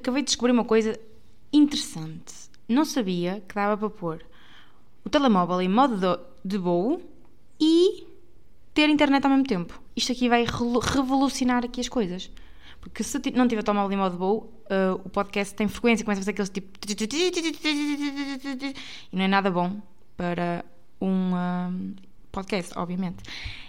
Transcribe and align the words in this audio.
Acabei 0.00 0.22
de 0.22 0.26
descobrir 0.26 0.52
uma 0.52 0.64
coisa 0.64 0.98
interessante. 1.52 2.34
Não 2.68 2.84
sabia 2.84 3.42
que 3.46 3.54
dava 3.54 3.76
para 3.76 3.90
pôr 3.90 4.24
o 5.04 5.08
telemóvel 5.10 5.60
em 5.60 5.68
modo 5.68 5.96
do- 5.96 6.20
de 6.44 6.56
voo 6.58 7.00
e 7.60 8.06
ter 8.72 8.88
internet 8.88 9.24
ao 9.24 9.30
mesmo 9.30 9.44
tempo. 9.46 9.80
Isto 9.96 10.12
aqui 10.12 10.28
vai 10.28 10.44
revolucionar 10.94 11.64
aqui 11.64 11.80
as 11.80 11.88
coisas. 11.88 12.30
Porque 12.80 13.02
se 13.02 13.18
não 13.34 13.46
tiver 13.46 13.62
telemóvel 13.62 13.92
em 13.92 14.00
modo 14.00 14.12
de 14.12 14.18
voo, 14.18 14.52
ah, 14.70 14.94
o 15.04 15.08
podcast 15.10 15.54
tem 15.54 15.68
frequência, 15.68 16.04
começa 16.04 16.20
a 16.20 16.22
fazer 16.22 16.30
aqueles 16.30 16.50
tipo. 16.50 16.68
E 19.12 19.16
não 19.16 19.24
é 19.24 19.28
nada 19.28 19.50
bom 19.50 19.80
para 20.16 20.64
um 21.00 21.34
ah, 21.34 21.70
podcast, 22.32 22.72
obviamente. 22.78 23.22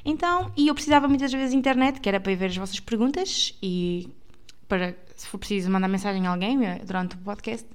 Então, 0.06 0.52
e 0.56 0.68
eu 0.68 0.74
precisava 0.74 1.08
muitas 1.08 1.32
vezes 1.32 1.52
de 1.52 1.58
internet, 1.58 2.00
que 2.00 2.08
era 2.08 2.20
para 2.20 2.34
ver 2.36 2.46
as 2.46 2.56
vossas 2.58 2.80
perguntas 2.80 3.58
e 3.62 4.08
para, 4.72 4.96
se 5.18 5.28
for 5.28 5.38
preciso, 5.38 5.70
mandar 5.70 5.90
mensagem 5.90 6.26
a 6.26 6.32
alguém 6.32 6.66
eh, 6.66 6.80
durante 6.86 7.16
o 7.16 7.18
podcast. 7.18 7.68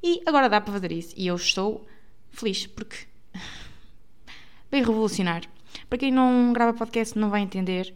E 0.00 0.22
agora 0.24 0.48
dá 0.48 0.60
para 0.60 0.72
fazer 0.72 0.92
isso. 0.92 1.12
E 1.16 1.26
eu 1.26 1.34
estou 1.34 1.84
feliz 2.30 2.64
porque 2.64 2.96
veio 4.70 4.86
revolucionar. 4.86 5.42
Para 5.88 5.98
quem 5.98 6.12
não 6.12 6.52
grava 6.52 6.78
podcast 6.78 7.18
não 7.18 7.28
vai 7.28 7.40
entender, 7.40 7.92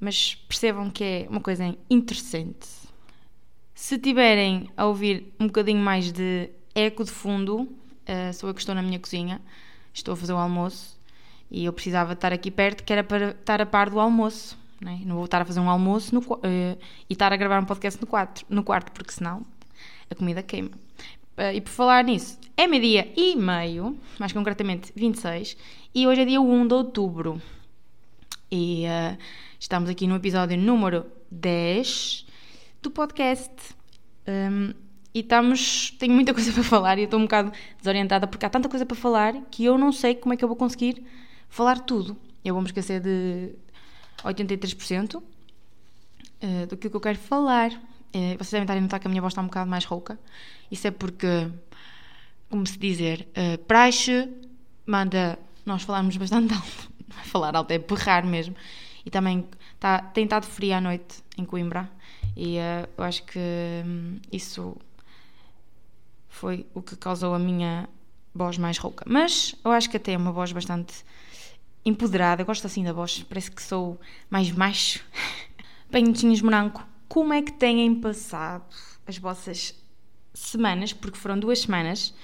mas 0.00 0.34
percebam 0.34 0.90
que 0.90 1.04
é 1.04 1.26
uma 1.30 1.40
coisa 1.40 1.76
interessante. 1.88 2.66
Se 3.76 3.96
tiverem 3.96 4.68
a 4.76 4.86
ouvir 4.86 5.32
um 5.38 5.46
bocadinho 5.46 5.78
mais 5.78 6.10
de 6.10 6.50
eco 6.74 7.04
de 7.04 7.12
fundo, 7.12 7.68
eh, 8.06 8.32
sou 8.32 8.48
eu 8.48 8.54
que 8.54 8.60
estou 8.60 8.74
na 8.74 8.82
minha 8.82 8.98
cozinha, 8.98 9.40
estou 9.92 10.14
a 10.14 10.16
fazer 10.16 10.32
o 10.32 10.36
almoço 10.36 10.98
e 11.48 11.64
eu 11.64 11.72
precisava 11.72 12.14
estar 12.14 12.32
aqui 12.32 12.50
perto, 12.50 12.82
que 12.82 12.92
era 12.92 13.04
para 13.04 13.30
estar 13.30 13.62
a 13.62 13.66
par 13.66 13.88
do 13.88 14.00
almoço. 14.00 14.58
Né? 14.80 15.00
Não 15.04 15.16
vou 15.16 15.24
estar 15.24 15.42
a 15.42 15.44
fazer 15.44 15.60
um 15.60 15.68
almoço 15.68 16.14
no 16.14 16.22
eh, 16.42 16.76
e 17.08 17.12
estar 17.12 17.32
a 17.32 17.36
gravar 17.36 17.60
um 17.60 17.64
podcast 17.64 18.00
no 18.00 18.06
quarto, 18.06 18.44
no 18.48 18.62
quarto 18.62 18.92
porque 18.92 19.12
senão 19.12 19.42
a 20.10 20.14
comida 20.14 20.42
queima. 20.42 20.70
Eh, 21.36 21.56
e 21.56 21.60
por 21.60 21.70
falar 21.70 22.04
nisso, 22.04 22.38
é 22.56 22.66
meio-dia 22.66 23.12
e 23.16 23.36
meio, 23.36 23.98
mais 24.18 24.32
concretamente 24.32 24.92
26, 24.94 25.56
e 25.94 26.06
hoje 26.06 26.22
é 26.22 26.24
dia 26.24 26.40
1 26.40 26.66
de 26.66 26.74
outubro. 26.74 27.40
E 28.50 28.84
eh, 28.84 29.18
estamos 29.58 29.88
aqui 29.90 30.06
no 30.06 30.16
episódio 30.16 30.56
número 30.56 31.06
10 31.30 32.26
do 32.82 32.90
podcast. 32.90 33.52
Um, 34.26 34.72
e 35.14 35.20
estamos. 35.20 35.92
Tenho 35.98 36.12
muita 36.12 36.34
coisa 36.34 36.52
para 36.52 36.62
falar 36.62 36.98
e 36.98 37.02
eu 37.02 37.04
estou 37.04 37.18
um 37.18 37.24
bocado 37.24 37.52
desorientada 37.78 38.26
porque 38.26 38.44
há 38.44 38.50
tanta 38.50 38.68
coisa 38.68 38.84
para 38.84 38.96
falar 38.96 39.34
que 39.50 39.64
eu 39.64 39.78
não 39.78 39.92
sei 39.92 40.14
como 40.14 40.34
é 40.34 40.36
que 40.36 40.44
eu 40.44 40.48
vou 40.48 40.56
conseguir 40.56 41.04
falar 41.48 41.80
tudo. 41.80 42.16
Eu 42.44 42.54
vou-me 42.54 42.68
esquecer 42.68 43.00
de 43.00 43.54
83% 44.24 45.22
eh, 46.40 46.66
do 46.66 46.76
que 46.76 46.88
eu 46.88 47.00
quero 47.00 47.18
falar. 47.18 47.70
Eh, 48.12 48.36
vocês 48.36 48.50
devem 48.50 48.64
estar 48.64 48.76
a 48.76 48.80
notar 48.80 49.00
que 49.00 49.06
a 49.06 49.10
minha 49.10 49.20
voz 49.20 49.32
está 49.32 49.42
um 49.42 49.46
bocado 49.46 49.70
mais 49.70 49.84
rouca. 49.84 50.18
Isso 50.70 50.86
é 50.86 50.90
porque, 50.90 51.50
como 52.48 52.66
se 52.66 52.78
dizer, 52.78 53.28
uh, 53.36 53.58
praxe 53.64 54.28
manda 54.86 55.38
nós 55.64 55.82
falarmos 55.82 56.16
bastante 56.16 56.52
alto. 56.54 56.92
É 57.20 57.24
falar 57.24 57.54
alto, 57.56 57.70
é 57.70 57.78
berrar 57.78 58.24
mesmo. 58.26 58.54
E 59.04 59.10
também 59.10 59.46
tá, 59.78 59.98
tem 60.00 60.24
estado 60.24 60.46
frio 60.46 60.74
à 60.74 60.80
noite 60.80 61.22
em 61.36 61.44
Coimbra. 61.44 61.90
E 62.36 62.56
eh, 62.58 62.88
eu 62.96 63.04
acho 63.04 63.22
que 63.24 63.38
hum, 63.38 64.18
isso 64.32 64.76
foi 66.28 66.66
o 66.74 66.82
que 66.82 66.96
causou 66.96 67.34
a 67.34 67.38
minha 67.38 67.88
voz 68.34 68.58
mais 68.58 68.78
rouca. 68.78 69.04
Mas 69.08 69.54
eu 69.64 69.70
acho 69.70 69.88
que 69.88 69.96
até 69.96 70.12
é 70.12 70.16
uma 70.16 70.32
voz 70.32 70.52
bastante 70.52 71.04
empoderada. 71.84 72.42
Eu 72.42 72.46
gosto 72.46 72.66
assim 72.66 72.82
da 72.84 72.92
voz, 72.92 73.22
parece 73.28 73.50
que 73.50 73.62
sou 73.62 74.00
mais 74.30 74.50
macho. 74.50 75.04
Bem, 75.90 76.04
notinhos 76.04 76.42
morango, 76.42 76.82
como 77.08 77.32
é 77.32 77.42
que 77.42 77.52
têm 77.52 77.94
passado 78.00 78.74
as 79.06 79.18
vossas 79.18 79.74
semanas? 80.32 80.92
Porque 80.92 81.18
foram 81.18 81.38
duas 81.38 81.60
semanas 81.60 82.14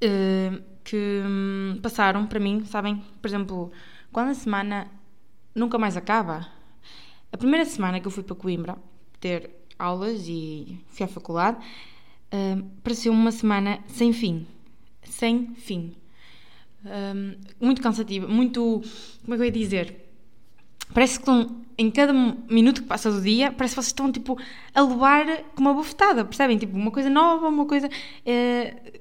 eh, 0.00 0.60
que 0.82 1.22
hum, 1.24 1.78
passaram 1.82 2.26
para 2.26 2.40
mim, 2.40 2.64
sabem? 2.64 3.02
Por 3.20 3.28
exemplo, 3.28 3.72
quando 4.10 4.30
a 4.30 4.34
semana 4.34 4.90
nunca 5.54 5.78
mais 5.78 5.96
acaba. 5.96 6.48
A 7.30 7.36
primeira 7.36 7.64
semana 7.64 8.00
que 8.00 8.06
eu 8.06 8.10
fui 8.10 8.22
para 8.22 8.36
Coimbra 8.36 8.76
ter 9.20 9.50
aulas 9.78 10.26
e 10.26 10.80
fui 10.88 11.04
à 11.04 11.08
faculdade, 11.08 11.58
hum, 12.32 12.68
pareceu 12.82 13.12
uma 13.12 13.30
semana 13.30 13.78
sem 13.86 14.12
fim. 14.12 14.46
Sem 15.04 15.54
fim. 15.54 15.94
Hum, 16.84 17.36
muito 17.60 17.80
cansativa, 17.80 18.26
muito. 18.26 18.82
Como 19.22 19.34
é 19.34 19.36
que 19.36 19.42
eu 19.42 19.46
ia 19.46 19.52
dizer? 19.52 20.02
Parece 20.92 21.14
que 21.14 21.20
estão, 21.20 21.62
em 21.78 21.90
cada 21.90 22.12
minuto 22.12 22.82
que 22.82 22.88
passa 22.88 23.10
do 23.10 23.22
dia, 23.22 23.50
parece 23.50 23.74
que 23.74 23.82
vocês 23.82 23.86
estão 23.86 24.12
tipo 24.12 24.38
a 24.74 24.82
levar 24.82 25.44
com 25.54 25.62
uma 25.62 25.72
bofetada, 25.72 26.24
percebem? 26.24 26.58
Tipo, 26.58 26.76
uma 26.76 26.90
coisa 26.90 27.08
nova, 27.08 27.48
uma 27.48 27.64
coisa 27.64 27.88
eh, 28.26 28.98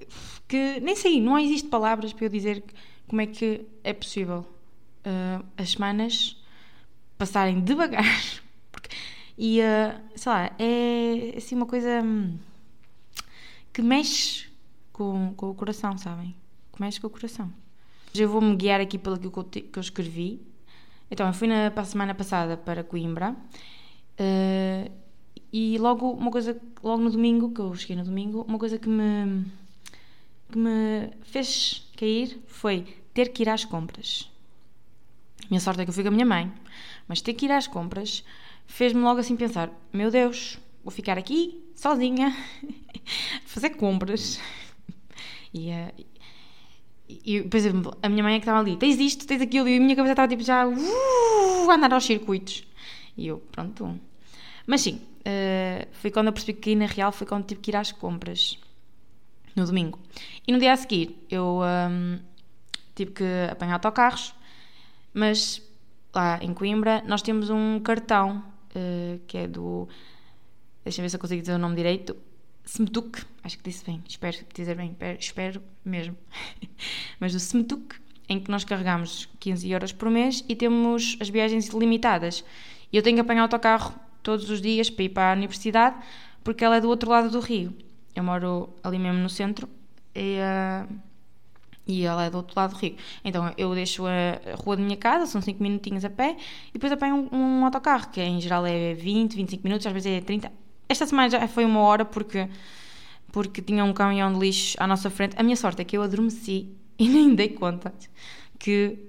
que 0.48 0.80
nem 0.80 0.96
sei, 0.96 1.20
não 1.20 1.38
existe 1.38 1.68
palavras 1.68 2.14
para 2.14 2.26
eu 2.26 2.30
dizer 2.30 2.64
como 3.08 3.22
é 3.22 3.26
que 3.28 3.66
é 3.84 3.94
possível 3.94 4.46
eh, 5.04 5.42
as 5.58 5.72
semanas 5.72 6.42
passarem 7.18 7.60
devagar. 7.60 8.06
Porque, 8.72 8.90
e 9.38 9.60
eh, 9.60 10.00
sei 10.16 10.32
lá, 10.32 10.52
é 10.58 11.34
assim 11.36 11.56
uma 11.56 11.66
coisa 11.66 12.02
hum, 12.02 12.38
que 13.74 13.82
mexe 13.82 14.48
com, 14.94 15.34
com 15.36 15.50
o 15.50 15.56
coração, 15.56 15.98
sabem? 15.98 16.36
Que 16.74 16.82
mexe 16.82 17.02
com 17.02 17.08
o 17.08 17.10
coração. 17.10 17.52
Eu 18.14 18.30
vou-me 18.30 18.56
guiar 18.56 18.82
aqui 18.82 18.98
pelo 18.98 19.18
que 19.18 19.28
eu, 19.28 19.44
que 19.44 19.80
eu 19.80 19.82
escrevi. 19.82 20.42
Então, 21.10 21.28
eu 21.28 21.34
fui 21.34 21.48
na 21.48 21.72
pa- 21.72 21.84
semana 21.86 22.14
passada 22.16 22.58
para 22.58 22.84
Coimbra 22.84 23.36
eh, 24.18 24.92
e 25.52 25.78
logo 25.78 26.12
uma 26.12 26.32
coisa, 26.32 26.60
logo 26.84 27.02
no 27.04 27.12
domingo, 27.12 27.52
que 27.54 27.62
eu 27.62 27.74
cheguei 27.76 27.96
no 27.96 28.04
domingo, 28.06 28.46
uma 28.48 28.60
coisa 28.60 28.78
que 28.80 28.90
me, 28.90 29.46
que 30.52 30.58
me 30.58 31.10
fez 31.24 31.88
cair 31.98 32.40
foi 32.48 32.86
ter 33.14 33.30
que 33.30 33.44
ir 33.44 33.50
às 33.50 33.66
compras. 33.66 34.30
Minha 35.50 35.60
sorte 35.60 35.82
é 35.82 35.84
que 35.86 35.90
eu 35.90 35.94
fui 35.94 36.04
com 36.04 36.10
a 36.10 36.12
minha 36.12 36.26
mãe, 36.26 36.52
mas 37.08 37.22
ter 37.22 37.34
que 37.34 37.46
ir 37.46 37.52
às 37.52 37.68
compras 37.68 38.24
fez-me 38.66 39.02
logo 39.02 39.20
assim 39.20 39.36
pensar: 39.36 39.70
meu 39.92 40.10
Deus, 40.10 40.58
vou 40.84 40.92
ficar 40.92 41.18
aqui 41.18 41.62
sozinha, 41.76 42.28
a 43.46 43.48
fazer 43.48 43.72
compras. 43.72 44.40
E, 45.54 45.70
eh, 45.70 45.94
e, 47.26 47.42
por 47.42 47.58
exemplo, 47.58 47.98
a 48.02 48.08
minha 48.10 48.24
mãe 48.24 48.36
é 48.36 48.40
que 48.40 48.44
estava 48.44 48.60
ali: 48.60 48.78
tens 48.78 49.00
isto, 49.00 49.26
tens 49.26 49.42
aquilo, 49.42 49.68
e 49.68 49.78
a 49.78 49.80
minha 49.80 49.96
cabeça 49.96 50.14
estava 50.14 50.28
tipo 50.28 50.44
já 50.44 50.68
uh, 50.68 51.70
a 51.70 51.76
andar 51.76 51.94
aos 51.94 52.06
circuitos. 52.06 52.64
E 53.18 53.28
eu, 53.28 53.40
pronto. 53.52 54.00
Mas 54.66 54.82
sim, 54.82 55.02
eh, 55.24 55.88
foi 55.92 56.12
quando 56.12 56.28
eu 56.28 56.34
percebi 56.34 56.60
que 56.60 56.76
na 56.76 56.86
real 56.86 57.12
foi 57.12 57.28
quando 57.28 57.46
tive 57.46 57.62
que 57.62 57.72
ir 57.72 57.76
às 57.76 57.92
compras 57.92 58.58
no 59.56 59.66
domingo. 59.66 60.00
E 60.48 60.52
no 60.52 60.60
dia 60.60 60.74
a 60.74 60.78
seguir 60.78 61.26
eu 61.30 61.62
hum, 61.90 62.20
tive 62.96 63.12
que 63.12 63.24
apanhar 63.52 63.74
autocarros, 63.74 64.34
mas 65.14 65.62
lá 66.14 66.40
em 66.42 66.54
Coimbra 66.54 67.04
nós 67.06 67.22
temos 67.22 67.50
um 67.50 67.80
cartão 67.80 68.44
eh, 68.76 69.20
que 69.28 69.38
é 69.40 69.48
do. 69.48 69.88
Deixa-me 70.84 71.06
ver 71.06 71.10
se 71.10 71.16
eu 71.16 71.20
consigo 71.20 71.42
dizer 71.42 71.54
o 71.54 71.60
nome 71.60 71.76
direito. 71.76 72.16
Semetuque, 72.64 73.24
acho 73.44 73.58
que 73.58 73.64
disse 73.70 73.86
bem, 73.86 74.02
espero 74.08 74.38
dizer 74.54 74.76
bem, 74.76 74.96
espero 75.20 75.62
mesmo, 75.84 76.16
mas 77.20 77.34
do 77.34 77.40
Semetuque, 77.40 77.96
em 78.30 78.40
que 78.40 78.50
nós 78.50 78.64
carregamos 78.64 79.28
15 79.40 79.70
euros 79.70 79.92
por 79.92 80.10
mês 80.10 80.44
e 80.48 80.56
temos 80.56 81.18
as 81.20 81.30
viagens 81.30 81.68
ilimitadas. 81.68 82.46
E 82.92 82.98
eu 82.98 83.04
tenho 83.04 83.18
que 83.18 83.22
apanhar 83.22 83.42
o 83.42 83.44
autocarro 83.44 83.94
todos 84.24 84.50
os 84.50 84.62
dias 84.62 84.90
para 84.90 85.04
ir 85.04 85.10
para 85.10 85.32
a 85.32 85.36
universidade, 85.36 85.98
porque 86.44 86.64
ela 86.64 86.78
é 86.78 86.82
do 86.82 86.88
outro 86.88 87.10
lado 87.10 87.30
do 87.30 87.40
rio. 87.40 87.74
Eu 88.16 88.24
moro 88.24 88.70
ali 88.84 89.00
mesmo 89.00 89.20
no 89.20 89.30
centro 89.30 89.68
e, 90.16 90.38
uh, 90.38 90.94
e 91.88 92.04
ela 92.04 92.26
é 92.26 92.30
do 92.30 92.38
outro 92.38 92.54
lado 92.56 92.74
do 92.74 92.78
rio. 92.78 92.96
Então 93.24 93.54
eu 93.58 93.74
deixo 93.74 94.06
a, 94.06 94.56
rua 94.64 94.78
da 94.78 94.84
minha 94.84 94.98
casa, 94.98 95.26
são 95.26 95.42
5 95.42 95.62
minutinhos 95.62 96.06
a 96.06 96.10
pé, 96.10 96.38
e 96.70 96.74
depois 96.74 96.92
apanho 96.92 97.30
um, 97.32 97.36
um 97.36 97.66
autocarro, 97.66 98.10
que 98.12 98.22
em 98.22 98.40
geral 98.40 98.66
é 98.66 98.94
20, 98.94 99.36
25 99.36 99.64
minutos, 99.64 99.88
às 99.88 99.94
vezes 99.94 100.12
é 100.12 100.22
30. 100.22 100.52
Esta 100.92 101.06
semana 101.06 101.30
já 101.30 101.48
foi 101.48 101.64
uma 101.64 101.80
hora 101.80 102.04
porque, 102.04 102.50
porque 103.32 103.62
tinha 103.62 103.84
um 103.86 103.94
caminhão 103.94 104.34
de 104.34 104.40
lixo 104.40 104.76
à 104.78 104.86
nossa 104.86 105.10
frente. 105.10 105.36
A 105.38 105.44
minha 105.44 105.56
sorte 105.56 105.82
é 105.82 105.86
que 105.86 105.98
eu 105.98 106.02
adormeci 106.02 106.70
e 107.00 107.08
nem 107.08 107.34
dei 107.34 107.50
conta 107.50 107.94
que. 108.60 109.00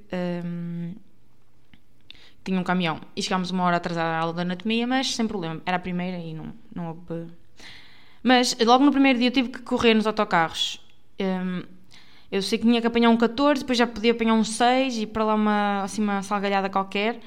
Um, 0.44 0.94
tinha 2.44 2.58
um 2.58 2.64
caminhão 2.64 3.00
e 3.14 3.22
chegámos 3.22 3.52
uma 3.52 3.62
hora 3.62 3.76
atrasada 3.76 4.16
à 4.16 4.18
aula 4.18 4.34
de 4.34 4.40
anatomia, 4.40 4.84
mas 4.84 5.14
sem 5.14 5.28
problema, 5.28 5.62
era 5.64 5.76
a 5.76 5.80
primeira 5.80 6.18
e 6.18 6.34
não, 6.34 6.52
não 6.74 6.88
houve 6.88 7.30
mas 8.22 8.56
logo 8.64 8.84
no 8.84 8.92
primeiro 8.92 9.18
dia 9.18 9.28
eu 9.28 9.32
tive 9.32 9.48
que 9.48 9.60
correr 9.62 9.94
nos 9.94 10.06
autocarros. 10.06 10.80
Um, 11.20 11.62
eu 12.30 12.40
sei 12.40 12.58
que 12.58 12.64
tinha 12.64 12.80
que 12.80 12.86
apanhar 12.86 13.10
um 13.10 13.16
14, 13.16 13.60
depois 13.60 13.76
já 13.76 13.86
podia 13.86 14.12
apanhar 14.12 14.34
um 14.34 14.44
6 14.44 14.98
e 14.98 15.06
para 15.06 15.24
lá 15.24 15.34
uma, 15.34 15.82
assim, 15.82 16.02
uma 16.02 16.22
salgalhada 16.22 16.70
qualquer. 16.70 17.20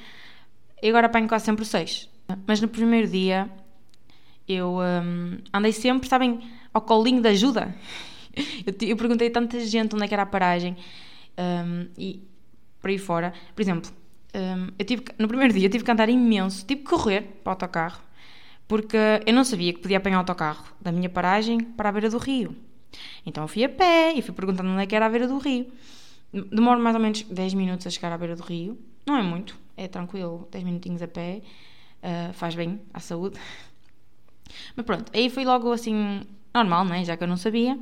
E 0.82 0.90
agora 0.90 1.08
apanho 1.08 1.28
quase 1.28 1.46
sempre 1.46 1.64
o 1.64 1.66
6. 1.66 2.10
Mas 2.48 2.62
no 2.62 2.68
primeiro 2.68 3.08
dia 3.08 3.50
eu 4.48 4.80
um, 4.80 5.38
andei 5.54 5.72
sempre, 5.72 6.08
sabem, 6.08 6.40
ao 6.74 6.82
colinho 6.82 7.22
de 7.22 7.30
ajuda. 7.30 7.76
Eu, 8.66 8.90
eu, 8.90 8.98
perguntei 8.98 9.30
a 9.30 9.32
tanta 9.32 9.58
gente 9.62 9.96
onde 9.96 10.04
é 10.04 10.08
que 10.10 10.14
era 10.14 10.24
a 10.24 10.26
paragem 10.26 10.76
um, 11.38 11.88
e 11.98 12.22
por 12.82 12.90
aí 12.90 12.98
fora. 12.98 13.34
Por 13.56 13.62
exemplo, 13.62 13.90
um, 14.36 14.72
eu 14.78 14.86
tive, 14.86 15.06
no 15.18 15.28
primeiro 15.28 15.54
dia 15.54 15.68
eu 15.68 15.70
tive 15.70 15.86
que 15.86 15.92
andar 15.92 16.10
imenso, 16.10 16.66
tive 16.66 16.82
que 16.82 16.90
correr 16.90 17.22
para 17.42 17.52
o 17.52 17.54
autocarro 17.54 18.02
porque 18.68 18.98
eu 19.26 19.34
não 19.34 19.44
sabia 19.44 19.74
que 19.74 19.80
podia 19.80 19.98
apanhar 19.98 20.18
o 20.18 20.20
autocarro 20.20 20.66
da 20.82 20.92
minha 20.92 21.10
paragem 21.10 21.60
para 21.60 21.90
a 21.90 21.92
beira 21.92 22.10
do 22.10 22.18
rio. 22.18 22.56
Então 23.26 23.44
eu 23.44 23.48
fui 23.48 23.64
a 23.64 23.70
pé 23.70 24.14
e 24.14 24.22
fui 24.22 24.34
perguntando 24.34 24.70
onde 24.70 24.82
é 24.82 24.86
que 24.86 24.96
era 24.96 25.06
a 25.06 25.10
beira 25.10 25.28
do 25.28 25.38
rio. 25.38 25.72
Demora 26.34 26.80
mais 26.80 26.96
ou 26.96 27.02
menos 27.02 27.22
10 27.24 27.54
minutos 27.54 27.86
a 27.88 27.90
chegar 27.90 28.12
à 28.12 28.18
beira 28.18 28.36
do 28.36 28.44
rio. 28.44 28.78
Não 29.06 29.16
é 29.16 29.22
muito, 29.22 29.58
é 29.78 29.88
tranquilo, 29.88 30.48
10 30.52 30.64
minutinhos 30.64 31.02
a 31.02 31.08
pé, 31.08 31.42
uh, 32.02 32.34
faz 32.34 32.56
bem 32.56 32.82
à 32.94 33.00
saúde. 33.00 33.40
Mas 34.76 34.86
pronto, 34.86 35.12
aí 35.14 35.30
foi 35.30 35.46
logo 35.46 35.72
assim, 35.72 36.22
normal, 36.54 36.86
né? 36.86 37.04
já 37.04 37.18
que 37.18 37.24
eu 37.24 37.28
não 37.28 37.38
sabia. 37.38 37.78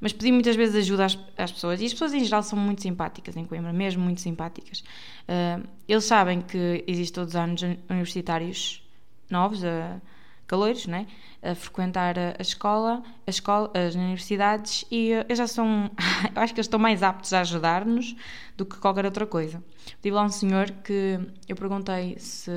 Mas 0.00 0.12
pedi 0.12 0.30
muitas 0.30 0.54
vezes 0.54 0.76
ajuda 0.76 1.06
às, 1.06 1.18
às, 1.36 1.50
pessoas. 1.50 1.80
E 1.80 1.86
as 1.86 1.92
pessoas 1.92 2.14
em 2.14 2.24
geral 2.24 2.42
são 2.42 2.58
muito 2.58 2.82
simpáticas 2.82 3.36
em 3.36 3.44
Coimbra, 3.44 3.72
mesmo 3.72 4.02
muito 4.02 4.20
simpáticas. 4.20 4.80
Uh, 5.28 5.66
eles 5.88 6.04
sabem 6.04 6.40
que 6.40 6.84
existem 6.86 7.14
todos 7.14 7.34
os 7.34 7.36
anos 7.36 7.62
universitários 7.90 8.82
novos, 9.28 9.64
a 9.64 10.00
caloiros, 10.48 10.86
né? 10.86 11.06
a 11.42 11.54
frequentar 11.54 12.18
a, 12.18 12.40
escola, 12.40 13.02
a 13.26 13.30
escola, 13.30 13.70
as 13.74 13.94
universidades 13.94 14.84
e 14.90 15.12
eh, 15.12 15.24
eles 15.28 15.38
já 15.38 15.46
são, 15.46 15.90
eu 16.34 16.42
acho 16.42 16.52
que 16.52 16.58
eles 16.58 16.66
estão 16.66 16.80
mais 16.80 17.02
aptos 17.02 17.32
a 17.32 17.40
ajudar-nos 17.42 18.16
do 18.56 18.64
que 18.64 18.76
qualquer 18.78 19.04
outra 19.04 19.26
coisa. 19.26 19.62
Tive 20.02 20.16
lá 20.16 20.24
um 20.24 20.30
senhor 20.30 20.70
que 20.82 21.20
eu 21.46 21.54
perguntei 21.54 22.18
se 22.18 22.50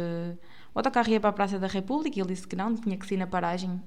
o 0.74 0.80
autocarro 0.80 1.10
ia 1.10 1.20
para 1.20 1.30
a 1.30 1.34
Praça 1.34 1.60
da 1.60 1.68
República 1.68 2.18
e 2.18 2.22
ele 2.22 2.34
disse 2.34 2.48
que 2.48 2.56
não, 2.56 2.76
tinha 2.76 2.98
que 2.98 3.14
ir 3.14 3.18
na 3.18 3.28
paragem 3.28 3.82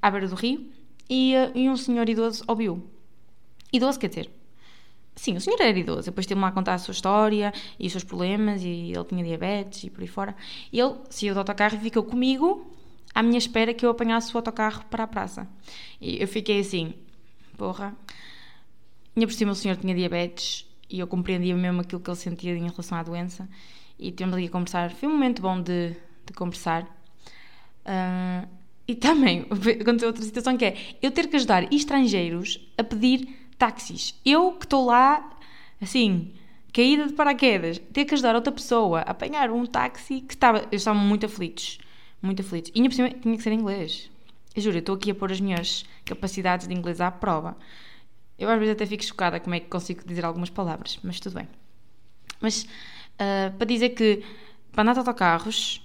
à 0.00 0.10
beira 0.10 0.28
do 0.28 0.34
rio 0.34 0.70
e, 1.08 1.34
eh, 1.34 1.52
e 1.54 1.68
um 1.68 1.76
senhor 1.76 2.08
idoso 2.08 2.44
ouviu. 2.46 2.88
Idoso 3.72 3.98
quer 3.98 4.08
dizer, 4.08 4.30
Sim, 5.20 5.36
o 5.36 5.40
senhor 5.40 5.60
era 5.60 5.78
idoso. 5.78 6.04
Depois 6.06 6.26
teve-me 6.26 6.46
a 6.46 6.50
contar 6.50 6.74
a 6.74 6.78
sua 6.78 6.92
história 6.92 7.52
e 7.78 7.86
os 7.86 7.92
seus 7.92 8.04
problemas, 8.04 8.62
e 8.62 8.92
ele 8.92 9.04
tinha 9.04 9.22
diabetes 9.22 9.84
e 9.84 9.90
por 9.90 10.00
aí 10.00 10.06
fora. 10.06 10.34
E 10.72 10.80
ele 10.80 10.94
saiu 11.10 11.34
do 11.34 11.40
autocarro 11.40 11.76
e 11.76 11.78
ficou 11.78 12.02
comigo 12.04 12.72
à 13.14 13.22
minha 13.22 13.38
espera 13.38 13.74
que 13.74 13.84
eu 13.84 13.90
apanhasse 13.90 14.32
o 14.32 14.38
autocarro 14.38 14.84
para 14.86 15.04
a 15.04 15.06
praça. 15.06 15.46
E 16.00 16.22
eu 16.22 16.28
fiquei 16.28 16.60
assim, 16.60 16.94
porra. 17.58 17.94
Ainda 19.14 19.26
por 19.26 19.34
cima 19.34 19.52
o 19.52 19.54
senhor 19.54 19.76
tinha 19.76 19.94
diabetes 19.94 20.66
e 20.88 21.00
eu 21.00 21.06
compreendia 21.06 21.54
mesmo 21.54 21.82
aquilo 21.82 22.00
que 22.00 22.08
ele 22.08 22.16
sentia 22.16 22.56
em 22.56 22.68
relação 22.68 22.96
à 22.96 23.02
doença. 23.02 23.46
E 23.98 24.10
tivemos 24.12 24.36
ali 24.36 24.46
a 24.46 24.50
conversar. 24.50 24.90
Foi 24.90 25.08
um 25.08 25.12
momento 25.12 25.42
bom 25.42 25.60
de, 25.60 25.94
de 26.30 26.36
conversar. 26.36 26.84
Uh, 27.84 28.48
e 28.86 28.94
também 28.94 29.46
aconteceu 29.80 30.08
outra 30.08 30.24
situação 30.24 30.56
que 30.56 30.64
é 30.64 30.76
eu 31.00 31.10
ter 31.10 31.28
que 31.28 31.36
ajudar 31.36 31.72
estrangeiros 31.72 32.60
a 32.76 32.84
pedir 32.84 33.28
táxis. 33.58 34.18
Eu 34.24 34.52
que 34.52 34.64
estou 34.64 34.84
lá, 34.86 35.38
assim, 35.80 36.32
caída 36.72 37.06
de 37.06 37.12
paraquedas, 37.12 37.78
ter 37.92 38.04
que 38.04 38.14
ajudar 38.14 38.34
outra 38.34 38.52
pessoa 38.52 39.00
a 39.00 39.10
apanhar 39.10 39.50
um 39.50 39.66
táxi 39.66 40.20
que 40.20 40.34
estava. 40.34 40.66
Eu 40.70 40.76
estava 40.76 40.98
muito 40.98 41.26
aflitos. 41.26 41.78
Muito 42.22 42.42
aflitos. 42.42 42.70
E 42.74 42.78
ainda 42.78 42.88
por 42.88 42.94
cima 42.96 43.10
tinha 43.10 43.36
que 43.36 43.42
ser 43.42 43.52
inglês. 43.52 44.10
Eu 44.54 44.62
juro, 44.62 44.76
eu 44.76 44.80
estou 44.80 44.94
aqui 44.96 45.10
a 45.10 45.14
pôr 45.14 45.30
as 45.30 45.40
minhas 45.40 45.84
capacidades 46.04 46.66
de 46.66 46.74
inglês 46.74 47.00
à 47.00 47.10
prova. 47.10 47.56
Eu 48.38 48.48
às 48.48 48.58
vezes 48.58 48.72
até 48.72 48.86
fico 48.86 49.04
chocada 49.04 49.38
como 49.38 49.54
é 49.54 49.60
que 49.60 49.68
consigo 49.68 50.02
dizer 50.04 50.24
algumas 50.24 50.50
palavras, 50.50 50.98
mas 51.02 51.20
tudo 51.20 51.34
bem. 51.34 51.48
Mas 52.40 52.62
uh, 52.62 53.56
para 53.56 53.66
dizer 53.66 53.90
que 53.90 54.24
para 54.72 54.82
andar 54.82 54.94
de 54.94 54.98
autocarros, 55.00 55.82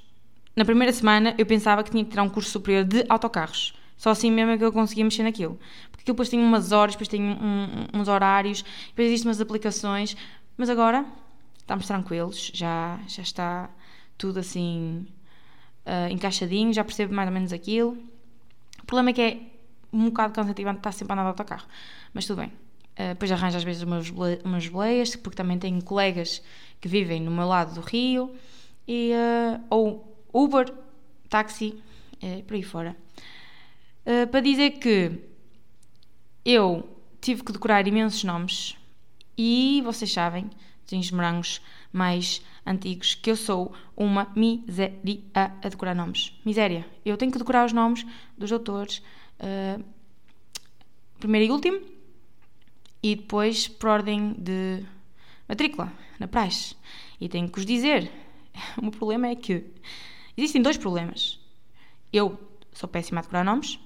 na 0.56 0.63
primeira 0.63 0.94
semana 0.94 1.36
eu 1.38 1.46
pensava 1.46 1.84
que 1.84 1.92
tinha 1.92 2.04
que 2.04 2.10
tirar 2.10 2.24
um 2.24 2.30
curso 2.30 2.50
superior 2.50 2.84
de 2.86 3.06
autocarros. 3.10 3.74
Só 3.98 4.10
assim 4.10 4.31
mesmo 4.31 4.52
é 4.52 4.57
que 4.57 4.63
eu 4.63 4.72
conseguia 4.72 5.04
mexer 5.04 5.24
naquilo. 5.24 5.60
Porque 5.90 6.04
aquilo 6.04 6.16
depois 6.16 6.30
tem 6.30 6.40
umas 6.40 6.72
horas, 6.72 6.96
depois 6.96 7.07
tem 7.07 7.22
um, 7.22 7.88
uns 7.94 8.07
horários, 8.07 8.63
depois 8.88 9.07
existem 9.07 9.30
umas 9.30 9.42
aplicações. 9.42 10.16
Mas 10.57 10.69
agora 10.69 11.06
estamos 11.57 11.88
tranquilos, 11.88 12.52
já, 12.54 13.00
já 13.07 13.24
está 13.24 13.69
tudo 14.18 14.40
assim 14.40 15.07
uh, 15.86 16.12
encaixadinho, 16.12 16.72
já 16.74 16.84
percebo 16.84 17.13
mais 17.13 17.28
ou 17.28 17.34
menos 17.34 17.51
aquilo. 17.51 17.98
O 18.81 18.86
problema 18.86 19.10
é 19.10 19.13
que 19.13 19.22
é 19.22 19.40
um 19.92 20.06
bocado 20.06 20.34
cansativo 20.34 20.69
estar 20.72 20.92
sempre 20.92 21.12
a 21.12 21.16
andar 21.16 21.24
de 21.24 21.30
autocarro. 21.30 21.66
Mas 22.13 22.25
tudo 22.25 22.42
bem. 22.42 22.48
Uh, 22.98 23.10
depois 23.10 23.31
arranjo 23.31 23.58
às 23.58 23.63
vezes 23.63 23.81
umas, 23.81 24.10
umas 24.44 24.68
boleias, 24.68 25.16
porque 25.16 25.36
também 25.36 25.58
tenho 25.58 25.84
colegas 25.84 26.42
que 26.80 26.88
vivem 26.88 27.22
no 27.22 27.31
meu 27.31 27.48
lado 27.48 27.74
do 27.74 27.81
Rio. 27.81 28.34
E, 28.88 29.12
uh, 29.13 29.62
ou 29.69 30.15
Uber, 30.36 30.74
táxi, 31.30 31.82
por 32.46 32.56
aí 32.56 32.64
fora. 32.64 32.96
Uh, 34.06 34.28
para 34.28 34.42
dizer 34.42 34.72
que 34.72 35.12
eu 36.44 36.88
tive 37.22 37.42
que 37.44 37.54
decorar 37.54 37.88
imensos 37.88 38.24
nomes 38.24 38.77
e 39.38 39.82
vocês 39.84 40.12
sabem, 40.12 40.50
os 40.92 41.12
morangos 41.12 41.62
mais 41.92 42.42
antigos, 42.65 43.15
que 43.15 43.32
eu 43.32 43.36
sou 43.36 43.74
uma 43.96 44.32
miséria 44.36 45.22
a 45.34 45.70
decorar 45.70 45.96
nomes. 45.96 46.34
Miséria. 46.46 46.86
Eu 47.04 47.18
tenho 47.18 47.32
que 47.32 47.39
decorar 47.39 47.65
os 47.65 47.74
nomes 47.74 48.06
dos 48.38 48.51
autores, 48.51 49.01
uh, 49.39 49.84
primeiro 51.18 51.48
e 51.48 51.51
último, 51.51 51.82
e 53.01 53.15
depois 53.15 53.68
por 53.68 53.89
ordem 53.89 54.34
de 54.38 54.86
matrícula, 55.48 55.92
na 56.20 56.27
praxe. 56.27 56.75
E 57.20 57.30
tenho 57.30 57.48
que 57.50 57.56
vos 57.56 57.65
dizer: 57.65 58.12
o 58.77 58.84
meu 58.84 58.92
problema 58.92 59.27
é 59.27 59.36
que 59.36 59.65
existem 60.38 60.62
dois 60.62 60.77
problemas. 60.77 61.39
Eu 62.12 62.39
sou 62.74 62.88
péssima 62.89 63.20
a 63.20 63.24
decorar 63.24 63.44
nomes 63.44 63.80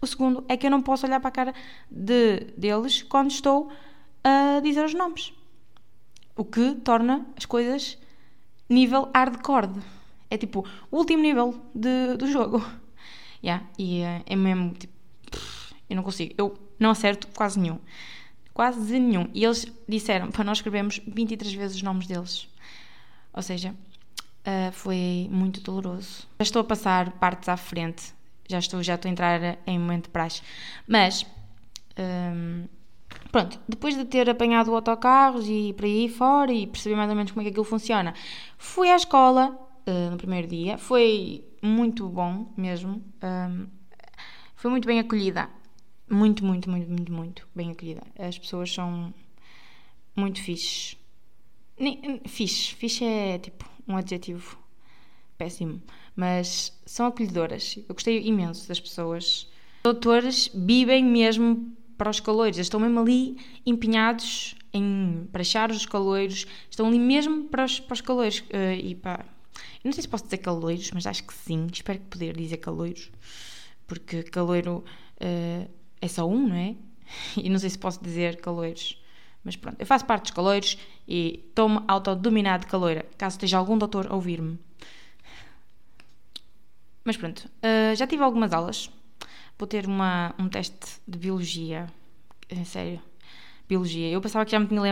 o 0.00 0.06
segundo 0.06 0.44
é 0.48 0.56
que 0.56 0.66
eu 0.66 0.70
não 0.70 0.82
posso 0.82 1.06
olhar 1.06 1.20
para 1.20 1.28
a 1.28 1.32
cara 1.32 1.54
de, 1.90 2.52
deles 2.56 3.02
quando 3.02 3.30
estou 3.30 3.70
a 4.22 4.60
dizer 4.60 4.84
os 4.84 4.94
nomes. 4.94 5.32
O 6.36 6.44
que 6.44 6.74
torna 6.74 7.26
as 7.36 7.46
coisas 7.46 7.98
nível 8.68 9.10
hardcore. 9.14 9.70
É 10.30 10.36
tipo 10.36 10.66
o 10.90 10.96
último 10.98 11.22
nível 11.22 11.60
de, 11.74 12.16
do 12.16 12.26
jogo. 12.26 12.64
Yeah, 13.44 13.64
e 13.78 14.00
uh, 14.00 14.24
é 14.26 14.34
mesmo 14.34 14.72
tipo. 14.72 14.92
Eu 15.88 15.94
não 15.94 16.02
consigo. 16.02 16.34
Eu 16.36 16.58
não 16.80 16.90
acerto 16.90 17.28
quase 17.28 17.60
nenhum. 17.60 17.78
Quase 18.52 18.98
nenhum. 18.98 19.28
E 19.32 19.44
eles 19.44 19.70
disseram 19.86 20.32
para 20.32 20.42
nós 20.42 20.58
escrevermos 20.58 21.00
23 21.06 21.54
vezes 21.54 21.76
os 21.76 21.82
nomes 21.82 22.08
deles. 22.08 22.48
Ou 23.32 23.42
seja, 23.42 23.72
uh, 24.46 24.72
foi 24.72 25.28
muito 25.30 25.60
doloroso. 25.60 26.26
Já 26.38 26.42
estou 26.42 26.60
a 26.60 26.64
passar 26.64 27.12
partes 27.12 27.48
à 27.48 27.56
frente 27.56 28.16
já 28.48 28.58
estou, 28.58 28.82
já 28.82 28.94
estou 28.94 29.08
a 29.08 29.12
entrar 29.12 29.58
em 29.66 29.78
momento 29.78 30.04
de 30.04 30.10
praxe. 30.10 30.42
Mas, 30.86 31.26
hum, 31.98 32.66
pronto, 33.30 33.60
depois 33.68 33.96
de 33.96 34.04
ter 34.04 34.28
apanhado 34.30 34.74
autocarros 34.74 35.48
e 35.48 35.72
por 35.74 35.84
aí 35.84 36.08
fora 36.08 36.52
e 36.52 36.66
perceber 36.66 36.96
mais 36.96 37.10
ou 37.10 37.16
menos 37.16 37.32
como 37.32 37.42
é 37.42 37.44
que 37.44 37.50
aquilo 37.50 37.64
funciona, 37.64 38.14
fui 38.56 38.90
à 38.90 38.96
escola 38.96 39.50
uh, 39.86 40.10
no 40.10 40.16
primeiro 40.16 40.46
dia, 40.46 40.78
foi 40.78 41.44
muito 41.62 42.08
bom 42.08 42.52
mesmo, 42.56 43.02
um, 43.22 43.66
foi 44.54 44.70
muito 44.70 44.86
bem 44.86 45.00
acolhida, 45.00 45.48
muito, 46.08 46.44
muito, 46.44 46.70
muito, 46.70 46.88
muito, 46.88 47.12
muito 47.12 47.48
bem 47.54 47.72
acolhida. 47.72 48.02
As 48.18 48.38
pessoas 48.38 48.72
são 48.72 49.12
muito 50.14 50.40
fixes. 50.40 50.96
Fixe, 52.26 52.74
fixe 52.74 53.04
é 53.04 53.38
tipo 53.38 53.75
um 53.86 53.96
adjetivo 53.96 54.58
péssimo 55.38 55.80
mas 56.16 56.72
são 56.86 57.06
acolhedoras. 57.06 57.76
Eu 57.76 57.94
gostei 57.94 58.26
imenso 58.26 58.66
das 58.66 58.80
pessoas. 58.80 59.46
Doutores 59.84 60.50
vivem 60.54 61.04
mesmo 61.04 61.76
para 61.98 62.10
os 62.10 62.18
caloiros, 62.18 62.56
eles 62.56 62.66
estão 62.66 62.80
mesmo 62.80 62.98
ali 62.98 63.36
empenhados 63.64 64.54
em 64.72 65.28
prachar 65.32 65.70
os 65.70 65.86
caloiros, 65.86 66.46
estão 66.70 66.88
ali 66.88 66.98
mesmo 66.98 67.44
para 67.44 67.64
os, 67.64 67.78
para 67.78 67.94
os 67.94 68.00
caloiros. 68.00 68.40
Uh, 68.40 68.74
e 68.82 68.92
eu 68.92 69.84
não 69.84 69.92
sei 69.92 70.02
se 70.02 70.08
posso 70.08 70.24
dizer 70.24 70.38
caloiros, 70.38 70.90
mas 70.92 71.06
acho 71.06 71.24
que 71.24 71.32
sim, 71.32 71.66
espero 71.72 71.98
que 71.98 72.06
poder 72.06 72.36
dizer 72.36 72.58
caloiros, 72.58 73.10
porque 73.86 74.22
caloiro 74.24 74.84
uh, 75.22 75.70
é 76.00 76.08
só 76.08 76.26
um, 76.26 76.48
não 76.48 76.56
é? 76.56 76.74
E 77.36 77.48
não 77.48 77.58
sei 77.58 77.70
se 77.70 77.78
posso 77.78 78.02
dizer 78.02 78.40
caloiros. 78.40 79.00
Mas 79.46 79.54
pronto, 79.54 79.76
eu 79.78 79.86
faço 79.86 80.04
parte 80.04 80.22
dos 80.22 80.32
caloiros 80.32 80.76
e 81.06 81.44
estou-me 81.48 81.80
autodominado 81.86 82.64
de 82.64 82.66
caloira, 82.68 83.06
caso 83.16 83.36
esteja 83.36 83.56
algum 83.56 83.78
doutor 83.78 84.08
a 84.10 84.14
ouvir-me. 84.16 84.58
Mas 87.04 87.16
pronto, 87.16 87.48
uh, 87.62 87.94
já 87.94 88.08
tive 88.08 88.24
algumas 88.24 88.52
aulas. 88.52 88.90
Vou 89.56 89.68
ter 89.68 89.86
uma, 89.86 90.34
um 90.36 90.48
teste 90.48 91.00
de 91.06 91.16
biologia. 91.16 91.86
É 92.48 92.64
sério, 92.64 93.00
biologia. 93.68 94.10
Eu 94.10 94.20
pensava 94.20 94.44
que 94.44 94.50
já 94.50 94.58
me 94.58 94.66
tinha 94.66 94.82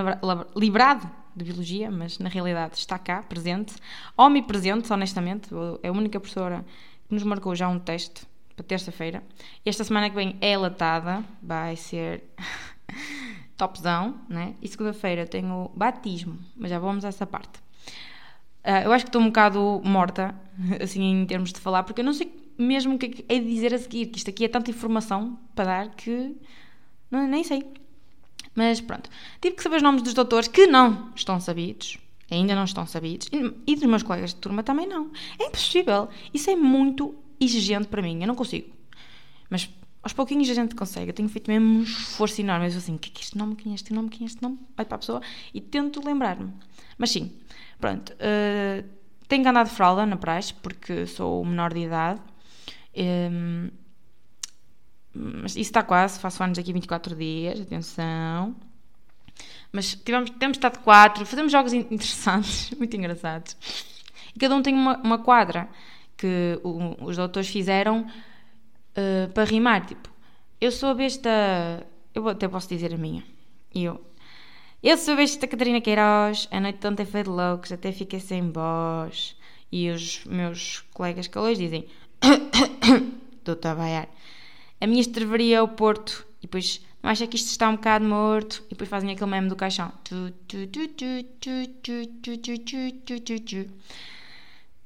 livrado 0.54 1.11
de 1.34 1.44
biologia, 1.44 1.90
mas 1.90 2.20
na 2.20 2.28
realidade 2.28 2.78
está 2.78 2.96
cá, 2.96 3.25
presente. 3.25 3.75
Omnipresente, 4.16 4.92
honestamente. 4.92 5.49
É 5.82 5.88
a 5.88 5.92
única 5.92 6.20
professora 6.20 6.64
que 7.08 7.12
nos 7.12 7.25
marcou 7.25 7.56
já 7.56 7.68
um 7.68 7.80
teste 7.80 8.25
para 8.54 8.64
terça-feira. 8.64 9.20
Esta 9.66 9.82
semana 9.82 10.08
que 10.08 10.14
vem 10.14 10.37
é 10.40 10.56
latada, 10.56 11.25
vai 11.42 11.75
ser 11.75 12.23
topzão, 13.56 14.16
né? 14.28 14.54
E 14.61 14.68
segunda-feira 14.68 15.26
tenho 15.26 15.70
batismo, 15.75 16.38
mas 16.56 16.70
já 16.70 16.78
vamos 16.78 17.04
a 17.04 17.08
essa 17.08 17.26
parte. 17.26 17.58
Uh, 18.64 18.84
eu 18.84 18.92
acho 18.92 19.04
que 19.04 19.11
estou 19.11 19.20
um 19.20 19.26
bocado 19.26 19.80
morta, 19.84 20.34
assim, 20.82 21.02
em 21.02 21.26
termos 21.26 21.52
de 21.52 21.61
falar, 21.61 21.82
porque 21.82 22.00
eu 22.00 22.04
não 22.04 22.12
sei 22.12 22.32
mesmo 22.56 22.94
o 22.94 22.99
que 22.99 23.25
é 23.28 23.38
de 23.38 23.46
dizer 23.46 23.75
a 23.75 23.78
seguir, 23.78 24.06
que 24.06 24.18
isto 24.18 24.30
aqui 24.30 24.44
é 24.44 24.49
tanta 24.49 24.70
informação 24.70 25.38
para 25.54 25.64
dar 25.64 25.88
que 25.90 26.37
não, 27.11 27.28
nem 27.28 27.44
sei. 27.44 27.64
Mas 28.54 28.80
pronto, 28.80 29.11
tive 29.40 29.56
que 29.56 29.62
saber 29.62 29.76
os 29.76 29.82
nomes 29.82 30.02
dos 30.02 30.14
doutores 30.14 30.49
que 30.49 30.66
não 30.66 31.12
estão 31.14 31.40
sabidos, 31.40 31.99
ainda 32.30 32.54
não 32.54 32.64
estão 32.64 32.87
sabidos, 32.87 33.28
e 33.66 33.75
dos 33.75 33.84
meus 33.84 34.02
colegas 34.02 34.30
de 34.30 34.37
turma 34.37 34.62
também 34.62 34.87
não. 34.87 35.11
É 35.38 35.46
impossível. 35.46 36.08
Isso 36.32 36.50
é 36.50 36.56
muito 36.56 37.14
exigente 37.40 37.88
para 37.88 38.02
mim, 38.02 38.20
eu 38.20 38.26
não 38.26 38.34
consigo. 38.34 38.68
Mas 39.50 39.68
aos 40.04 40.12
pouquinhos 40.12 40.49
a 40.50 40.54
gente 40.54 40.75
consegue. 40.75 41.11
Eu 41.11 41.14
tenho 41.14 41.28
feito 41.28 41.50
mesmo 41.50 41.78
um 41.78 41.82
esforço 41.82 42.40
enorme. 42.40 42.66
Eu 42.66 42.70
sou 42.73 42.78
assim, 42.78 42.94
o 42.94 42.99
que 42.99 43.08
é, 43.08 43.23
este 43.23 43.38
nome, 43.38 43.56
quem 43.56 43.73
é 43.73 43.75
este 43.75 43.92
nome, 43.92 44.11
quem 44.11 44.25
é 44.25 44.26
este 44.26 44.42
nome? 44.42 44.58
Olho 44.76 44.87
para 44.87 44.94
a 44.94 44.99
pessoa 44.99 45.23
e 45.52 45.61
tento 45.61 46.04
lembrar-me. 46.04 46.52
Mas 46.99 47.11
sim, 47.11 47.32
pronto. 47.80 48.12
Uh, 48.12 48.87
tenho 49.26 49.42
que 49.42 49.49
andar 49.49 49.64
de 49.64 49.70
fralda 49.70 50.04
na 50.04 50.16
praxe, 50.16 50.52
porque 50.52 51.06
sou 51.06 51.42
menor 51.44 51.73
de 51.73 51.80
idade. 51.80 52.20
Um, 52.94 53.70
mas 55.14 55.52
isso 55.52 55.61
está 55.61 55.82
quase, 55.82 56.20
faço 56.20 56.42
anos 56.42 56.58
aqui 56.58 56.73
24 56.73 57.16
dias, 57.16 57.61
atenção. 57.61 58.54
Mas 59.73 59.94
tivemos, 59.94 60.30
temos 60.30 60.58
estado 60.58 60.80
quatro, 60.80 61.25
fazemos 61.25 61.50
jogos 61.50 61.73
interessantes, 61.73 62.70
muito 62.76 62.94
engraçados. 62.94 63.56
E 64.37 64.38
cada 64.38 64.54
um 64.54 64.61
tem 64.61 64.75
uma, 64.75 64.99
uma 64.99 65.18
quadra 65.18 65.68
que 66.16 66.61
o, 66.62 66.94
os 67.04 67.16
doutores 67.16 67.49
fizeram 67.49 68.06
uh, 68.96 69.32
para 69.32 69.44
rimar, 69.44 69.86
tipo, 69.86 70.10
eu 70.60 70.70
sou 70.70 70.90
a 70.90 70.94
besta, 70.94 71.86
eu 72.14 72.28
até 72.28 72.48
posso 72.48 72.68
dizer 72.68 72.92
a 72.94 72.96
minha, 72.96 73.22
e 73.74 73.84
eu, 73.84 74.00
eu 74.82 74.96
sou 74.96 75.14
a 75.14 75.16
besta 75.16 75.46
Catarina 75.46 75.80
Queiroz, 75.80 76.48
a 76.50 76.60
noite 76.60 76.86
ontem 76.86 77.04
foi 77.04 77.22
de 77.22 77.28
loucos, 77.28 77.72
até 77.72 77.92
fiquei 77.92 78.20
sem 78.20 78.50
voz, 78.50 79.36
e 79.70 79.90
os 79.90 80.24
meus 80.24 80.84
colegas 80.92 81.28
calores 81.28 81.58
dizem, 81.58 81.86
estou 83.38 83.70
a 83.70 83.74
baiar, 83.74 84.08
a 84.80 84.86
minha 84.86 85.00
estrevaria 85.00 85.58
é 85.58 85.62
o 85.62 85.68
Porto, 85.68 86.26
e 86.38 86.42
depois, 86.42 86.80
não 87.02 87.10
acha 87.10 87.26
que 87.26 87.36
isto 87.36 87.48
está 87.48 87.68
um 87.68 87.76
bocado 87.76 88.04
morto, 88.04 88.62
e 88.66 88.70
depois 88.70 88.88
fazem 88.88 89.10
aquele 89.10 89.30
meme 89.30 89.48
do 89.48 89.56
caixão, 89.56 89.92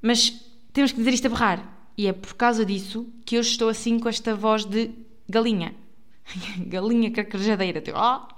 mas 0.00 0.30
temos 0.72 0.92
que 0.92 0.98
dizer 0.98 1.14
isto 1.14 1.26
a 1.26 1.30
berrar. 1.30 1.77
E 1.98 2.06
é 2.06 2.12
por 2.12 2.34
causa 2.34 2.64
disso 2.64 3.12
que 3.26 3.34
eu 3.34 3.40
estou 3.40 3.68
assim 3.68 3.98
com 3.98 4.08
esta 4.08 4.32
voz 4.32 4.64
de 4.64 4.94
galinha. 5.28 5.74
galinha 6.64 7.10
carcajadeira. 7.10 7.80
Tipo, 7.80 7.98
ó, 7.98 8.28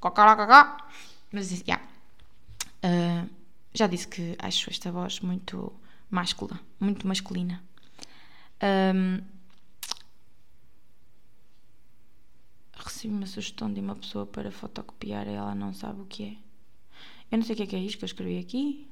oh, 0.00 0.88
Mas, 1.32 1.50
yeah. 1.66 1.84
Uh, 2.84 3.28
já 3.74 3.88
disse 3.88 4.06
que 4.06 4.36
acho 4.38 4.70
esta 4.70 4.92
voz 4.92 5.18
muito 5.18 5.72
máscula, 6.08 6.60
muito 6.78 7.08
masculina. 7.08 7.60
Um, 8.62 9.20
recebi 12.76 13.12
uma 13.12 13.26
sugestão 13.26 13.72
de 13.72 13.80
uma 13.80 13.96
pessoa 13.96 14.26
para 14.26 14.52
fotocopiar 14.52 15.26
e 15.26 15.32
ela 15.32 15.56
não 15.56 15.74
sabe 15.74 16.02
o 16.02 16.06
que 16.06 16.24
é. 16.24 16.36
Eu 17.32 17.38
não 17.38 17.44
sei 17.44 17.54
o 17.54 17.56
que 17.56 17.64
é, 17.64 17.66
que 17.66 17.76
é 17.76 17.80
isto 17.80 17.98
que 17.98 18.04
eu 18.04 18.06
escrevi 18.06 18.38
aqui. 18.38 18.88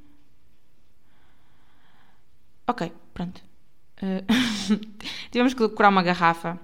Ok, 2.66 2.92
pronto. 3.14 3.46
Uh, 4.03 4.76
tivemos 5.31 5.55
que 5.55 5.61
decorar 5.61 5.88
uma 5.88 6.03
garrafa 6.03 6.59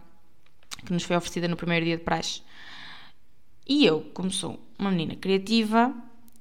que 0.85 0.93
nos 0.93 1.05
foi 1.05 1.17
oferecida 1.17 1.49
no 1.49 1.57
primeiro 1.57 1.85
dia 1.85 1.97
de 1.97 2.03
praxe. 2.03 2.43
E 3.67 3.85
eu, 3.87 4.03
como 4.13 4.31
sou 4.31 4.61
uma 4.79 4.91
menina 4.91 5.15
criativa, 5.17 5.95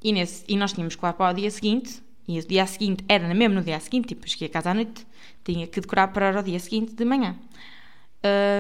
e, 0.03 0.12
nesse, 0.12 0.43
e 0.48 0.57
nós 0.57 0.74
tínhamos 0.74 0.95
que 0.95 1.05
lá 1.05 1.13
para 1.13 1.31
o 1.31 1.33
dia 1.33 1.51
seguinte, 1.51 2.01
e 2.27 2.39
o 2.39 2.48
dia 2.48 2.65
seguinte 2.65 3.03
era 3.07 3.31
mesmo 3.33 3.55
no 3.55 3.62
dia 3.62 3.79
seguinte, 3.79 4.10
tipo, 4.10 4.27
cheguei 4.27 4.48
a 4.48 4.51
casa 4.51 4.71
à 4.71 4.74
noite, 4.74 5.05
tinha 5.43 5.67
que 5.67 5.79
decorar 5.79 6.07
para 6.07 6.39
o 6.39 6.43
dia 6.43 6.60
seguinte 6.60 6.93
de 6.93 7.05
manhã. 7.05 7.36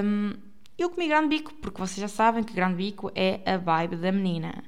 Um, 0.03 0.33
eu 0.77 0.89
comi 0.89 1.07
grande 1.07 1.27
bico, 1.29 1.53
porque 1.55 1.79
vocês 1.79 1.97
já 1.97 2.07
sabem 2.07 2.43
que 2.43 2.53
grande 2.53 2.75
bico 2.75 3.11
é 3.15 3.39
a 3.45 3.57
vibe 3.57 3.95
da 3.97 4.11
menina. 4.11 4.63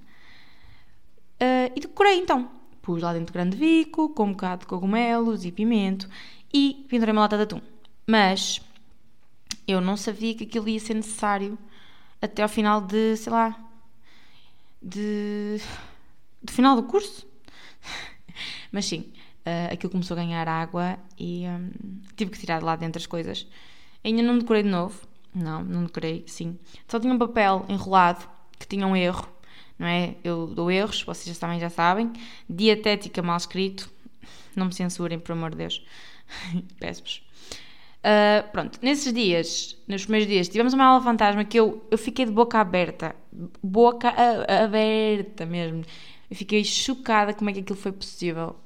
Uh, 1.42 1.72
e 1.76 1.80
decorei 1.80 2.20
então. 2.20 2.50
Pus 2.82 3.02
lá 3.02 3.14
dentro 3.14 3.34
grande 3.34 3.56
bico, 3.56 4.10
com 4.10 4.26
um 4.26 4.32
bocado 4.32 4.62
de 4.62 4.68
cogumelos 4.68 5.46
e 5.46 5.52
pimento, 5.52 6.10
e 6.54 6.86
pendurei 6.90 7.12
uma 7.12 7.22
lata 7.22 7.38
de 7.38 7.44
atum. 7.44 7.62
Mas 8.08 8.62
eu 9.68 9.82
não 9.82 9.98
sabia 9.98 10.36
que 10.36 10.44
aquilo 10.44 10.70
ia 10.70 10.80
ser 10.80 10.94
necessário 10.94 11.58
até 12.22 12.44
ao 12.44 12.50
final 12.50 12.82
de, 12.82 13.18
sei 13.18 13.32
lá, 13.32 13.58
de, 14.82 15.60
de 16.42 16.54
final 16.54 16.76
do 16.76 16.84
curso. 16.84 17.26
Mas 18.72 18.86
sim, 18.86 19.12
uh, 19.46 19.74
aquilo 19.74 19.92
começou 19.92 20.16
a 20.16 20.22
ganhar 20.22 20.48
água 20.48 20.98
e 21.18 21.46
um, 21.48 21.72
tive 22.16 22.32
que 22.32 22.40
tirar 22.40 22.60
de 22.60 22.66
lá 22.66 22.76
dentro 22.76 23.00
as 23.00 23.06
coisas. 23.06 23.48
Ainda 24.04 24.22
não 24.22 24.38
decorei 24.38 24.64
de 24.64 24.70
novo. 24.70 25.08
Não, 25.34 25.64
não 25.64 25.86
decorei, 25.86 26.24
sim. 26.28 26.58
Só 26.88 27.00
tinha 27.00 27.12
um 27.12 27.18
papel 27.18 27.66
enrolado 27.68 28.28
que 28.60 28.68
tinha 28.68 28.86
um 28.86 28.96
erro, 28.96 29.28
não 29.80 29.88
é? 29.88 30.16
Eu 30.24 30.48
dou 30.48 30.70
erros, 30.70 31.02
vocês 31.02 31.38
também 31.40 31.60
já 31.60 31.70
sabem. 31.70 32.14
Dietética 32.48 33.22
mal 33.22 33.38
escrito. 33.38 33.90
Não 34.56 34.68
me 34.68 34.74
censurem, 34.74 35.20
por 35.20 35.32
amor 35.32 35.50
de 35.50 35.58
Deus. 35.58 35.84
Peço-vos. 36.80 37.24
Uh, 38.04 38.52
pronto, 38.52 38.80
nesses 38.82 39.14
dias, 39.14 39.78
nos 39.88 40.04
primeiros 40.04 40.28
dias, 40.28 40.50
tivemos 40.50 40.74
uma 40.74 40.84
aula 40.84 41.02
fantasma 41.02 41.46
que 41.46 41.58
eu, 41.58 41.88
eu 41.90 41.98
fiquei 41.98 42.26
de 42.26 42.32
boca 42.32 42.60
aberta. 42.60 43.16
Boca 43.62 44.14
aberta 44.64 45.46
mesmo. 45.46 45.86
Eu 46.30 46.36
fiquei 46.36 46.66
chocada 46.66 47.34
como 47.34 47.50
é 47.50 47.54
que 47.54 47.62
aquilo 47.62 47.80
foi 47.80 47.94
possível. 47.94 48.58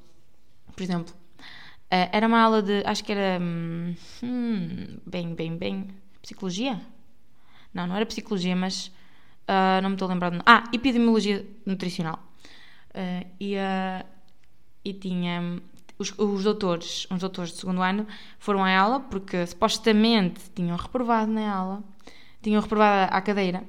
Por 0.76 0.82
exemplo, 0.82 1.14
uh, 1.14 2.10
era 2.12 2.26
uma 2.26 2.42
aula 2.42 2.64
de. 2.64 2.82
Acho 2.84 3.04
que 3.04 3.12
era. 3.12 3.40
Hum, 3.40 3.94
bem, 5.06 5.36
bem, 5.36 5.56
bem. 5.56 5.88
Psicologia? 6.22 6.82
Não, 7.72 7.86
não 7.86 7.96
era 7.96 8.06
psicologia, 8.08 8.56
mas. 8.56 8.88
Uh, 9.48 9.82
não 9.84 9.90
me 9.90 9.96
estou 9.96 10.08
a 10.08 10.14
lembrar. 10.14 10.34
Ah, 10.46 10.64
epidemiologia 10.74 11.46
nutricional. 11.66 12.20
e, 13.40 13.56
e 14.84 14.94
tinha 14.94 15.62
os, 15.98 16.14
os 16.18 16.44
doutores, 16.44 17.08
uns 17.10 17.20
doutores 17.20 17.52
de 17.52 17.60
segundo 17.60 17.82
ano, 17.82 18.08
foram 18.40 18.64
à 18.64 18.78
aula 18.78 19.00
porque 19.00 19.46
supostamente 19.46 20.42
tinham 20.54 20.78
reprovado 20.78 21.32
na 21.32 21.52
aula, 21.54 21.84
tinham 22.42 22.62
reprovado 22.62 23.14
à 23.14 23.22
cadeira, 23.22 23.64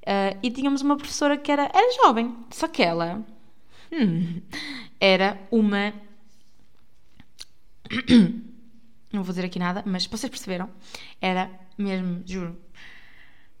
uh, 0.00 0.38
e 0.42 0.50
tínhamos 0.50 0.82
uma 0.82 0.96
professora 0.96 1.36
que 1.36 1.50
era, 1.50 1.70
era 1.72 1.92
jovem, 2.02 2.36
só 2.50 2.68
que 2.68 2.82
ela 2.82 3.24
hum, 3.92 4.40
era 5.00 5.40
uma. 5.50 5.92
Não 9.12 9.24
vou 9.24 9.32
dizer 9.32 9.44
aqui 9.44 9.58
nada, 9.58 9.82
mas 9.84 10.06
vocês 10.06 10.30
perceberam, 10.30 10.70
era 11.20 11.50
mesmo, 11.76 12.22
juro. 12.24 12.56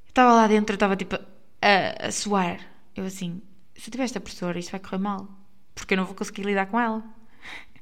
Estava 0.06 0.32
lá 0.32 0.46
dentro, 0.46 0.74
estava 0.74 0.96
tipo 0.96 1.16
a, 1.16 2.06
a 2.06 2.12
suar. 2.12 2.60
Eu 2.94 3.04
assim, 3.04 3.42
se 3.74 3.88
eu 3.88 3.92
tiver 3.92 4.04
esta 4.04 4.20
professora, 4.20 4.58
isto 4.58 4.70
vai 4.70 4.80
correr 4.80 4.98
mal, 4.98 5.28
porque 5.74 5.94
eu 5.94 5.98
não 5.98 6.04
vou 6.04 6.14
conseguir 6.14 6.42
lidar 6.42 6.66
com 6.66 6.78
ela. 6.78 7.02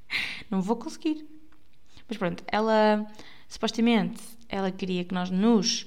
não 0.50 0.61
vou 0.61 0.77
conseguir. 0.77 1.27
Mas 2.09 2.17
pronto, 2.17 2.43
ela 2.47 3.07
supostamente 3.49 4.23
ela 4.49 4.71
queria 4.71 5.05
que 5.05 5.15
nós 5.15 5.31
nos 5.31 5.83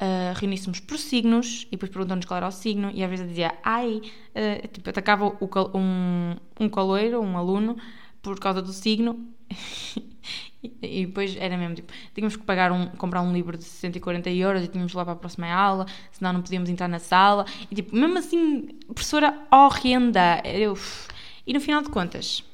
uh, 0.00 0.34
reuníssemos 0.36 0.80
por 0.80 0.98
signos 0.98 1.66
e 1.68 1.72
depois 1.72 1.90
perguntou-nos 1.90 2.24
qual 2.24 2.38
era 2.38 2.46
o 2.46 2.52
signo 2.52 2.90
e 2.94 3.02
às 3.02 3.10
vezes 3.10 3.28
dizia 3.28 3.58
ai, 3.64 3.96
uh, 3.96 4.68
tipo, 4.68 4.88
atacava 4.88 5.26
o, 5.26 5.38
um, 5.74 6.36
um 6.60 7.20
um 7.20 7.36
aluno, 7.36 7.76
por 8.22 8.38
causa 8.38 8.62
do 8.62 8.72
signo 8.72 9.28
E, 10.62 10.72
e 10.82 11.06
depois 11.06 11.36
era 11.36 11.56
mesmo 11.56 11.74
tipo, 11.74 11.92
tínhamos 12.14 12.36
que 12.36 12.42
pagar 12.42 12.70
um, 12.72 12.86
comprar 12.88 13.22
um 13.22 13.32
livro 13.32 13.56
de 13.56 13.64
140 13.64 14.30
euros 14.30 14.64
e 14.64 14.68
tínhamos 14.68 14.92
lá 14.92 15.04
para 15.04 15.14
a 15.14 15.16
próxima 15.16 15.48
aula, 15.48 15.86
senão 16.12 16.32
não 16.32 16.42
podíamos 16.42 16.68
entrar 16.68 16.88
na 16.88 16.98
sala. 16.98 17.46
E 17.70 17.74
tipo, 17.74 17.96
mesmo 17.96 18.18
assim, 18.18 18.68
professora 18.92 19.46
horrenda. 19.50 20.42
Eu, 20.44 20.76
e 21.46 21.52
no 21.52 21.60
final 21.60 21.82
de 21.82 21.88
contas, 21.88 22.44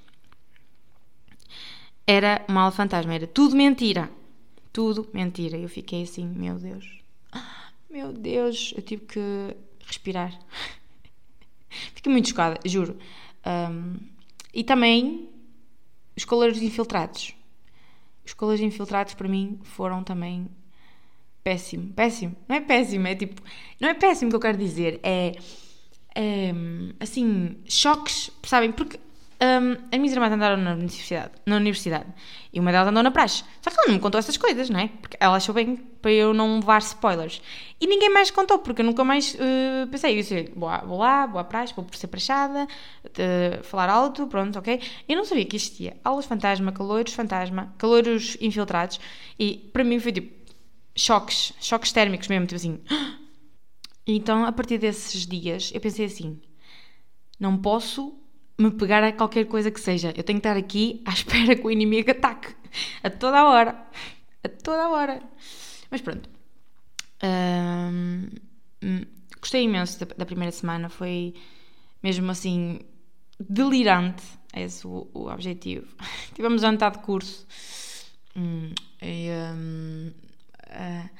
era 2.07 2.45
uma 2.49 2.63
aula 2.63 2.73
fantasma, 2.73 3.15
era 3.15 3.27
tudo 3.27 3.57
mentira. 3.57 4.11
Tudo 4.73 5.09
mentira. 5.13 5.57
Eu 5.57 5.69
fiquei 5.69 6.03
assim, 6.03 6.27
meu 6.27 6.57
Deus. 6.57 6.99
Meu 7.89 8.13
Deus, 8.13 8.75
eu 8.77 8.83
tive 8.83 9.07
que 9.07 9.21
respirar. 9.87 10.37
Fiquei 11.95 12.13
muito 12.13 12.29
chocada, 12.29 12.59
juro. 12.65 12.97
Um, 13.47 13.97
e 14.53 14.65
também 14.65 15.29
os 16.17 16.25
coleiros 16.25 16.61
infiltrados. 16.61 17.35
Os 18.25 18.33
coleiros 18.33 18.65
infiltrados 18.65 19.15
para 19.15 19.29
mim 19.29 19.61
foram 19.63 20.03
também 20.03 20.49
péssimo. 21.43 21.93
Péssimo. 21.93 22.35
Não 22.49 22.57
é 22.57 22.61
péssimo, 22.61 23.07
é 23.07 23.15
tipo. 23.15 23.43
Não 23.81 23.89
é 23.89 23.95
péssimo 23.95 24.31
que 24.31 24.37
eu 24.37 24.41
quero 24.41 24.59
dizer. 24.59 24.99
É. 25.03 25.37
é 26.15 26.53
assim, 26.99 27.57
choques, 27.67 28.31
sabem? 28.43 28.73
Porque 28.73 28.99
um, 29.45 29.73
as 29.93 29.99
minhas 29.99 30.13
irmãs 30.13 30.33
andaram 30.33 30.57
na 30.57 30.73
universidade, 30.73 31.33
na 31.45 31.57
universidade 31.57 32.07
e 32.53 32.59
uma 32.59 32.73
delas 32.73 32.89
andou 32.89 33.03
na 33.03 33.11
praxe. 33.11 33.45
Só 33.61 33.71
que 33.71 33.77
ela 33.77 33.89
não 33.89 33.95
me 33.95 34.01
contou 34.01 34.19
essas 34.19 34.37
coisas, 34.37 34.71
não 34.71 34.81
é? 34.81 34.89
Porque 34.89 35.17
ela 35.21 35.37
achou 35.37 35.55
bem 35.55 35.77
para 35.77 36.11
eu 36.11 36.33
não 36.33 36.61
levar 36.61 36.79
spoilers. 36.79 37.43
E 37.81 37.87
ninguém 37.87 38.09
mais 38.11 38.31
contou, 38.31 38.59
porque 38.61 38.81
eu 38.81 38.87
nunca 38.87 39.05
mais 39.05 39.35
uh, 39.35 39.87
pensei. 39.91 40.13
Eu 40.13 40.17
disse, 40.23 40.53
vou, 40.57 40.69
lá, 40.69 41.27
vou 41.27 41.39
à 41.39 41.45
praxe, 41.45 41.75
vou 41.75 41.85
por 41.85 41.97
ser 41.97 42.07
prachada, 42.07 42.67
falar 43.65 43.91
alto, 43.91 44.27
pronto, 44.27 44.59
ok? 44.59 44.81
Eu 45.09 45.17
não 45.17 45.25
sabia 45.25 45.45
que 45.45 45.57
existia 45.57 45.97
aulas 46.03 46.25
fantasma, 46.25 46.73
caloiros 46.73 47.13
fantasma, 47.13 47.75
caloiros 47.77 48.37
infiltrados 48.41 48.99
e 49.39 49.57
para 49.73 49.85
mim 49.85 49.99
foi 50.01 50.13
tipo 50.13 50.33
choques, 50.97 51.53
choques 51.61 51.93
térmicos 51.93 52.29
mesmo, 52.29 52.47
tipo 52.47 52.57
assim. 52.57 52.81
Então, 54.07 54.45
a 54.45 54.53
partir 54.53 54.79
desses 54.79 55.27
dias, 55.27 55.71
eu 55.75 55.81
pensei 55.81 56.05
assim: 56.05 56.41
não 57.41 57.57
posso 57.57 58.15
me 58.59 58.71
pegar 58.71 59.03
a 59.03 59.13
qualquer 59.13 59.47
coisa 59.47 59.71
que 59.71 59.81
seja. 59.81 60.13
Eu 60.17 60.23
tenho 60.23 60.41
que 60.41 60.47
estar 60.47 60.57
aqui 60.57 61.03
à 61.05 61.11
espera 61.15 61.57
que 61.57 61.67
o 61.67 61.71
inimigo 61.71 62.11
ataque. 62.11 62.55
A 63.03 63.11
toda 63.11 63.39
a 63.39 63.49
hora. 63.49 63.87
A 64.43 64.49
toda 64.49 64.85
a 64.85 64.89
hora. 64.91 65.23
Mas 65.91 66.01
pronto. 66.01 66.29
gostei 69.41 69.63
imenso 69.63 70.01
da, 70.01 70.15
da, 70.17 70.27
primeira 70.27 70.53
semana. 70.53 70.89
Foi 70.89 71.35
mesmo 72.03 72.31
assim 72.31 72.81
delirante. 73.39 74.23
Esse 74.55 74.87
o, 74.87 75.09
o 75.13 75.29
objetivo. 75.29 75.87
Tivemos 76.35 76.63
jantar 76.63 76.93
de 76.93 76.99
curso. 76.99 77.47
Hum, 78.37 78.73
e, 79.03 79.29
uh, 79.31 81.11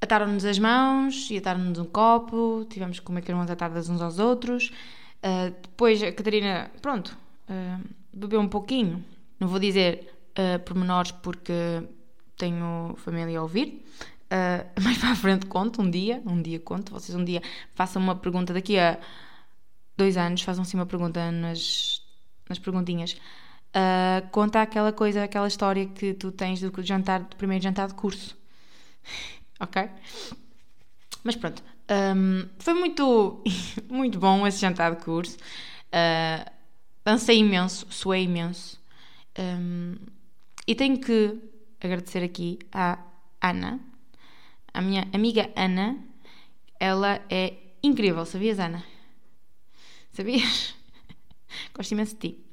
ataram-nos 0.00 0.44
as 0.44 0.58
mãos 0.58 1.30
e 1.30 1.38
ataram-nos 1.38 1.78
um 1.78 1.84
copo. 1.84 2.66
Tivemos 2.68 2.98
que 2.98 3.04
comer 3.04 3.22
atadas 3.50 3.88
uns 3.88 4.00
aos 4.02 4.18
outros. 4.18 4.70
Uh, 5.24 5.54
depois 5.62 6.02
a 6.02 6.10
Catarina, 6.12 6.70
pronto, 6.80 7.16
uh, 7.48 7.88
bebeu 8.12 8.40
um 8.40 8.48
pouquinho. 8.48 9.04
Não 9.38 9.48
vou 9.48 9.58
dizer 9.58 10.12
uh, 10.38 10.58
pormenores 10.60 11.12
porque 11.12 11.82
tenho 12.36 12.94
família 12.98 13.38
a 13.38 13.42
ouvir. 13.42 13.84
Uh, 14.32 14.64
mais 14.82 14.96
para 14.96 15.10
a 15.10 15.14
frente 15.14 15.44
conto, 15.44 15.82
um 15.82 15.90
dia, 15.90 16.22
um 16.24 16.40
dia 16.40 16.58
conto. 16.58 16.90
Vocês 16.90 17.14
um 17.14 17.22
dia 17.22 17.42
façam 17.74 18.00
uma 18.00 18.16
pergunta 18.16 18.54
daqui 18.54 18.78
a 18.78 18.98
dois 19.94 20.16
anos, 20.16 20.40
façam 20.40 20.62
assim 20.62 20.78
uma 20.78 20.86
pergunta 20.86 21.30
nas, 21.30 22.02
nas 22.48 22.58
perguntinhas. 22.58 23.12
Uh, 23.12 24.26
conta 24.30 24.62
aquela 24.62 24.90
coisa, 24.90 25.24
aquela 25.24 25.46
história 25.46 25.84
que 25.86 26.14
tu 26.14 26.32
tens 26.32 26.62
do 26.62 26.82
jantar, 26.82 27.20
do 27.24 27.36
primeiro 27.36 27.62
jantar 27.62 27.88
de 27.88 27.94
curso. 27.94 28.34
ok? 29.60 29.90
Mas 31.22 31.36
pronto, 31.36 31.62
um, 31.92 32.48
foi 32.58 32.74
muito, 32.74 33.42
muito 33.90 34.18
bom 34.18 34.46
esse 34.46 34.58
jantar 34.58 34.96
de 34.96 35.04
curso. 35.04 35.36
Uh, 35.88 36.50
dancei 37.04 37.38
imenso, 37.38 37.86
suei 37.90 38.24
imenso. 38.24 38.80
Um, 39.38 39.96
e 40.66 40.74
tenho 40.74 40.98
que 40.98 41.38
agradecer 41.80 42.22
aqui 42.22 42.58
à 42.72 42.98
Ana, 43.40 43.80
a 44.72 44.80
minha 44.80 45.06
amiga 45.12 45.50
Ana. 45.54 45.98
Ela 46.80 47.20
é 47.28 47.54
incrível, 47.82 48.24
sabias, 48.24 48.58
Ana? 48.58 48.82
Sabias? 50.12 50.74
Gosto 51.74 51.92
imenso 51.92 52.16
de 52.16 52.20
ti. 52.20 52.44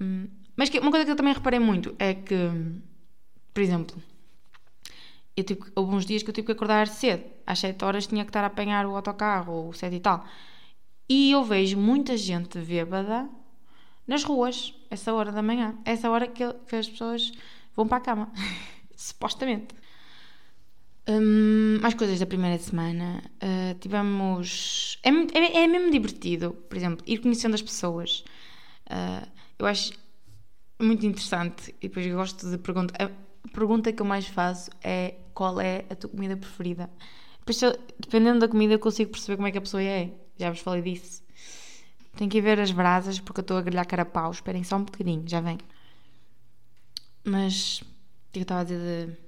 Um, 0.00 0.26
mas 0.56 0.70
uma 0.70 0.90
coisa 0.90 1.04
que 1.04 1.10
eu 1.12 1.16
também 1.16 1.34
reparei 1.34 1.60
muito 1.60 1.94
é 1.98 2.14
que, 2.14 2.34
por 3.52 3.62
exemplo, 3.62 4.02
eu 5.40 5.44
tive, 5.44 5.60
houve 5.74 5.94
uns 5.94 6.06
dias 6.06 6.22
que 6.22 6.30
eu 6.30 6.34
tive 6.34 6.46
que 6.46 6.52
acordar 6.52 6.88
cedo. 6.88 7.24
Às 7.46 7.58
7 7.60 7.84
horas 7.84 8.06
tinha 8.06 8.24
que 8.24 8.30
estar 8.30 8.42
a 8.44 8.46
apanhar 8.46 8.86
o 8.86 8.96
autocarro 8.96 9.52
ou 9.52 9.68
o 9.70 9.72
7 9.72 9.94
e 9.96 10.00
tal. 10.00 10.24
E 11.08 11.32
eu 11.32 11.44
vejo 11.44 11.78
muita 11.78 12.16
gente 12.16 12.58
bêbada 12.58 13.28
nas 14.06 14.24
ruas, 14.24 14.74
essa 14.90 15.12
hora 15.12 15.32
da 15.32 15.42
manhã. 15.42 15.76
Essa 15.84 16.10
hora 16.10 16.26
que, 16.26 16.42
que 16.66 16.76
as 16.76 16.88
pessoas 16.88 17.32
vão 17.74 17.86
para 17.86 17.98
a 17.98 18.00
cama. 18.00 18.32
Supostamente. 18.96 19.74
Hum, 21.08 21.78
mais 21.80 21.94
coisas 21.94 22.18
da 22.18 22.26
primeira 22.26 22.58
semana. 22.58 23.22
Uh, 23.42 23.78
tivemos. 23.78 24.98
É, 25.02 25.08
é, 25.08 25.64
é, 25.64 25.66
mesmo 25.66 25.90
divertido, 25.90 26.52
por 26.68 26.76
exemplo, 26.76 27.04
ir 27.06 27.18
conhecendo 27.18 27.54
as 27.54 27.62
pessoas. 27.62 28.24
Uh, 28.90 29.26
eu 29.58 29.66
acho 29.66 29.92
muito 30.78 31.06
interessante 31.06 31.74
e 31.80 31.88
depois 31.88 32.06
gosto 32.12 32.50
de 32.50 32.58
perguntar. 32.58 33.10
Pergunta 33.52 33.92
que 33.92 34.02
eu 34.02 34.06
mais 34.06 34.26
faço 34.26 34.70
é 34.82 35.14
qual 35.34 35.60
é 35.60 35.84
a 35.90 35.94
tua 35.94 36.10
comida 36.10 36.36
preferida. 36.36 36.90
Dependendo 37.98 38.40
da 38.40 38.48
comida, 38.48 38.74
eu 38.74 38.78
consigo 38.78 39.10
perceber 39.10 39.36
como 39.36 39.48
é 39.48 39.52
que 39.52 39.58
a 39.58 39.60
pessoa 39.60 39.82
é. 39.82 40.12
Já 40.36 40.50
vos 40.50 40.60
falei 40.60 40.82
disso. 40.82 41.22
Tenho 42.16 42.30
que 42.30 42.38
ir 42.38 42.40
ver 42.40 42.60
as 42.60 42.70
brasas 42.70 43.20
porque 43.20 43.40
eu 43.40 43.42
estou 43.42 43.56
a 43.56 43.62
grelhar 43.62 43.86
carapau. 43.86 44.30
Esperem 44.30 44.64
só 44.64 44.76
um 44.76 44.84
bocadinho, 44.84 45.24
já 45.26 45.40
vem. 45.40 45.58
Mas, 47.24 47.80
o 47.80 47.84
que 48.32 48.40
eu 48.40 48.42
estava 48.42 48.60
a 48.60 48.64
dizer 48.64 49.18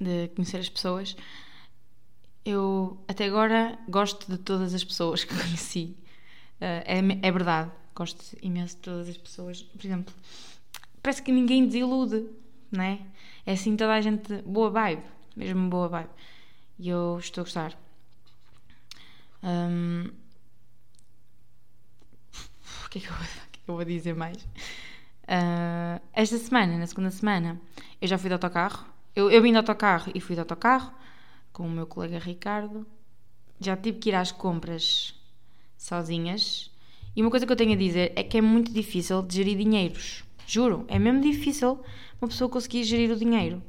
de, 0.00 0.28
de 0.28 0.34
conhecer 0.34 0.58
as 0.58 0.68
pessoas? 0.68 1.16
Eu, 2.44 3.02
até 3.08 3.24
agora, 3.26 3.78
gosto 3.88 4.30
de 4.30 4.38
todas 4.38 4.72
as 4.72 4.84
pessoas 4.84 5.24
que 5.24 5.34
conheci. 5.36 5.96
Uh, 6.60 6.84
é, 6.84 7.00
é 7.22 7.32
verdade. 7.32 7.70
Gosto 7.94 8.36
imenso 8.40 8.76
de 8.76 8.82
todas 8.82 9.08
as 9.08 9.16
pessoas. 9.16 9.62
Por 9.62 9.84
exemplo, 9.84 10.14
parece 11.02 11.22
que 11.22 11.32
ninguém 11.32 11.66
desilude 11.66 12.26
né? 12.70 13.06
É 13.44 13.52
assim 13.52 13.76
toda 13.76 13.94
a 13.94 14.00
gente, 14.00 14.42
boa 14.42 14.70
vibe, 14.70 15.02
mesmo 15.36 15.68
boa 15.68 15.88
vibe. 15.88 16.10
E 16.78 16.88
eu 16.88 17.18
estou 17.18 17.42
a 17.42 17.44
gostar. 17.44 17.78
Um, 19.42 20.10
o, 22.84 22.88
que 22.88 22.98
é 22.98 23.00
que 23.00 23.06
eu, 23.06 23.12
o 23.14 23.50
que 23.50 23.60
é 23.60 23.62
que 23.64 23.70
eu 23.70 23.74
vou 23.74 23.84
dizer 23.84 24.14
mais? 24.14 24.42
Uh, 25.24 26.00
esta 26.12 26.38
semana, 26.38 26.78
na 26.78 26.86
segunda 26.86 27.10
semana, 27.10 27.60
eu 28.00 28.08
já 28.08 28.18
fui 28.18 28.28
de 28.28 28.34
autocarro. 28.34 28.86
Eu, 29.14 29.30
eu 29.30 29.42
vim 29.42 29.50
de 29.52 29.58
autocarro 29.58 30.12
e 30.14 30.20
fui 30.20 30.34
de 30.34 30.40
autocarro 30.40 30.92
com 31.52 31.66
o 31.66 31.70
meu 31.70 31.86
colega 31.86 32.18
Ricardo. 32.18 32.86
Já 33.58 33.76
tive 33.76 33.98
que 33.98 34.10
ir 34.10 34.14
às 34.14 34.30
compras 34.30 35.14
sozinhas. 35.78 36.70
E 37.14 37.22
uma 37.22 37.30
coisa 37.30 37.46
que 37.46 37.52
eu 37.52 37.56
tenho 37.56 37.72
a 37.72 37.76
dizer 37.76 38.12
é 38.14 38.22
que 38.22 38.36
é 38.36 38.40
muito 38.42 38.70
difícil 38.72 39.22
de 39.22 39.36
gerir 39.36 39.56
dinheiros. 39.56 40.22
Juro, 40.46 40.84
é 40.86 40.98
mesmo 40.98 41.20
difícil 41.20 41.82
uma 42.20 42.28
pessoa 42.28 42.48
conseguir 42.48 42.84
gerir 42.84 43.10
o 43.10 43.16
dinheiro. 43.16 43.62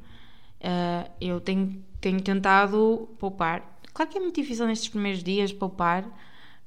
Uh, 0.60 1.10
eu 1.20 1.40
tenho, 1.40 1.84
tenho 2.00 2.20
tentado 2.20 3.08
poupar. 3.18 3.78
Claro 3.92 4.10
que 4.10 4.18
é 4.18 4.20
muito 4.20 4.40
difícil 4.40 4.66
nestes 4.66 4.88
primeiros 4.88 5.22
dias 5.22 5.52
poupar, 5.52 6.04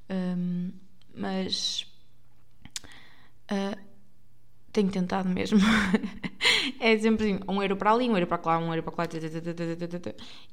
um, 0.10 0.72
mas 1.16 1.86
uh, 3.52 3.78
tenho 4.72 4.90
tentado 4.90 5.30
mesmo. 5.30 5.60
é 6.80 6.98
sempre 6.98 7.32
assim, 7.32 7.40
um 7.48 7.62
euro 7.62 7.76
para 7.76 7.92
ali, 7.92 8.10
um 8.10 8.16
euro 8.16 8.28
para 8.28 8.42
lá, 8.46 8.58
um 8.60 8.74
euro 8.74 8.84
para 8.84 9.04
lá, 9.04 9.10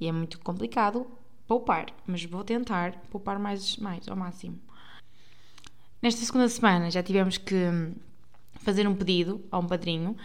e 0.00 0.06
é 0.06 0.12
muito 0.12 0.38
complicado 0.40 1.06
poupar, 1.46 1.86
mas 2.06 2.24
vou 2.24 2.44
tentar 2.44 2.92
poupar 3.10 3.38
mais, 3.38 3.76
mais 3.78 4.06
ao 4.08 4.16
máximo. 4.16 4.58
Nesta 6.00 6.24
segunda 6.24 6.48
semana 6.48 6.90
já 6.90 7.02
tivemos 7.02 7.38
que 7.38 7.56
fazer 8.60 8.86
um 8.86 8.94
pedido 8.94 9.44
a 9.50 9.58
um 9.58 9.66
padrinho 9.66 10.16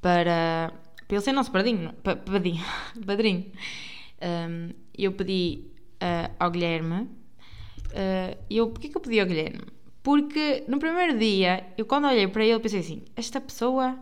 para, 0.00 0.72
para 1.06 1.16
ele 1.16 1.20
ser 1.20 1.32
nosso 1.32 1.50
padrinho. 1.50 1.92
Padrinho. 2.02 2.64
padrinho. 3.04 3.52
Um, 4.22 4.70
eu 4.96 5.12
pedi 5.12 5.64
uh, 6.02 6.34
ao 6.38 6.50
Guilherme. 6.50 7.02
Uh, 7.02 8.36
eu, 8.48 8.70
porquê 8.70 8.88
que 8.88 8.96
eu 8.96 9.00
pedi 9.00 9.20
ao 9.20 9.26
Guilherme? 9.26 9.60
Porque 10.02 10.64
no 10.68 10.78
primeiro 10.78 11.18
dia, 11.18 11.66
eu 11.76 11.84
quando 11.84 12.06
olhei 12.06 12.26
para 12.26 12.44
ele 12.44 12.60
pensei 12.60 12.80
assim: 12.80 13.02
esta 13.16 13.40
pessoa 13.40 13.98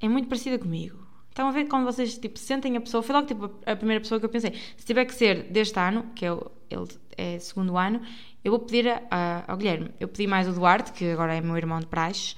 é 0.00 0.08
muito 0.08 0.28
parecida 0.28 0.58
comigo. 0.58 1.02
Estão 1.28 1.48
a 1.48 1.50
ver 1.50 1.64
quando 1.66 1.84
vocês 1.84 2.18
tipo, 2.18 2.38
sentem 2.38 2.76
a 2.76 2.80
pessoa? 2.80 3.02
Foi 3.02 3.14
logo 3.14 3.26
tipo, 3.26 3.50
a 3.64 3.74
primeira 3.74 4.00
pessoa 4.00 4.20
que 4.20 4.26
eu 4.26 4.30
pensei: 4.30 4.52
se 4.76 4.84
tiver 4.84 5.04
que 5.06 5.14
ser 5.14 5.44
deste 5.44 5.78
ano, 5.78 6.10
que 6.14 6.26
é 6.26 6.32
o, 6.32 6.50
ele 6.68 6.86
é 7.16 7.38
segundo 7.38 7.78
ano, 7.78 8.02
eu 8.44 8.50
vou 8.50 8.60
pedir 8.60 8.88
a, 8.88 9.02
a, 9.10 9.52
ao 9.52 9.56
Guilherme. 9.56 9.90
Eu 9.98 10.08
pedi 10.08 10.26
mais 10.26 10.48
o 10.48 10.52
Duarte, 10.52 10.92
que 10.92 11.10
agora 11.10 11.34
é 11.34 11.40
meu 11.40 11.56
irmão 11.56 11.80
de 11.80 11.86
praxe, 11.86 12.34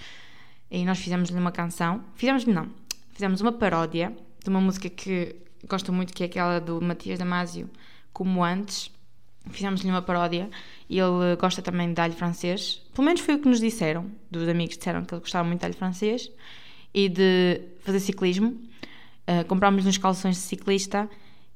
E 0.70 0.85
nós 0.85 0.98
fizemos-lhe 0.98 1.38
uma 1.38 1.52
canção. 1.52 2.04
Fizemos 2.14 2.44
não. 2.44 2.70
Fizemos 3.14 3.40
uma 3.40 3.53
paródia 3.53 4.12
de 4.42 4.50
uma 4.50 4.61
música 4.61 4.90
que 4.90 5.37
gosto 5.68 5.92
muito, 5.92 6.12
que 6.12 6.24
é 6.24 6.27
aquela 6.27 6.59
do 6.59 6.81
Matias 6.83 7.18
Damasio, 7.18 7.70
Como 8.12 8.44
Antes. 8.44 8.90
Fizemos-lhe 9.50 9.88
uma 9.90 10.03
paródia 10.03 10.50
e 10.88 10.98
ele 10.98 11.37
gosta 11.38 11.62
também 11.62 11.92
de 11.92 12.00
alho 12.00 12.14
francês. 12.14 12.83
Pelo 12.92 13.07
menos 13.07 13.20
foi 13.20 13.35
o 13.35 13.38
que 13.38 13.48
nos 13.48 13.61
disseram, 13.61 14.11
dos 14.31 14.48
amigos 14.48 14.77
disseram 14.77 15.05
que 15.05 15.14
ele 15.14 15.20
gostava 15.20 15.46
muito 15.46 15.61
de 15.61 15.66
alho 15.66 15.74
francês 15.74 16.31
e 16.92 17.09
de 17.09 17.61
fazer 17.81 18.00
ciclismo. 18.00 18.48
Uh, 19.29 19.44
comprámos 19.46 19.87
uns 19.87 19.96
calções 19.96 20.37
de 20.37 20.42
ciclista 20.42 21.09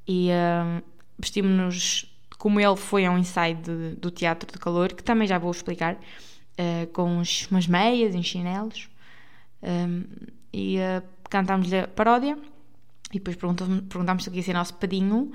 e 0.07 0.29
uh, 0.31 0.83
vestimos-nos 1.19 2.07
como 2.39 2.61
ele 2.61 2.77
foi 2.77 3.05
a 3.05 3.11
um 3.11 3.19
ensaio 3.19 3.57
de, 3.57 3.97
do 3.97 4.11
Teatro 4.11 4.51
de 4.51 4.59
Calor, 4.59 4.95
que 4.95 5.03
também 5.03 5.27
já 5.27 5.39
vou 5.39 5.51
explicar, 5.51 5.95
uh, 5.95 6.87
com 6.93 7.19
uns, 7.19 7.49
umas 7.51 7.67
meias 7.67 8.15
e 8.15 8.23
chinelos. 8.23 8.89
Um, 9.63 10.05
e 10.53 10.79
uh, 10.79 11.03
cantámos-lhe 11.29 11.79
a 11.79 11.89
paródia 11.89 12.39
e 13.13 13.19
depois 13.19 13.37
perguntámos 13.37 14.25
se 14.25 14.29
ele 14.29 14.35
queria 14.35 14.43
ser 14.43 14.53
nosso 14.53 14.75
padinho 14.75 15.31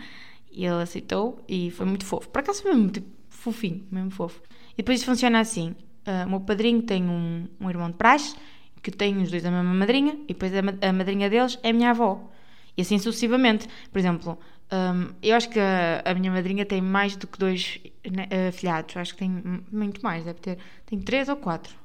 e 0.52 0.66
ele 0.66 0.82
aceitou 0.82 1.44
e 1.48 1.72
foi 1.72 1.86
muito 1.86 2.06
fofo. 2.06 2.30
Por 2.30 2.40
acaso 2.40 2.62
foi 2.62 2.74
mesmo 2.74 2.90
tipo, 2.92 3.08
fofinho, 3.30 3.86
mesmo 3.92 4.12
fofo. 4.12 4.42
E 4.74 4.78
depois 4.78 5.00
isto 5.00 5.10
funciona 5.10 5.40
assim: 5.40 5.76
uh, 6.08 6.26
o 6.28 6.30
meu 6.30 6.40
padrinho 6.40 6.82
tem 6.84 7.04
um, 7.04 7.48
um 7.60 7.70
irmão 7.70 7.90
de 7.90 7.98
praxe, 7.98 8.36
que 8.82 8.92
tem 8.92 9.18
os 9.22 9.32
dois 9.32 9.44
da 9.44 9.50
mesma 9.50 9.74
madrinha, 9.74 10.14
e 10.24 10.34
depois 10.34 10.52
a, 10.54 10.60
a 10.88 10.94
madrinha 10.94 11.30
deles 11.30 11.60
é 11.64 11.70
a 11.70 11.74
minha 11.74 11.90
avó. 11.90 12.30
E 12.78 12.82
assim 12.82 12.98
sucessivamente. 12.98 13.68
Por 13.92 14.00
exemplo, 14.00 14.38
um, 14.72 15.14
eu 15.22 15.36
acho 15.36 15.50
que 15.50 15.60
a, 15.60 16.02
a, 16.06 16.14
minha 16.14 16.32
madrinha 16.32 16.66
tem 16.66 16.82
mais 16.82 17.16
do 17.16 17.28
que 17.28 17.38
dois 17.38 17.80
né, 18.10 18.28
afilhados. 18.48 18.96
Acho 18.98 19.14
que 19.14 19.20
tem 19.20 19.64
muito 19.72 20.02
mais, 20.02 20.26
deve 20.26 20.40
ter. 20.40 20.58
Tem 20.86 21.00
três 21.00 21.30
ou 21.30 21.36
quatro? 21.36 21.76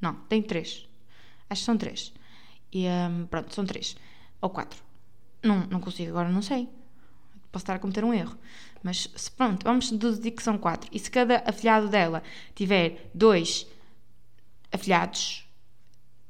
Não, 0.00 0.14
tem 0.28 0.42
três. 0.42 0.86
Acho 1.50 1.62
que 1.62 1.66
são 1.66 1.76
três. 1.76 2.12
E 2.72 2.86
um, 2.86 3.26
pronto, 3.26 3.54
são 3.54 3.64
três. 3.64 3.96
Ou 4.40 4.50
quatro. 4.50 4.82
Não, 5.42 5.66
não 5.66 5.80
consigo, 5.80 6.10
agora 6.10 6.28
não 6.28 6.42
sei. 6.42 6.68
Posso 7.50 7.62
estar 7.62 7.74
a 7.74 7.78
cometer 7.78 8.04
um 8.04 8.12
erro. 8.12 8.36
Mas 8.82 9.08
se, 9.14 9.30
pronto, 9.30 9.64
vamos 9.64 9.90
deduzir 9.90 10.32
que 10.32 10.42
são 10.42 10.58
quatro. 10.58 10.88
E 10.92 10.98
se 10.98 11.10
cada 11.10 11.42
afilhado 11.46 11.88
dela 11.88 12.22
tiver 12.54 13.10
dois 13.14 13.66
afilhados, 14.70 15.46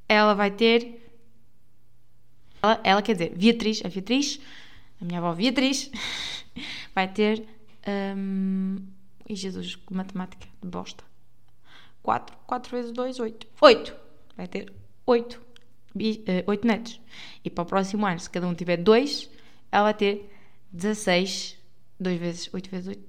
ela 0.08 0.34
vai 0.34 0.50
ter. 0.50 1.04
Ela, 2.62 2.80
ela 2.82 3.02
quer 3.02 3.12
dizer, 3.12 3.36
Beatriz, 3.36 3.82
a 3.84 3.88
Beatriz, 3.88 4.40
a 5.00 5.04
minha 5.04 5.18
avó 5.18 5.34
Beatriz, 5.34 5.90
vai 6.94 7.08
ter. 7.08 7.46
Um, 7.86 8.76
e 9.28 9.34
Jesus, 9.34 9.76
que 9.76 9.92
matemática 9.92 10.46
de 10.62 10.68
bosta. 10.68 11.04
4, 12.02 12.36
4 12.46 12.70
vezes 12.70 12.92
2, 12.92 13.20
8. 13.20 13.46
8! 13.60 13.96
Vai 14.36 14.48
ter 14.48 14.72
8, 15.04 15.40
8 16.46 16.66
netos. 16.66 17.00
E 17.44 17.50
para 17.50 17.62
o 17.62 17.66
próximo 17.66 18.06
ano, 18.06 18.18
se 18.18 18.30
cada 18.30 18.46
um 18.46 18.54
tiver 18.54 18.76
2, 18.76 19.30
ela 19.70 19.84
vai 19.84 19.94
ter 19.94 20.30
16. 20.72 21.56
2 22.00 22.20
vezes 22.20 22.50
8 22.52 22.70
vezes 22.70 22.88
8. 22.88 23.08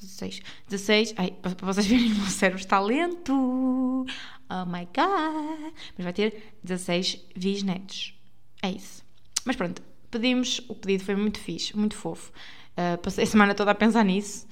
16. 0.00 0.42
16. 0.68 1.14
Ai, 1.16 1.30
para 1.30 1.66
vocês 1.66 1.86
verem, 1.86 2.12
o 2.12 2.14
meu 2.16 2.26
cérebro 2.28 2.60
está 2.60 2.80
lento. 2.80 4.06
Oh 4.50 4.66
my 4.66 4.86
god. 4.94 5.72
Mas 5.96 6.04
vai 6.04 6.12
ter 6.12 6.54
16 6.62 7.20
bisnetos. 7.36 8.14
É 8.62 8.70
isso. 8.70 9.02
Mas 9.44 9.56
pronto, 9.56 9.82
pedimos. 10.10 10.60
O 10.68 10.74
pedido 10.74 11.04
foi 11.04 11.16
muito 11.16 11.38
fixe, 11.38 11.76
muito 11.76 11.96
fofo. 11.96 12.32
Uh, 12.72 12.98
passei 12.98 13.24
a 13.24 13.26
semana 13.26 13.54
toda 13.54 13.70
a 13.70 13.74
pensar 13.74 14.04
nisso. 14.04 14.46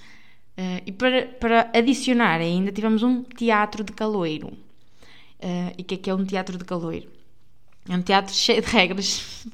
Uh, 0.56 0.82
e 0.86 0.92
para, 0.92 1.26
para 1.26 1.70
adicionar 1.74 2.40
ainda, 2.40 2.70
tivemos 2.70 3.02
um 3.02 3.22
teatro 3.22 3.82
de 3.82 3.92
caloiro. 3.92 4.48
Uh, 4.48 5.72
e 5.76 5.82
o 5.82 5.84
que 5.84 5.94
é 5.94 5.98
que 5.98 6.10
é 6.10 6.14
um 6.14 6.24
teatro 6.24 6.56
de 6.56 6.64
caloiro? 6.64 7.08
É 7.88 7.96
um 7.96 8.02
teatro 8.02 8.32
cheio 8.34 8.62
de 8.62 8.68
regras 8.68 9.46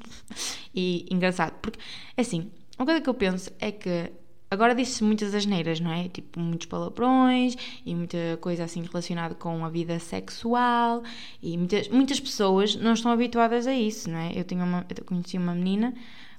e 0.73 1.05
engraçado. 1.09 1.53
Porque, 1.61 1.79
assim, 2.15 2.51
uma 2.77 2.85
coisa 2.85 3.01
que 3.01 3.09
eu 3.09 3.13
penso 3.13 3.51
é 3.59 3.71
que 3.71 4.11
agora 4.51 4.73
diz-se 4.73 5.03
muitas 5.03 5.33
asneiras, 5.33 5.79
não 5.79 5.91
é? 5.91 6.07
Tipo, 6.09 6.39
muitos 6.39 6.67
palavrões 6.67 7.55
e 7.85 7.95
muita 7.95 8.37
coisa 8.41 8.63
assim 8.63 8.83
relacionada 8.83 9.35
com 9.35 9.63
a 9.65 9.69
vida 9.69 9.99
sexual 9.99 11.03
e 11.41 11.57
muitas, 11.57 11.87
muitas 11.89 12.19
pessoas 12.19 12.75
não 12.75 12.93
estão 12.93 13.11
habituadas 13.11 13.67
a 13.67 13.73
isso, 13.73 14.09
não 14.09 14.19
é? 14.19 14.31
Eu, 14.35 14.43
tinha 14.43 14.63
uma, 14.63 14.85
eu 14.95 15.03
conheci 15.03 15.37
uma 15.37 15.53
menina 15.53 15.93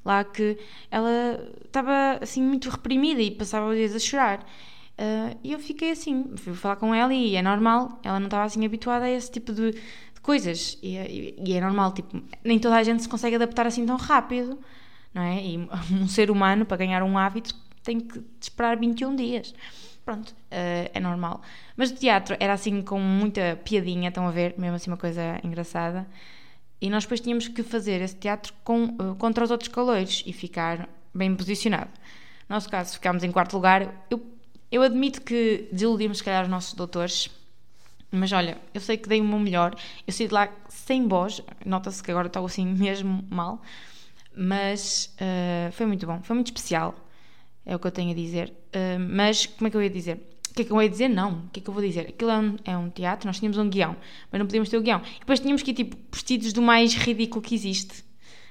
lá 0.04 0.24
que 0.24 0.58
ela 0.90 1.40
estava 1.64 2.18
assim 2.20 2.42
muito 2.42 2.70
reprimida 2.70 3.20
e 3.20 3.30
passava 3.30 3.68
os 3.68 3.76
dias 3.76 3.94
a 3.94 3.98
chorar. 3.98 4.46
Uh, 5.00 5.34
e 5.42 5.52
eu 5.52 5.58
fiquei 5.58 5.92
assim, 5.92 6.32
fui 6.36 6.52
falar 6.52 6.76
com 6.76 6.94
ela 6.94 7.14
e 7.14 7.34
é 7.34 7.40
normal, 7.40 7.98
ela 8.02 8.20
não 8.20 8.26
estava 8.26 8.44
assim 8.44 8.64
habituada 8.66 9.06
a 9.06 9.10
esse 9.10 9.30
tipo 9.30 9.50
de, 9.50 9.74
de 10.20 10.22
coisas. 10.22 10.78
E, 10.82 10.96
e, 10.96 11.34
e, 11.38 11.52
é 11.54 11.60
normal, 11.60 11.92
tipo, 11.92 12.22
nem 12.44 12.58
toda 12.58 12.76
a 12.76 12.82
gente 12.82 13.02
se 13.02 13.08
consegue 13.08 13.36
adaptar 13.36 13.66
assim 13.66 13.84
tão 13.86 13.96
rápido, 13.96 14.58
não 15.12 15.22
é? 15.22 15.44
E 15.44 15.68
um 15.92 16.06
ser 16.06 16.30
humano, 16.30 16.64
para 16.64 16.76
ganhar 16.76 17.02
um 17.02 17.18
hábito, 17.18 17.54
tem 17.82 18.00
que 18.00 18.22
esperar 18.40 18.76
21 18.78 19.16
dias. 19.16 19.54
Pronto, 20.04 20.30
uh, 20.30 20.90
é 20.92 21.00
normal. 21.00 21.42
Mas 21.76 21.90
o 21.90 21.94
teatro 21.94 22.36
era 22.40 22.52
assim 22.52 22.82
com 22.82 22.98
muita 22.98 23.58
piadinha, 23.64 24.08
estão 24.08 24.26
a 24.26 24.30
ver? 24.30 24.54
Mesmo 24.58 24.76
assim, 24.76 24.90
uma 24.90 24.96
coisa 24.96 25.40
engraçada. 25.44 26.06
E 26.80 26.88
nós 26.88 27.04
depois 27.04 27.20
tínhamos 27.20 27.48
que 27.48 27.62
fazer 27.62 28.00
esse 28.00 28.16
teatro 28.16 28.54
com, 28.64 28.84
uh, 28.84 29.14
contra 29.18 29.44
os 29.44 29.50
outros 29.50 29.68
calores 29.68 30.22
e 30.26 30.32
ficar 30.32 30.88
bem 31.14 31.34
posicionado. 31.34 31.90
No 32.48 32.56
nosso 32.56 32.68
caso, 32.68 32.94
ficámos 32.94 33.22
em 33.22 33.30
quarto 33.30 33.52
lugar. 33.54 34.06
Eu 34.10 34.20
eu 34.70 34.82
admito 34.82 35.20
que 35.22 35.68
desiludimos, 35.72 36.18
se 36.18 36.24
calhar, 36.24 36.44
os 36.44 36.48
nossos 36.48 36.74
doutores, 36.74 37.28
mas 38.10 38.32
olha, 38.32 38.58
eu 38.74 38.80
sei 38.80 38.96
que 38.96 39.08
dei 39.08 39.20
o 39.20 39.24
meu 39.24 39.38
melhor. 39.38 39.74
Eu 40.06 40.12
saí 40.12 40.26
de 40.26 40.34
lá 40.34 40.48
sem 40.68 41.06
voz, 41.06 41.42
nota-se 41.64 42.02
que 42.02 42.10
agora 42.10 42.26
estou 42.26 42.44
assim 42.44 42.66
mesmo 42.74 43.24
mal, 43.30 43.62
mas 44.36 45.14
uh, 45.16 45.72
foi 45.72 45.86
muito 45.86 46.06
bom, 46.06 46.20
foi 46.22 46.34
muito 46.34 46.48
especial, 46.48 46.94
é 47.64 47.74
o 47.74 47.78
que 47.78 47.86
eu 47.86 47.90
tenho 47.90 48.10
a 48.10 48.14
dizer. 48.14 48.52
Uh, 48.74 48.98
mas 48.98 49.46
como 49.46 49.68
é 49.68 49.70
que 49.70 49.76
eu 49.76 49.82
ia 49.82 49.90
dizer? 49.90 50.30
O 50.50 50.54
que 50.54 50.62
é 50.62 50.64
que 50.64 50.72
eu 50.72 50.82
ia 50.82 50.88
dizer? 50.88 51.08
Não. 51.08 51.44
O 51.44 51.48
que 51.52 51.60
é 51.60 51.62
que 51.62 51.70
eu 51.70 51.74
vou 51.74 51.82
dizer? 51.82 52.08
Aquilo 52.08 52.30
é 52.30 52.38
um, 52.38 52.56
é 52.64 52.76
um, 52.76 52.90
teatro, 52.90 53.26
nós 53.28 53.38
tínhamos 53.38 53.56
um 53.56 53.70
guião, 53.70 53.96
mas 54.32 54.38
não 54.38 54.46
podíamos 54.46 54.68
ter 54.68 54.76
o 54.76 54.82
guião. 54.82 55.00
E 55.16 55.20
depois 55.20 55.38
tínhamos 55.38 55.62
que 55.62 55.70
ir 55.70 55.74
tipo, 55.74 55.96
vestidos 56.12 56.52
do 56.52 56.60
mais 56.60 56.94
ridículo 56.94 57.40
que 57.40 57.54
existe 57.54 58.04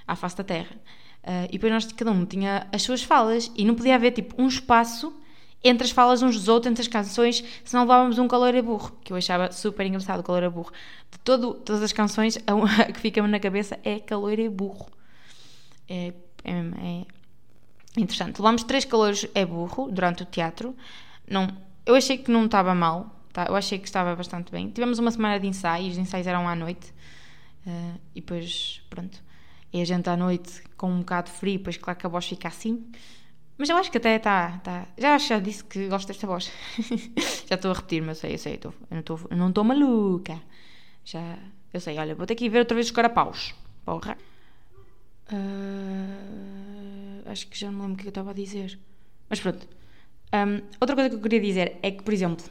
à 0.08 0.16
face 0.16 0.38
da 0.38 0.44
Terra. 0.44 0.76
Uh, 1.24 1.46
e 1.50 1.52
depois 1.54 1.74
nós, 1.74 1.92
cada 1.92 2.12
um 2.12 2.26
tinha 2.26 2.68
as 2.72 2.82
suas 2.82 3.04
falas 3.04 3.52
e 3.56 3.66
não 3.66 3.76
podia 3.76 3.96
haver 3.96 4.12
tipo 4.12 4.42
um 4.42 4.48
espaço 4.48 5.14
entre 5.64 5.86
as 5.86 5.92
falas 5.92 6.22
uns 6.22 6.36
dos 6.36 6.48
outros, 6.48 6.72
entre 6.72 6.82
as 6.82 6.88
canções, 6.88 7.44
se 7.64 7.74
não 7.74 7.82
levávamos 7.82 8.18
um 8.18 8.28
calor 8.28 8.56
a 8.56 8.62
burro, 8.62 8.98
que 9.04 9.12
eu 9.12 9.18
achava 9.18 9.52
super 9.52 9.86
engraçado, 9.86 10.22
o 10.22 10.24
calor 10.24 10.44
a 10.44 10.50
burro. 10.50 10.72
De 11.12 11.20
todo, 11.20 11.54
todas 11.54 11.84
as 11.84 11.92
canções, 11.92 12.38
a, 12.48 12.92
que 12.92 13.00
fica-me 13.00 13.28
na 13.28 13.40
cabeça 13.40 13.78
é 13.84 14.00
calor 14.00 14.40
a 14.40 14.50
burro. 14.50 14.88
É, 15.90 16.14
é, 16.44 16.52
é, 16.52 17.06
interessante. 17.98 18.40
Levámos 18.40 18.64
três 18.64 18.86
calores 18.86 19.28
é 19.36 19.46
burro 19.46 19.92
durante 19.92 20.24
o 20.24 20.26
teatro. 20.26 20.76
Não, 21.30 21.48
eu 21.86 21.96
achei 21.96 22.18
que 22.18 22.32
não 22.32 22.46
estava 22.46 22.74
mal, 22.74 23.14
tá? 23.34 23.46
eu 23.50 23.56
achei 23.56 23.78
que 23.78 23.88
estava 23.88 24.16
bastante 24.16 24.52
bem. 24.52 24.70
Tivemos 24.70 24.98
uma 24.98 25.12
semana 25.12 25.40
de 25.40 25.48
ensaios, 25.48 25.94
os 25.94 25.98
ensaios 25.98 26.26
eram 26.26 26.48
à 26.48 26.56
noite, 26.56 26.94
uh, 27.68 28.00
e 28.16 28.22
depois, 28.22 28.82
pronto. 28.90 29.22
E 29.74 29.82
a 29.82 29.86
gente 29.86 30.10
à 30.10 30.16
noite 30.16 30.64
com 30.78 30.90
um 30.90 31.00
bocado 31.00 31.30
de 31.30 31.38
frio, 31.38 31.58
depois 31.58 31.78
claro 31.78 32.00
que 32.00 32.06
a 32.06 32.10
voz 32.10 32.26
fica 32.26 32.48
assim. 32.48 32.90
Mas 33.60 33.68
eu 33.68 33.76
acho 33.76 33.92
que 33.92 33.98
até 33.98 34.16
está. 34.16 34.58
Tá, 34.64 34.88
já 34.98 35.18
já 35.18 35.38
disse 35.38 35.66
que 35.66 35.90
gosto 35.90 36.08
desta 36.08 36.26
voz. 36.26 36.50
já 37.46 37.56
estou 37.56 37.72
a 37.72 37.74
repetir, 37.74 38.02
mas 38.02 38.24
eu 38.24 38.30
sei, 38.30 38.34
eu 38.34 38.38
sei, 38.38 38.60
eu, 38.90 39.04
tô, 39.04 39.20
eu 39.30 39.36
não 39.36 39.50
estou 39.50 39.66
maluca. 39.66 40.42
Já. 41.04 41.38
Eu 41.74 41.82
sei, 41.82 42.00
olha, 42.00 42.16
vou 42.16 42.26
ter 42.26 42.36
que 42.36 42.46
ir 42.46 42.50
ver 42.50 42.60
outra 42.60 42.74
vez 42.74 42.88
os 42.88 42.94
carapaus. 42.94 43.54
Porra. 43.84 44.18
Uh, 45.30 47.30
acho 47.30 47.48
que 47.48 47.60
já 47.60 47.70
não 47.70 47.82
lembro 47.82 47.96
o 47.96 47.98
que 47.98 48.08
eu 48.08 48.10
estava 48.10 48.32
a 48.32 48.34
dizer. 48.34 48.80
Mas 49.30 49.42
pronto. 49.42 49.68
Um, 50.34 50.62
outra 50.80 50.96
coisa 50.96 51.10
que 51.10 51.16
eu 51.18 51.22
queria 51.22 51.42
dizer 51.42 51.78
é 51.84 51.92
que, 51.92 52.02
por 52.02 52.14
exemplo, 52.14 52.46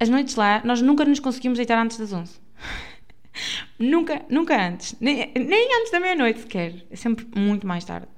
as 0.00 0.08
noites 0.08 0.36
lá, 0.36 0.62
nós 0.64 0.80
nunca 0.80 1.04
nos 1.04 1.20
conseguimos 1.20 1.58
deitar 1.58 1.78
antes 1.78 1.98
das 1.98 2.14
11. 2.14 2.40
nunca, 3.78 4.24
nunca 4.30 4.68
antes. 4.68 4.96
Nem, 4.98 5.30
nem 5.34 5.80
antes 5.80 5.92
da 5.92 6.00
meia-noite 6.00 6.40
sequer. 6.40 6.86
É 6.90 6.96
sempre 6.96 7.28
muito 7.36 7.66
mais 7.66 7.84
tarde. 7.84 8.08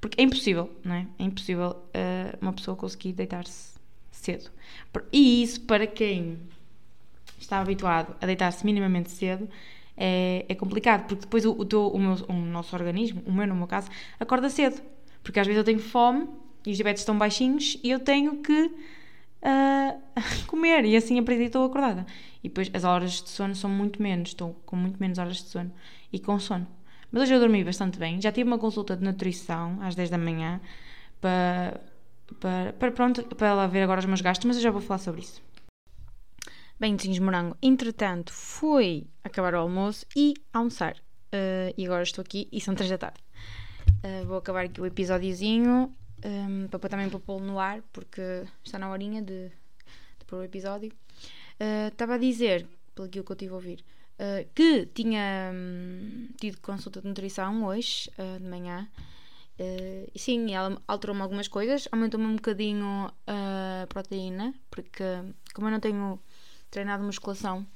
Porque 0.00 0.20
é 0.20 0.24
impossível, 0.24 0.70
não 0.84 0.94
é? 0.94 1.06
É 1.18 1.24
impossível 1.24 1.70
uh, 1.70 2.38
uma 2.40 2.52
pessoa 2.52 2.76
conseguir 2.76 3.12
deitar-se 3.12 3.74
cedo. 4.10 4.50
E 5.12 5.42
isso, 5.42 5.60
para 5.62 5.86
quem 5.86 6.38
está 7.38 7.60
habituado 7.60 8.14
a 8.20 8.26
deitar-se 8.26 8.64
minimamente 8.64 9.10
cedo, 9.10 9.48
é, 9.96 10.46
é, 10.48 10.54
complicado, 10.54 11.06
porque 11.06 11.22
depois 11.22 11.44
o, 11.44 11.52
o, 11.52 11.64
teu, 11.64 11.88
o, 11.88 11.98
meu, 11.98 12.14
o 12.28 12.32
nosso 12.32 12.74
organismo, 12.74 13.22
o 13.26 13.32
meu 13.32 13.46
no 13.46 13.54
meu 13.54 13.66
caso, 13.66 13.88
acorda 14.18 14.48
cedo. 14.48 14.80
Porque 15.22 15.38
às 15.38 15.46
vezes 15.46 15.58
eu 15.58 15.64
tenho 15.64 15.78
fome 15.78 16.26
e 16.64 16.70
os 16.70 16.76
diabetes 16.76 17.02
estão 17.02 17.16
baixinhos 17.18 17.78
e 17.82 17.90
eu 17.90 18.00
tenho 18.00 18.38
que 18.42 18.62
uh, 19.42 20.00
comer 20.46 20.84
e 20.86 20.96
assim 20.96 21.18
a 21.18 21.22
partir 21.22 21.42
estou 21.42 21.64
acordada. 21.64 22.06
E 22.42 22.48
depois 22.48 22.70
as 22.72 22.84
horas 22.84 23.22
de 23.22 23.28
sono 23.28 23.54
são 23.54 23.68
muito 23.68 24.02
menos, 24.02 24.30
estou 24.30 24.54
com 24.64 24.76
muito 24.76 24.98
menos 24.98 25.18
horas 25.18 25.36
de 25.36 25.48
sono 25.48 25.70
e 26.10 26.18
com 26.18 26.38
sono. 26.38 26.66
Mas 27.10 27.22
hoje 27.22 27.34
eu 27.34 27.40
dormi 27.40 27.64
bastante 27.64 27.98
bem. 27.98 28.20
Já 28.20 28.30
tive 28.30 28.48
uma 28.48 28.58
consulta 28.58 28.96
de 28.96 29.02
nutrição 29.02 29.78
às 29.82 29.94
10 29.94 30.10
da 30.10 30.18
manhã 30.18 30.60
para, 31.20 31.80
para, 32.38 32.72
para, 32.72 32.92
pronto, 32.92 33.22
para 33.34 33.48
ela 33.48 33.66
ver 33.66 33.82
agora 33.82 34.00
os 34.00 34.06
meus 34.06 34.20
gastos, 34.20 34.44
mas 34.46 34.56
eu 34.56 34.62
já 34.62 34.70
vou 34.70 34.80
falar 34.80 34.98
sobre 34.98 35.22
isso. 35.22 35.42
bem 36.78 36.96
de 36.96 37.20
morango. 37.20 37.56
Entretanto, 37.60 38.32
fui 38.32 39.06
acabar 39.24 39.54
o 39.54 39.58
almoço 39.58 40.06
e 40.16 40.34
almoçar. 40.52 40.96
Uh, 41.32 41.74
e 41.76 41.84
agora 41.86 42.02
estou 42.02 42.22
aqui 42.22 42.48
e 42.50 42.60
são 42.60 42.74
3 42.74 42.90
da 42.90 42.98
tarde. 42.98 43.20
Uh, 44.04 44.26
vou 44.26 44.36
acabar 44.36 44.64
aqui 44.64 44.80
o 44.80 44.86
episódiozinho 44.86 45.94
um, 46.24 46.68
para 46.68 46.88
também 46.88 47.08
para 47.08 47.18
pô-lo 47.18 47.44
no 47.44 47.58
ar, 47.58 47.82
porque 47.92 48.44
está 48.64 48.78
na 48.78 48.90
horinha 48.90 49.22
de, 49.22 49.48
de 49.48 50.24
pôr 50.26 50.40
o 50.40 50.42
episódio. 50.42 50.92
Uh, 51.60 51.88
estava 51.88 52.14
a 52.14 52.18
dizer, 52.18 52.66
pelo 52.94 53.08
que 53.08 53.18
eu 53.18 53.24
estive 53.28 53.52
a 53.52 53.54
ouvir, 53.54 53.84
uh, 54.20 54.48
que 54.54 54.86
tinha 54.86 55.50
um, 55.52 56.28
tido 56.38 56.60
consulta 56.60 57.00
de 57.00 57.08
nutrição 57.08 57.64
hoje, 57.64 58.10
uh, 58.18 58.38
de 58.38 58.46
manhã. 58.46 58.88
e 60.14 60.18
sim, 60.18 60.54
ela 60.54 60.80
alterou-me 60.86 61.22
algumas 61.22 61.48
coisas, 61.48 61.88
aumentou-me 61.90 62.26
um 62.26 62.36
bocadinho 62.36 63.12
a 63.26 63.86
proteína, 63.88 64.54
porque 64.70 65.04
como 65.54 65.66
eu 65.66 65.72
não 65.72 65.80
tenho 65.80 66.18
treinado 66.70 67.04
musculação 67.04 67.66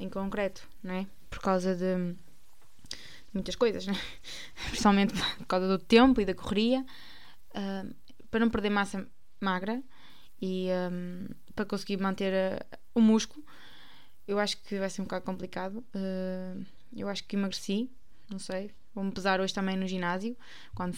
em 0.00 0.08
concreto, 0.08 0.66
não 0.82 0.94
é? 0.94 1.06
Por 1.30 1.40
causa 1.40 1.76
de 1.76 2.16
muitas 3.32 3.56
coisas, 3.56 3.86
né? 3.86 3.94
principalmente 4.68 5.14
por 5.38 5.46
causa 5.46 5.66
do 5.66 5.78
tempo 5.78 6.20
e 6.20 6.24
da 6.24 6.34
correria, 6.34 6.84
uh, 7.50 7.94
para 8.30 8.40
não 8.40 8.50
perder 8.50 8.70
massa 8.70 9.06
magra 9.40 9.82
e 10.40 10.68
um, 10.90 11.28
para 11.54 11.64
conseguir 11.64 11.98
manter 11.98 12.32
uh, 12.32 12.78
o 12.94 13.00
músculo. 13.00 13.44
Eu 14.26 14.38
acho 14.38 14.56
que 14.62 14.78
vai 14.78 14.88
ser 14.88 15.02
um 15.02 15.04
bocado 15.04 15.24
complicado. 15.24 15.84
Uh, 15.94 16.64
eu 16.96 17.08
acho 17.08 17.24
que 17.24 17.36
emagreci, 17.36 17.90
não 18.30 18.38
sei. 18.38 18.70
Vou-me 18.94 19.10
pesar 19.10 19.40
hoje 19.40 19.54
também 19.54 19.76
no 19.76 19.86
ginásio. 19.86 20.36
Quando 20.74 20.96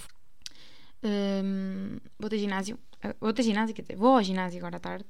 um, 1.04 1.98
vou 2.18 2.30
ter 2.30 2.38
ginásio. 2.38 2.78
Vou 3.20 3.32
ter 3.32 3.42
ginásio, 3.42 3.74
quer 3.74 3.82
dizer, 3.82 3.96
vou 3.96 4.16
ao 4.16 4.22
ginásio 4.22 4.58
agora 4.58 4.78
à 4.78 4.80
tarde. 4.80 5.04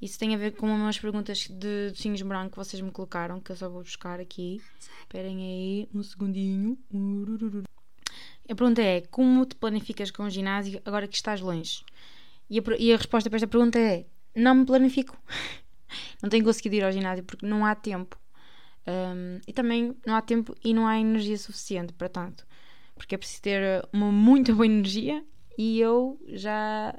Isso 0.00 0.18
tem 0.18 0.34
a 0.34 0.38
ver 0.38 0.52
com 0.52 0.66
umas 0.66 0.98
perguntas 0.98 1.48
de 1.48 1.90
docinhos 1.90 2.22
branco 2.22 2.50
que 2.50 2.56
vocês 2.56 2.80
me 2.80 2.90
colocaram, 2.90 3.40
que 3.40 3.50
eu 3.50 3.56
só 3.56 3.68
vou 3.68 3.82
buscar 3.82 4.20
aqui. 4.20 4.62
Esperem 5.00 5.38
aí 5.38 5.88
um 5.92 6.02
segundinho. 6.02 6.78
A 8.48 8.54
pergunta 8.54 8.82
é: 8.82 9.00
como 9.00 9.44
te 9.44 9.56
planificas 9.56 10.10
com 10.10 10.24
o 10.24 10.30
ginásio 10.30 10.80
agora 10.84 11.08
que 11.08 11.16
estás 11.16 11.40
longe? 11.40 11.84
E 12.48 12.60
a, 12.60 12.62
e 12.78 12.92
a 12.92 12.96
resposta 12.96 13.28
para 13.28 13.38
esta 13.38 13.48
pergunta 13.48 13.78
é: 13.78 14.06
não 14.34 14.54
me 14.54 14.66
planifico. 14.66 15.16
não 16.22 16.28
tenho 16.30 16.44
conseguido 16.44 16.76
ir 16.76 16.84
ao 16.84 16.92
ginásio 16.92 17.24
porque 17.24 17.46
não 17.46 17.64
há 17.64 17.74
tempo. 17.74 18.18
Um, 18.86 19.40
e 19.46 19.52
também 19.52 19.96
não 20.06 20.14
há 20.14 20.22
tempo 20.22 20.54
e 20.64 20.72
não 20.72 20.86
há 20.86 20.98
energia 20.98 21.36
suficiente 21.36 21.92
para 21.92 22.08
tanto. 22.08 22.46
Porque 22.94 23.14
é 23.14 23.18
preciso 23.18 23.42
ter 23.42 23.88
uma 23.92 24.10
muito 24.12 24.54
boa 24.54 24.66
energia 24.66 25.24
e 25.58 25.80
eu 25.80 26.18
já 26.28 26.94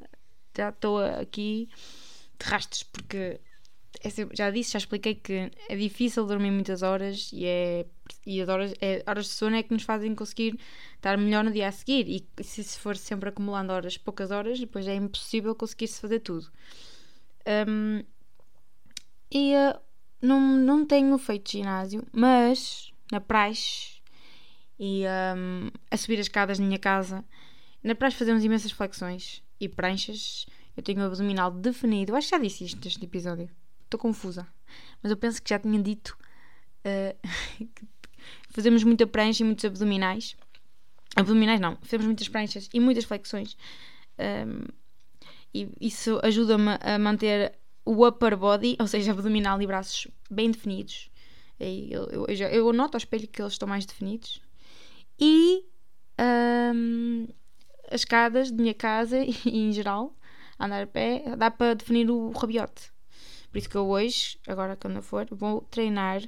já 0.55 0.69
estou 0.69 0.97
aqui 0.99 1.69
de 2.39 2.45
rastros, 2.45 2.83
porque 2.83 3.39
é 4.03 4.09
já 4.33 4.51
disse, 4.51 4.73
já 4.73 4.79
expliquei 4.79 5.15
que 5.15 5.51
é 5.69 5.75
difícil 5.75 6.25
dormir 6.25 6.51
muitas 6.51 6.81
horas 6.83 7.31
e, 7.33 7.45
é, 7.45 7.85
e 8.25 8.41
as 8.41 8.49
horas, 8.49 8.73
é, 8.81 9.03
horas 9.07 9.25
de 9.25 9.31
sono 9.31 9.55
é 9.55 9.63
que 9.63 9.73
nos 9.73 9.83
fazem 9.83 10.13
conseguir 10.15 10.59
estar 10.95 11.17
melhor 11.17 11.43
no 11.43 11.51
dia 11.51 11.67
a 11.67 11.71
seguir. 11.71 12.07
E 12.07 12.43
se, 12.43 12.63
se 12.63 12.79
for 12.79 12.95
sempre 12.95 13.29
acumulando 13.29 13.73
horas, 13.73 13.97
poucas 13.97 14.31
horas, 14.31 14.59
depois 14.59 14.87
é 14.87 14.95
impossível 14.95 15.55
conseguir-se 15.55 15.99
fazer 15.99 16.19
tudo. 16.19 16.47
Um, 17.67 18.03
e 19.31 19.53
uh, 19.53 19.79
não, 20.21 20.39
não 20.39 20.85
tenho 20.85 21.17
feito 21.17 21.51
ginásio, 21.51 22.05
mas 22.11 22.91
na 23.11 23.19
praxe 23.19 23.97
e 24.79 25.03
um, 25.35 25.69
a 25.89 25.97
subir 25.97 26.19
as 26.19 26.25
escadas 26.25 26.59
na 26.59 26.65
minha 26.65 26.79
casa, 26.79 27.25
na 27.83 27.95
praxe 27.95 28.17
fazemos 28.17 28.43
imensas 28.43 28.71
flexões 28.71 29.43
e 29.59 29.67
pranchas 29.67 30.45
eu 30.77 30.83
tenho 30.83 31.01
o 31.01 31.05
abdominal 31.05 31.49
definido. 31.49 32.15
Acho 32.15 32.27
que 32.27 32.35
já 32.35 32.37
disse 32.37 32.63
isto 32.63 32.79
neste 32.85 33.03
episódio. 33.03 33.49
Estou 33.83 33.99
confusa. 33.99 34.47
Mas 35.01 35.09
eu 35.09 35.17
penso 35.17 35.41
que 35.41 35.49
já 35.49 35.57
tinha 35.57 35.81
dito 35.81 36.15
uh, 36.85 37.27
que 37.57 37.87
fazemos 38.51 38.83
muita 38.83 39.07
prancha 39.07 39.41
e 39.41 39.45
muitos 39.45 39.65
abdominais. 39.65 40.37
Abdominais 41.15 41.59
não, 41.59 41.77
fazemos 41.81 42.05
muitas 42.05 42.29
pranchas 42.29 42.69
e 42.71 42.79
muitas 42.79 43.05
flexões. 43.05 43.57
Um, 44.19 44.23
ehm, 44.23 44.65
e 45.51 45.67
isso 45.81 46.19
ajuda-me 46.21 46.77
a 46.79 46.99
manter 46.99 47.57
o 47.87 48.05
upper 48.05 48.35
body, 48.35 48.75
ou 48.79 48.85
seja, 48.85 49.11
abdominal 49.11 49.61
e 49.61 49.65
braços 49.65 50.07
bem 50.29 50.51
definidos. 50.51 51.09
Eu, 51.57 52.03
eu, 52.07 52.25
eu, 52.27 52.47
eu 52.49 52.73
noto 52.73 52.95
ao 52.95 52.99
espelho 52.99 53.27
que 53.27 53.41
eles 53.41 53.53
estão 53.53 53.67
mais 53.67 53.85
definidos. 53.85 54.41
E 55.17 55.65
um, 56.75 57.27
as 57.89 58.01
escadas 58.01 58.51
de 58.51 58.61
minha 58.61 58.73
casa 58.73 59.17
e 59.23 59.35
em 59.45 59.71
geral 59.71 60.13
andar 60.59 60.83
a 60.83 60.87
pé, 60.87 61.23
dá 61.37 61.49
para 61.49 61.75
definir 61.75 62.09
o 62.09 62.31
rabiote. 62.31 62.91
Por 63.49 63.57
isso 63.57 63.69
que 63.69 63.77
eu 63.77 63.87
hoje, 63.87 64.37
agora 64.45 64.75
quando 64.75 64.97
eu 64.97 65.01
for, 65.01 65.25
vou 65.31 65.61
treinar 65.61 66.21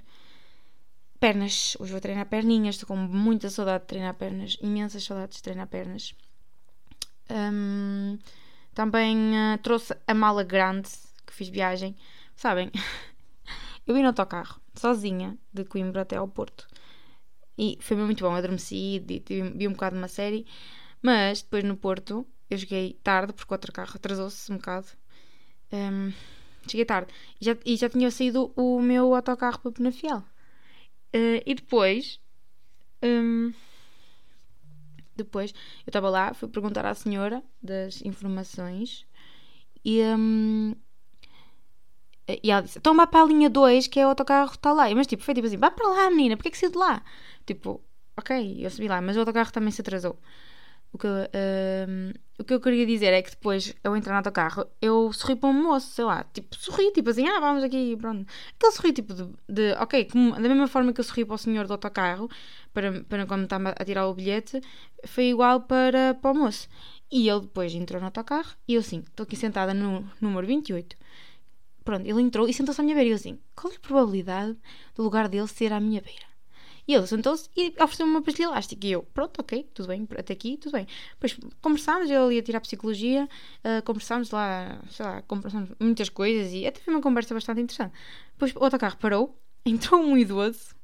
pernas. 1.19 1.75
Hoje 1.77 1.91
vou 1.91 1.99
treinar 1.99 2.25
perninhas, 2.27 2.75
estou 2.75 2.87
com 2.87 2.95
muita 2.95 3.49
saudade 3.49 3.83
de 3.83 3.87
treinar 3.87 4.13
pernas, 4.13 4.57
imensas 4.61 5.03
saudades 5.03 5.37
de 5.37 5.43
treinar 5.43 5.67
pernas. 5.67 6.15
Um, 7.29 8.17
também 8.73 9.17
uh, 9.33 9.57
trouxe 9.61 9.93
a 10.07 10.13
mala 10.13 10.43
grande 10.43 10.89
que 11.29 11.35
fiz 11.35 11.49
viagem. 11.49 11.95
Sabem, 12.35 12.71
eu 13.85 13.93
vim 13.93 14.01
no 14.01 14.07
autocarro, 14.07 14.61
sozinha, 14.75 15.37
de 15.53 15.63
Coimbra 15.63 16.01
até 16.01 16.17
ao 16.17 16.27
Porto. 16.27 16.67
E 17.57 17.77
foi 17.81 17.97
muito 17.97 18.23
bom, 18.23 18.33
adormeci, 18.33 19.03
vi 19.55 19.67
um 19.67 19.73
bocado 19.73 19.95
de 19.95 20.01
uma 20.01 20.07
série. 20.07 20.45
Mas 21.01 21.41
depois 21.41 21.63
no 21.63 21.75
Porto 21.77 22.25
eu 22.49 22.57
cheguei 22.57 22.93
tarde, 23.03 23.33
porque 23.33 23.53
o 23.53 23.55
outro 23.55 23.71
carro 23.71 23.91
atrasou-se 23.95 24.51
um 24.51 24.57
bocado. 24.57 24.87
Um, 25.71 26.11
cheguei 26.67 26.85
tarde. 26.85 27.13
E 27.39 27.45
já, 27.45 27.57
e 27.65 27.75
já 27.75 27.89
tinha 27.89 28.09
saído 28.09 28.51
o 28.55 28.81
meu 28.81 29.13
autocarro 29.13 29.59
para 29.59 29.71
Penafiel. 29.71 30.19
Uh, 31.13 31.43
e 31.45 31.55
depois. 31.55 32.19
Um, 33.03 33.53
depois, 35.15 35.51
eu 35.85 35.89
estava 35.89 36.09
lá, 36.09 36.33
fui 36.33 36.47
perguntar 36.47 36.85
à 36.85 36.93
senhora 36.93 37.43
das 37.61 38.01
informações. 38.01 39.05
E. 39.83 40.01
Um, 40.01 40.75
e 42.43 42.51
ela 42.51 42.61
disse: 42.61 42.77
então 42.77 42.95
vá 42.95 43.07
para 43.07 43.21
a 43.23 43.25
linha 43.25 43.49
2, 43.49 43.87
que 43.87 43.99
é 43.99 44.05
o 44.05 44.09
autocarro 44.09 44.51
está 44.51 44.73
lá. 44.73 44.93
Mas 44.95 45.07
tipo, 45.07 45.23
foi 45.23 45.33
tipo 45.33 45.47
assim: 45.47 45.57
vá 45.57 45.71
para 45.71 45.87
lá, 45.87 46.09
menina, 46.09 46.35
porquê 46.37 46.51
que 46.51 46.57
saiu 46.57 46.71
de 46.71 46.77
lá? 46.77 47.01
Tipo, 47.45 47.81
ok, 48.17 48.57
eu 48.59 48.69
subi 48.69 48.87
lá, 48.87 49.01
mas 49.01 49.15
o 49.17 49.19
autocarro 49.21 49.51
também 49.51 49.71
se 49.71 49.81
atrasou. 49.81 50.17
O 50.91 50.97
que, 50.97 51.07
uh, 51.07 52.19
o 52.39 52.43
que 52.43 52.53
eu 52.53 52.59
queria 52.59 52.85
dizer 52.85 53.13
é 53.13 53.21
que 53.21 53.29
depois 53.29 53.75
eu 53.83 53.95
entrar 53.95 54.13
no 54.13 54.17
autocarro, 54.17 54.65
eu 54.81 55.13
sorri 55.13 55.35
para 55.35 55.49
um 55.49 55.53
moço, 55.53 55.91
sei 55.93 56.03
lá, 56.03 56.23
tipo, 56.33 56.55
sorri, 56.55 56.91
tipo 56.91 57.09
assim, 57.11 57.27
ah, 57.27 57.39
vamos 57.39 57.63
aqui, 57.63 57.95
pronto. 57.95 58.25
Aquele 58.55 58.71
sorri, 58.71 58.93
tipo, 58.93 59.13
de, 59.13 59.29
de 59.47 59.73
ok, 59.73 60.05
como, 60.05 60.33
da 60.33 60.41
mesma 60.41 60.67
forma 60.67 60.91
que 60.91 60.99
eu 60.99 61.03
sorri 61.03 61.25
para 61.25 61.35
o 61.35 61.37
senhor 61.37 61.67
do 61.67 61.73
autocarro, 61.73 62.27
para, 62.73 63.03
para 63.03 63.25
quando 63.27 63.43
estava 63.43 63.69
a 63.69 63.85
tirar 63.85 64.07
o 64.07 64.15
bilhete, 64.15 64.61
foi 65.05 65.25
igual 65.25 65.61
para, 65.61 66.15
para 66.15 66.31
o 66.31 66.35
moço. 66.35 66.67
E 67.11 67.29
ele 67.29 67.41
depois 67.41 67.73
entrou 67.73 67.99
no 67.99 68.07
autocarro 68.07 68.51
e 68.67 68.75
eu 68.75 68.81
assim, 68.81 69.03
estou 69.07 69.23
aqui 69.23 69.35
sentada 69.35 69.73
no 69.73 70.09
número 70.21 70.45
28. 70.47 70.95
Pronto, 71.89 72.07
ele 72.07 72.21
entrou 72.21 72.47
e 72.47 72.53
sentou-se 72.53 72.79
à 72.79 72.83
minha 72.83 72.93
beira 72.93 73.09
e 73.09 73.11
eu 73.13 73.15
assim, 73.15 73.39
qual 73.55 73.73
é 73.73 73.75
a 73.75 73.79
probabilidade 73.79 74.55
do 74.93 75.01
lugar 75.01 75.27
dele 75.27 75.47
ser 75.47 75.73
à 75.73 75.79
minha 75.79 75.99
beira? 75.99 76.27
E 76.87 76.93
ele 76.93 77.07
sentou-se 77.07 77.49
e 77.57 77.73
ofereceu-me 77.81 78.11
uma 78.11 78.21
pastilha 78.21 78.45
elástica. 78.45 78.85
E 78.85 78.91
eu, 78.91 79.01
pronto, 79.11 79.39
ok, 79.39 79.67
tudo 79.73 79.87
bem, 79.87 80.07
até 80.15 80.33
aqui, 80.33 80.55
tudo 80.57 80.73
bem. 80.73 80.85
Depois 81.13 81.35
conversámos, 81.59 82.07
ele 82.07 82.35
ia 82.35 82.43
tirar 82.43 82.61
psicologia, 82.61 83.27
uh, 83.63 83.83
conversámos 83.83 84.29
lá, 84.29 84.79
sei 84.91 85.03
lá, 85.03 85.23
conversámos 85.23 85.71
muitas 85.79 86.09
coisas 86.09 86.53
e 86.53 86.67
até 86.67 86.79
foi 86.79 86.93
uma 86.93 87.01
conversa 87.01 87.33
bastante 87.33 87.59
interessante. 87.59 87.93
Depois 88.33 88.55
o 88.55 88.63
autocarro 88.63 88.97
parou, 88.97 89.35
entrou 89.65 89.99
um 89.99 90.15
idoso 90.15 90.75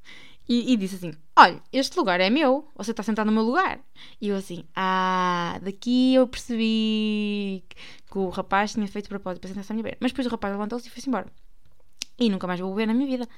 e, 0.48 0.72
e, 0.72 0.76
disse 0.76 0.96
assim: 0.96 1.12
Olha, 1.34 1.60
este 1.72 1.96
lugar 1.98 2.20
é 2.20 2.30
meu, 2.30 2.70
você 2.76 2.92
está 2.92 3.02
sentado 3.02 3.26
no 3.26 3.32
meu 3.32 3.42
lugar. 3.42 3.80
E 4.20 4.28
eu 4.28 4.36
assim: 4.36 4.64
Ah, 4.74 5.58
daqui 5.62 6.14
eu 6.14 6.26
percebi 6.28 7.64
que 8.10 8.18
o 8.18 8.28
rapaz 8.28 8.72
tinha 8.72 8.86
feito 8.86 9.08
propósito 9.08 9.40
para 9.40 9.48
sentar-se 9.48 9.72
à 9.72 9.74
minha 9.74 9.82
beira. 9.82 9.98
Mas 10.00 10.12
depois 10.12 10.26
o 10.26 10.30
rapaz 10.30 10.52
levantou-se 10.52 10.86
e 10.86 10.90
foi-se 10.90 11.08
embora. 11.08 11.26
E 12.18 12.30
nunca 12.30 12.46
mais 12.46 12.60
vou 12.60 12.74
ver 12.74 12.86
na 12.86 12.94
minha 12.94 13.06
vida. 13.06 13.28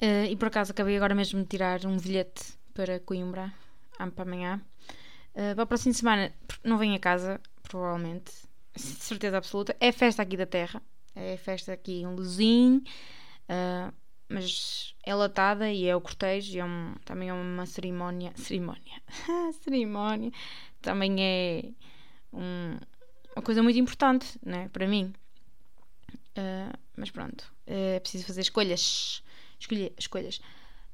Uh, 0.00 0.26
e 0.30 0.36
por 0.36 0.48
acaso 0.48 0.72
acabei 0.72 0.96
agora 0.96 1.14
mesmo 1.14 1.40
de 1.40 1.46
tirar 1.46 1.84
um 1.86 1.96
bilhete 1.96 2.54
para 2.74 3.00
Coimbra, 3.00 3.52
para 3.96 4.24
amanhã. 4.24 4.60
Uh, 5.34 5.54
para 5.54 5.62
a 5.62 5.66
próxima 5.66 5.94
semana 5.94 6.32
não 6.62 6.76
venho 6.76 6.94
a 6.94 6.98
casa, 6.98 7.40
provavelmente, 7.62 8.32
certeza 8.76 9.38
absoluta. 9.38 9.76
É 9.80 9.90
festa 9.90 10.22
aqui 10.22 10.36
da 10.36 10.46
Terra, 10.46 10.82
é 11.14 11.36
festa 11.36 11.72
aqui 11.72 12.02
em 12.02 12.06
Luzim, 12.06 12.84
uh, 13.48 13.92
mas 14.32 14.94
é 15.04 15.14
latada 15.14 15.70
e 15.70 15.86
é 15.86 15.94
o 15.94 16.00
cortejo, 16.00 16.56
e 16.56 16.58
é 16.58 16.64
um, 16.64 16.94
também 17.04 17.28
é 17.28 17.32
uma 17.32 17.66
cerimónia. 17.66 18.32
Cerimónia! 18.36 19.02
cerimónia! 19.62 20.32
Também 20.80 21.16
é 21.20 21.64
um, 22.32 22.78
uma 23.36 23.42
coisa 23.42 23.62
muito 23.62 23.78
importante 23.78 24.38
né, 24.44 24.68
para 24.72 24.86
mim. 24.86 25.12
Uh, 26.36 26.78
mas 26.96 27.10
pronto, 27.10 27.52
é 27.66 28.00
preciso 28.00 28.24
fazer 28.24 28.40
escolhas 28.40 29.22
escolher, 29.62 29.92
escolhas. 29.98 30.38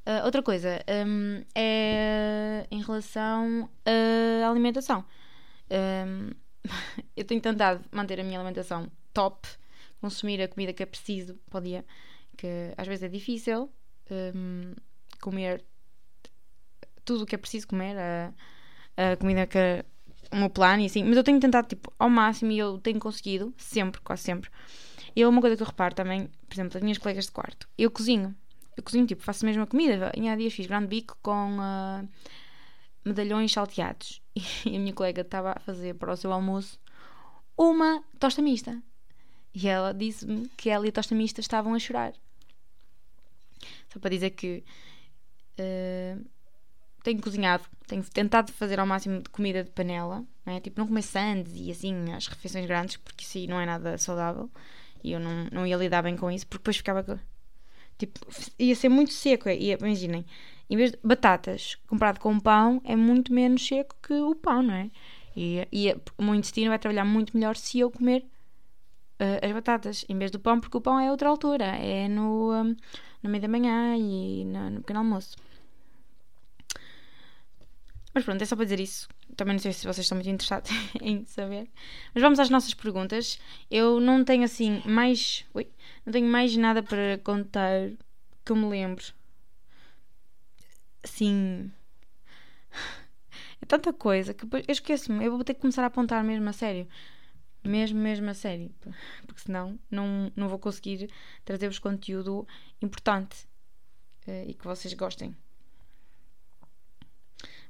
Uh, 0.07 0.25
outra 0.25 0.43
coisa 0.43 0.83
um, 1.07 1.45
é 1.55 2.67
em 2.71 2.83
relação 2.83 3.69
à 3.85 4.49
alimentação. 4.49 5.05
Um, 5.71 6.31
eu 7.17 7.25
tenho 7.25 7.41
tentado 7.41 7.85
manter 7.91 8.21
a 8.21 8.25
minha 8.25 8.39
alimentação 8.39 8.91
top, 9.13 9.49
consumir 10.01 10.41
a 10.41 10.49
comida 10.49 10.73
que 10.73 10.83
é 10.83 10.87
preciso 10.87 11.35
para 11.51 11.59
o 11.59 11.63
dia. 11.63 11.85
Que 12.39 12.73
às 12.77 12.87
vezes 12.87 13.03
é 13.03 13.09
difícil 13.09 13.71
um, 14.11 14.73
comer 15.21 15.63
tudo 17.05 17.25
o 17.25 17.27
que 17.27 17.35
é 17.35 17.39
preciso 17.39 17.67
comer, 17.67 17.97
a, 17.99 18.33
a 18.97 19.17
comida 19.17 19.47
que 19.47 19.85
o 20.31 20.37
meu 20.37 20.49
plano 20.49 20.83
e 20.83 20.87
assim, 20.87 21.05
mas 21.05 21.17
eu 21.17 21.25
tenho 21.25 21.41
tentado 21.41 21.69
tipo 21.69 21.93
ao 21.99 22.09
máximo 22.09 22.53
e 22.53 22.59
eu 22.59 22.79
tenho 22.79 22.99
conseguido, 22.99 23.53
sempre, 23.57 24.01
quase 24.01 24.23
sempre. 24.23 24.51
E 25.17 25.25
uma 25.25 25.41
coisa 25.41 25.57
que 25.57 25.63
eu 25.63 25.67
reparo 25.67 25.95
também, 25.95 26.29
por 26.49 26.55
exemplo, 26.55 26.77
as 26.77 26.83
minhas 26.83 26.99
colegas 26.99 27.27
de 27.27 27.33
quarto, 27.33 27.69
eu 27.77 27.91
cozinho, 27.91 28.35
eu 28.77 28.83
cozinho 28.83 29.07
tipo, 29.07 29.23
faço 29.23 29.45
a 29.45 29.49
mesma 29.49 29.67
comida, 29.67 30.13
em 30.15 30.31
há 30.31 30.37
dias 30.37 30.53
fiz 30.53 30.67
grande 30.67 30.87
bico 30.87 31.17
com 31.23 31.57
uh, 31.59 32.09
medalhões 33.05 33.51
salteados 33.53 34.23
e 34.65 34.77
a 34.77 34.79
minha 34.79 34.93
colega 34.93 35.23
estava 35.23 35.53
a 35.53 35.61
fazer 35.61 35.95
para 35.95 36.13
o 36.13 36.17
seu 36.17 36.33
almoço 36.33 36.79
uma 37.57 38.05
tosta 38.21 38.41
mista. 38.41 38.81
E 39.53 39.67
ela 39.67 39.93
disse-me 39.93 40.49
que 40.57 40.71
ela 40.71 40.87
e 40.87 40.91
a 40.91 40.93
tosta 40.93 41.15
mista 41.15 41.41
estavam 41.41 41.75
a 41.75 41.79
chorar. 41.79 42.13
Só 43.93 43.99
para 43.99 44.11
dizer 44.11 44.31
que 44.31 44.65
uh, 45.59 46.25
tenho 47.03 47.21
cozinhado, 47.21 47.65
tenho 47.87 48.03
tentado 48.05 48.53
fazer 48.53 48.79
ao 48.81 48.87
máximo 48.87 49.23
de 49.23 49.31
comida 49.31 49.65
de 49.65 49.71
panela, 49.71 50.25
não 50.45 50.55
é? 50.55 50.61
tipo 50.61 50.79
não 50.79 50.87
comer 50.87 51.03
sandes 51.03 51.53
e 51.55 51.71
assim 51.71 52.13
as 52.13 52.27
refeições 52.27 52.67
grandes, 52.67 52.97
porque 52.97 53.25
isso 53.25 53.39
aí 53.39 53.47
não 53.47 53.61
é 53.61 53.67
nada 53.67 53.97
saudável 53.99 54.51
e 55.03 55.13
eu 55.13 55.21
não, 55.21 55.47
não 55.51 55.67
ia 55.67 55.77
lidar 55.77 56.03
bem 56.03 56.17
com 56.17 56.31
isso, 56.31 56.47
porque 56.47 56.63
depois 56.63 56.77
ficava 56.77 57.21
tipo, 57.97 58.21
ia 58.59 58.75
ser 58.75 58.89
muito 58.89 59.13
seco. 59.13 59.49
Ia, 59.49 59.79
imaginem, 59.79 60.25
em 60.71 60.77
vez 60.77 60.93
de 60.93 60.99
batatas 61.03 61.77
comprado 61.87 62.19
com 62.21 62.39
pão 62.39 62.81
é 62.85 62.97
muito 62.97 63.33
menos 63.33 63.67
seco 63.67 63.97
que 64.03 64.15
o 64.15 64.35
pão, 64.35 64.63
não 64.63 64.75
é? 64.75 64.91
E, 65.37 65.67
e 65.73 65.93
o 66.17 66.23
meu 66.23 66.35
intestino 66.35 66.69
vai 66.71 66.79
trabalhar 66.79 67.05
muito 67.05 67.37
melhor 67.37 67.57
se 67.57 67.79
eu 67.79 67.91
comer 67.91 68.25
uh, 69.21 69.45
as 69.47 69.53
batatas 69.53 70.05
em 70.09 70.19
vez 70.19 70.31
do 70.31 70.41
pão, 70.41 70.61
porque 70.61 70.77
o 70.77 70.81
pão 70.81 70.99
é 70.99 71.11
outra 71.11 71.29
altura, 71.29 71.65
é 71.65 72.09
no, 72.09 72.53
um, 72.53 72.77
no 73.23 73.31
meio 73.31 73.43
da 73.43 73.49
manhã 73.49 73.97
e 73.97 74.45
no, 74.45 74.71
no 74.71 74.81
pequeno 74.81 75.01
almoço. 75.01 75.37
Mas 78.15 78.25
pronto, 78.25 78.43
é 78.43 78.47
só 78.47 78.57
para 78.57 78.65
dizer 78.65 78.81
isso. 78.81 79.09
Também 79.37 79.55
não 79.55 79.61
sei 79.61 79.73
se 79.73 79.87
vocês 79.87 80.05
estão 80.05 80.17
muito 80.17 80.29
interessados 80.29 80.71
em 81.01 81.25
saber. 81.25 81.69
Mas 82.15 82.23
vamos 82.23 82.41
às 82.41 82.51
nossas 82.51 82.75
perguntas. 82.75 83.39
Eu 83.71 84.01
não 84.01 84.25
tenho 84.25 84.45
assim 84.45 84.83
mais. 84.85 85.45
Ui, 85.55 85.69
não 86.05 86.13
tenho 86.13 86.27
mais 86.27 86.57
nada 86.57 86.83
para 86.83 87.19
contar 87.23 87.91
que 88.45 88.53
eu 88.53 88.57
me 88.57 88.67
lembro. 88.67 89.05
Assim. 91.05 91.71
É 93.61 93.67
tanta 93.67 93.93
coisa 93.93 94.33
que 94.35 94.45
eu 94.45 94.51
esqueço-me. 94.69 95.25
Eu 95.25 95.33
vou 95.33 95.45
ter 95.45 95.55
que 95.55 95.61
começar 95.61 95.83
a 95.83 95.87
apontar 95.87 96.25
mesmo 96.25 96.49
a 96.49 96.53
sério. 96.53 96.89
Mesmo, 97.65 97.99
mesmo 98.01 98.31
a 98.31 98.35
sério. 98.35 98.71
Porque 99.27 99.43
senão 99.43 99.79
não, 99.91 100.33
não 100.35 100.49
vou 100.49 100.59
conseguir 100.59 101.11
trazer-vos 101.45 101.79
conteúdo 101.79 102.47
importante 102.81 103.47
uh, 104.27 104.49
e 104.49 104.55
que 104.55 104.65
vocês 104.65 104.95
gostem. 104.95 105.37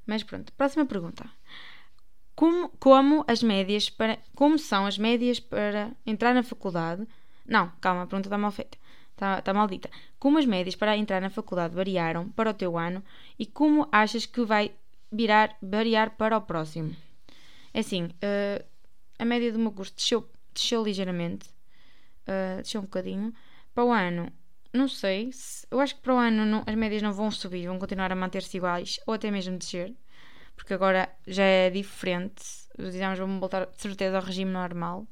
Mas 0.06 0.22
pronto, 0.22 0.52
próxima 0.52 0.86
pergunta. 0.86 1.28
Como, 2.34 2.68
como 2.78 3.24
as 3.26 3.42
médias 3.42 3.90
para. 3.90 4.18
Como 4.34 4.58
são 4.58 4.86
as 4.86 4.96
médias 4.96 5.40
para 5.40 5.90
entrar 6.06 6.32
na 6.32 6.42
faculdade? 6.42 7.06
Não, 7.44 7.72
calma, 7.80 8.02
a 8.02 8.06
pergunta 8.06 8.28
está 8.28 8.38
mal 8.38 8.52
feita. 8.52 8.78
Está, 9.10 9.40
está 9.40 9.52
maldita. 9.52 9.90
Como 10.18 10.38
as 10.38 10.46
médias 10.46 10.76
para 10.76 10.96
entrar 10.96 11.20
na 11.20 11.30
faculdade 11.30 11.74
variaram 11.74 12.28
para 12.30 12.50
o 12.50 12.54
teu 12.54 12.78
ano 12.78 13.02
e 13.36 13.44
como 13.44 13.88
achas 13.90 14.24
que 14.24 14.42
vai 14.44 14.70
virar, 15.10 15.56
variar 15.60 16.10
para 16.10 16.36
o 16.36 16.40
próximo? 16.40 16.94
É 17.74 17.80
assim, 17.80 18.04
uh, 18.04 18.64
a 19.18 19.24
média 19.24 19.52
do 19.52 19.58
meu 19.58 19.72
curso 19.72 19.94
desceu, 19.94 20.28
desceu 20.54 20.82
ligeiramente. 20.82 21.48
Uh, 22.26 22.62
desceu 22.62 22.80
um 22.80 22.84
bocadinho. 22.84 23.32
Para 23.74 23.84
o 23.84 23.92
ano, 23.92 24.32
não 24.72 24.88
sei. 24.88 25.32
Se, 25.32 25.66
eu 25.70 25.80
acho 25.80 25.96
que 25.96 26.02
para 26.02 26.14
o 26.14 26.18
ano 26.18 26.44
não, 26.44 26.64
as 26.66 26.74
médias 26.74 27.02
não 27.02 27.12
vão 27.12 27.30
subir, 27.30 27.66
vão 27.66 27.78
continuar 27.78 28.12
a 28.12 28.14
manter-se 28.14 28.56
iguais 28.56 29.00
ou 29.06 29.14
até 29.14 29.30
mesmo 29.30 29.56
descer, 29.58 29.94
porque 30.56 30.74
agora 30.74 31.08
já 31.26 31.42
é 31.42 31.70
diferente. 31.70 32.42
Os 32.78 32.94
exames 32.94 33.18
vão 33.18 33.40
voltar 33.40 33.66
de 33.66 33.80
certeza 33.80 34.16
ao 34.16 34.22
regime 34.22 34.50
normal. 34.50 35.06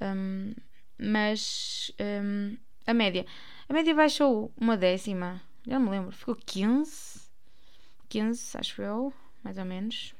Um, 0.00 0.54
mas 0.98 1.92
um, 2.00 2.56
a 2.86 2.94
média. 2.94 3.26
A 3.68 3.72
média 3.72 3.94
baixou 3.94 4.52
uma 4.56 4.76
décima. 4.76 5.40
Já 5.66 5.78
não 5.78 5.86
me 5.86 5.90
lembro. 5.90 6.12
Ficou 6.12 6.36
15. 6.36 7.20
15, 8.08 8.58
acho 8.58 8.82
eu, 8.82 9.12
mais 9.42 9.58
ou 9.58 9.64
menos. 9.64 10.14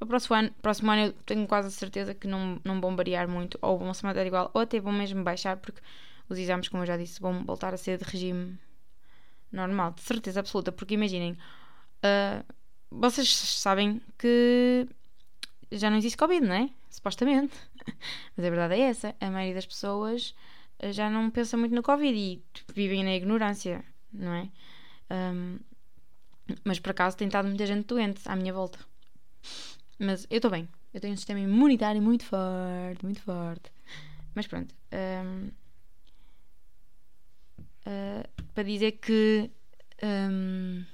O 0.00 0.06
próximo 0.06 0.36
ano, 0.36 0.50
próximo 0.62 0.90
ano 0.90 1.02
eu 1.06 1.12
tenho 1.24 1.46
quase 1.46 1.68
a 1.68 1.70
certeza 1.70 2.14
que 2.14 2.26
não, 2.26 2.60
não 2.64 2.80
vão 2.80 2.94
variar 2.94 3.28
muito, 3.28 3.58
ou 3.60 3.78
vão 3.78 3.92
se 3.92 4.04
manter 4.04 4.26
igual, 4.26 4.50
ou 4.54 4.60
até 4.60 4.78
vão 4.80 4.92
mesmo 4.92 5.24
baixar, 5.24 5.56
porque 5.56 5.80
os 6.28 6.38
exames, 6.38 6.68
como 6.68 6.82
eu 6.82 6.86
já 6.86 6.96
disse, 6.96 7.20
vão 7.20 7.44
voltar 7.44 7.74
a 7.74 7.76
ser 7.76 7.98
de 7.98 8.04
regime 8.04 8.58
normal, 9.50 9.92
de 9.92 10.02
certeza 10.02 10.40
absoluta. 10.40 10.70
Porque 10.70 10.94
imaginem, 10.94 11.32
uh, 11.32 12.44
vocês 12.90 13.28
sabem 13.28 14.00
que 14.18 14.86
já 15.72 15.90
não 15.90 15.98
existe 15.98 16.16
Covid, 16.16 16.46
não 16.46 16.54
é? 16.54 16.70
Supostamente. 16.90 17.54
Mas 18.36 18.46
a 18.46 18.50
verdade 18.50 18.74
é 18.74 18.80
essa: 18.80 19.14
a 19.20 19.30
maioria 19.30 19.54
das 19.54 19.66
pessoas 19.66 20.34
ah, 20.80 20.92
já 20.92 21.10
não 21.10 21.30
pensa 21.30 21.56
muito 21.56 21.74
no 21.74 21.82
Covid 21.82 22.16
e 22.16 22.42
vivem 22.72 23.04
na 23.04 23.14
ignorância, 23.14 23.84
não 24.12 24.32
é? 24.32 24.48
Um, 25.10 25.58
mas 26.64 26.78
por 26.78 26.90
acaso 26.90 27.16
tem 27.16 27.28
estado 27.28 27.46
muita 27.46 27.66
gente 27.66 27.86
doente 27.86 28.22
à 28.26 28.34
minha 28.34 28.52
volta. 28.52 28.78
Mas 29.98 30.26
eu 30.30 30.36
estou 30.36 30.50
bem. 30.50 30.68
Eu 30.92 31.00
tenho 31.00 31.12
um 31.12 31.16
sistema 31.16 31.40
imunitário 31.40 32.00
muito 32.00 32.24
forte, 32.24 33.04
muito 33.04 33.20
forte. 33.20 33.70
Mas 34.34 34.46
pronto. 34.46 34.74
Um, 34.92 35.50
uh, 37.86 38.44
para 38.54 38.62
dizer 38.62 38.92
que 38.92 39.50
um, 40.02 40.84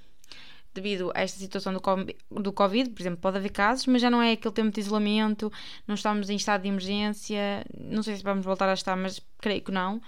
devido 0.74 1.12
a 1.14 1.20
esta 1.20 1.38
situação 1.38 1.72
do 1.72 2.52
COVID, 2.52 2.90
por 2.90 3.00
exemplo, 3.00 3.20
pode 3.20 3.36
haver 3.36 3.50
casos, 3.50 3.86
mas 3.86 4.02
já 4.02 4.10
não 4.10 4.20
é 4.20 4.32
aquele 4.32 4.54
tempo 4.54 4.70
de 4.72 4.80
isolamento, 4.80 5.52
não 5.86 5.94
estamos 5.94 6.28
em 6.28 6.36
estado 6.36 6.62
de 6.62 6.68
emergência, 6.68 7.64
não 7.78 8.02
sei 8.02 8.16
se 8.16 8.22
vamos 8.22 8.44
voltar 8.44 8.68
a 8.68 8.74
estar, 8.74 8.96
mas 8.96 9.20
creio 9.38 9.62
que 9.62 9.70
não. 9.70 10.00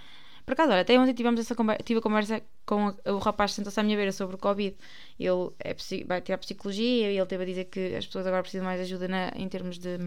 Por 0.47 0.53
acaso, 0.53 0.71
olha, 0.71 0.83
até 0.83 0.99
ontem 0.99 1.13
tivemos 1.13 1.41
essa 1.41 1.57
conversa, 1.57 1.83
tive 1.83 1.99
a 1.99 2.03
conversa 2.03 2.41
com 2.65 2.95
o 3.05 3.19
rapaz 3.19 3.51
que 3.51 3.57
sentou-se 3.57 3.81
à 3.81 3.83
minha 3.83 3.97
beira 3.97 4.13
sobre 4.13 4.37
o 4.37 4.39
Covid. 4.39 4.77
Ele 5.19 5.51
é, 5.59 5.75
vai 6.07 6.21
tirar 6.21 6.39
psicologia 6.39 7.11
e 7.11 7.19
ele 7.19 7.27
teve 7.27 7.43
a 7.43 7.47
dizer 7.47 7.65
que 7.65 7.97
as 7.97 8.07
pessoas 8.07 8.29
agora 8.29 8.43
precisam 8.43 8.65
mais 8.65 8.81
ajuda 8.81 9.09
na, 9.09 9.33
em 9.35 9.49
termos 9.49 9.77
de, 9.77 9.99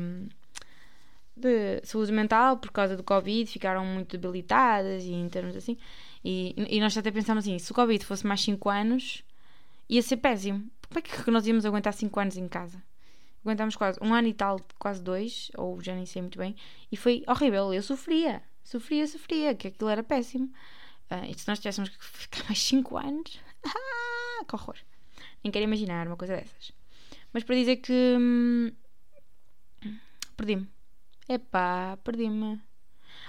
de 1.36 1.82
saúde 1.84 2.14
mental 2.14 2.56
por 2.56 2.72
causa 2.72 2.96
do 2.96 3.04
Covid, 3.04 3.52
ficaram 3.52 3.86
muito 3.86 4.18
debilitadas 4.18 5.04
e 5.04 5.12
em 5.12 5.28
termos 5.28 5.58
assim. 5.58 5.78
E, 6.24 6.56
e 6.70 6.80
nós 6.80 6.98
até 6.98 7.12
pensámos 7.12 7.44
assim: 7.44 7.60
se 7.60 7.70
o 7.74 7.76
Covid 7.76 8.06
fosse 8.06 8.26
mais 8.26 8.42
5 8.42 8.70
anos, 8.70 9.26
ia 9.90 10.02
ser 10.02 10.18
péssimo. 10.18 10.60
Como 10.88 11.00
é 11.00 11.02
que 11.02 11.32
nós 11.32 11.46
íamos 11.46 11.66
aguentar 11.66 11.92
5 11.92 12.18
anos 12.18 12.38
em 12.38 12.48
casa? 12.48 12.82
Aguentámos 13.44 13.76
quase 13.76 14.00
um 14.02 14.14
ano 14.14 14.30
e 14.30 14.34
tal, 14.34 14.58
quase 14.78 15.02
dois, 15.02 15.52
ou 15.58 15.82
já 15.82 15.94
nem 15.94 16.06
sei 16.06 16.22
muito 16.22 16.38
bem, 16.38 16.56
e 16.90 16.96
foi 16.96 17.24
horrível. 17.28 17.74
Eu 17.74 17.82
sofria, 17.82 18.42
sofria, 18.64 19.08
sofria, 19.08 19.56
que 19.56 19.68
aquilo 19.70 19.90
era 19.90 20.04
péssimo. 20.04 20.52
Uh, 21.12 21.26
e 21.30 21.38
se 21.38 21.48
nós 21.48 21.60
tivéssemos 21.60 21.90
que 21.90 22.06
ficar 22.06 22.44
mais 22.46 22.62
5 22.62 22.98
anos, 22.98 23.40
que 24.48 24.56
horror! 24.56 24.78
Nem 25.44 25.52
quero 25.52 25.66
imaginar 25.66 26.08
uma 26.08 26.18
coisa 26.18 26.36
dessas. 26.36 26.72
Mas 27.34 27.44
para 27.44 27.56
dizer 27.56 27.78
que. 27.78 27.94
Hum, 27.94 28.72
perdi-me. 30.36 30.68
Epá, 31.28 31.98
perdi-me. 32.04 32.62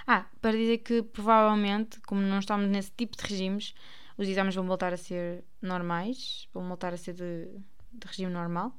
Ah, 0.07 0.27
para 0.41 0.57
dizer 0.57 0.79
que 0.79 1.03
provavelmente, 1.03 2.01
como 2.01 2.21
não 2.21 2.39
estamos 2.39 2.69
nesse 2.69 2.91
tipo 2.93 3.17
de 3.17 3.23
regimes, 3.23 3.75
os 4.17 4.29
exames 4.29 4.55
vão 4.55 4.67
voltar 4.67 4.93
a 4.93 4.97
ser 4.97 5.45
normais, 5.63 6.49
vão 6.53 6.67
voltar 6.67 6.93
a 6.93 6.97
ser 6.97 7.15
de, 7.15 7.47
de 7.93 8.07
regime 8.07 8.33
normal. 8.33 8.75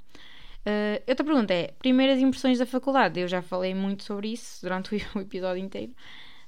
Uh, 0.62 1.02
outra 1.08 1.26
pergunta 1.26 1.54
é: 1.54 1.74
primeiras 1.80 2.20
impressões 2.20 2.60
da 2.60 2.66
faculdade? 2.66 3.20
Eu 3.20 3.28
já 3.28 3.42
falei 3.42 3.74
muito 3.74 4.04
sobre 4.04 4.30
isso 4.34 4.62
durante 4.62 4.96
o 5.16 5.20
episódio 5.20 5.64
inteiro. 5.64 5.94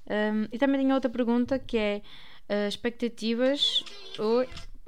Um, 0.10 0.48
e 0.52 0.58
também 0.58 0.82
tenho 0.82 0.94
outra 0.94 1.10
pergunta 1.10 1.58
que 1.58 1.78
é 1.78 2.02
uh, 2.50 2.68
expectativas, 2.68 3.84
ou 4.20 4.46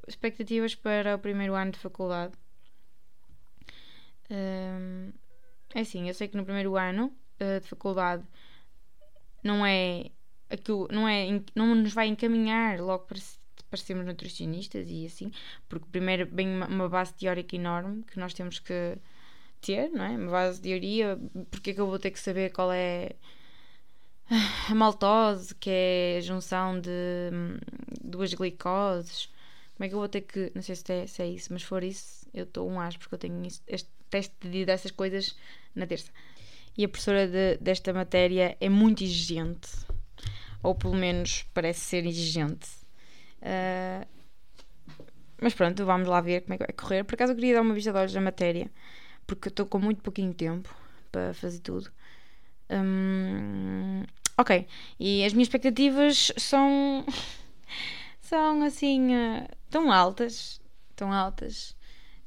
expectativas 0.07 0.75
para 0.75 1.15
o 1.15 1.19
primeiro 1.19 1.55
ano 1.55 1.71
de 1.71 1.79
faculdade. 1.79 2.33
Um, 4.29 5.11
é 5.73 5.81
assim, 5.81 6.07
eu 6.07 6.13
sei 6.13 6.27
que 6.27 6.37
no 6.37 6.43
primeiro 6.43 6.75
ano 6.77 7.15
uh, 7.39 7.59
de 7.61 7.67
faculdade 7.67 8.23
não 9.43 9.65
é 9.65 10.11
aquilo, 10.49 10.87
não 10.91 11.07
é 11.07 11.41
não 11.53 11.75
nos 11.75 11.93
vai 11.93 12.07
encaminhar 12.07 12.79
logo 12.79 13.05
para, 13.05 13.19
para 13.69 13.79
sermos 13.79 14.05
nutricionistas 14.05 14.89
e 14.89 15.05
assim, 15.05 15.31
porque 15.69 15.85
primeiro 15.91 16.27
vem 16.31 16.47
uma, 16.49 16.67
uma, 16.67 16.89
base 16.89 17.13
teórica 17.13 17.55
enorme 17.55 18.03
que 18.03 18.19
nós 18.19 18.33
temos 18.33 18.59
que 18.59 18.97
ter, 19.61 19.89
não 19.91 20.03
é? 20.05 20.09
Uma 20.17 20.31
base 20.31 20.61
de 20.61 20.69
teoria, 20.69 21.19
porque 21.51 21.71
é 21.71 21.73
que 21.73 21.81
eu 21.81 21.87
vou 21.87 21.99
ter 21.99 22.11
que 22.11 22.19
saber 22.19 22.51
qual 22.51 22.71
é 22.71 23.15
a 24.69 24.75
maltose, 24.75 25.53
que 25.55 25.69
é 25.69 26.17
a 26.17 26.21
junção 26.21 26.79
de 26.79 26.89
hum, 27.33 27.57
duas 28.03 28.33
glicoses. 28.33 29.29
Como 29.75 29.85
é 29.85 29.89
que 29.89 29.95
eu 29.95 29.99
vou 29.99 30.09
ter 30.09 30.21
que. 30.21 30.51
Não 30.55 30.61
sei 30.61 30.75
se 30.75 30.93
é, 30.93 31.07
se 31.07 31.21
é 31.21 31.27
isso, 31.27 31.51
mas 31.51 31.63
for 31.63 31.83
isso, 31.83 32.27
eu 32.33 32.43
estou 32.45 32.69
um 32.69 32.79
as, 32.79 32.97
porque 32.97 33.15
eu 33.15 33.19
tenho 33.19 33.45
isso, 33.45 33.61
este 33.67 33.89
teste 34.09 34.35
de 34.47 34.65
dessas 34.65 34.91
coisas 34.91 35.35
na 35.75 35.85
terça 35.85 36.11
e 36.77 36.83
a 36.83 36.89
professora 36.89 37.27
de, 37.27 37.57
desta 37.57 37.93
matéria 37.93 38.57
é 38.59 38.69
muito 38.69 39.03
exigente. 39.03 39.69
ou 40.61 40.73
pelo 40.75 40.95
menos 40.95 41.45
parece 41.53 41.81
ser 41.81 42.05
exigente. 42.05 42.67
Uh, 43.41 44.05
mas 45.39 45.53
pronto, 45.53 45.85
vamos 45.85 46.07
lá 46.07 46.21
ver 46.21 46.41
como 46.41 46.55
é 46.55 46.57
que 46.57 46.65
vai 46.65 46.73
correr. 46.73 47.03
Por 47.03 47.15
acaso 47.15 47.33
eu 47.33 47.35
queria 47.35 47.55
dar 47.55 47.61
uma 47.61 47.73
vista 47.73 47.91
de 47.91 47.97
olhos 47.99 48.13
na 48.13 48.21
matéria, 48.21 48.71
porque 49.27 49.49
estou 49.49 49.65
com 49.67 49.79
muito 49.79 50.01
pouquinho 50.01 50.33
tempo 50.33 50.73
para 51.11 51.33
fazer 51.33 51.59
tudo. 51.59 51.91
Um, 52.69 54.03
ok, 54.37 54.67
e 54.99 55.23
as 55.23 55.33
minhas 55.33 55.47
expectativas 55.47 56.31
são. 56.37 57.05
são 58.21 58.63
assim. 58.63 59.15
Uh, 59.15 59.47
tão 59.69 59.91
altas. 59.91 60.61
Tão 60.95 61.11
altas. 61.11 61.75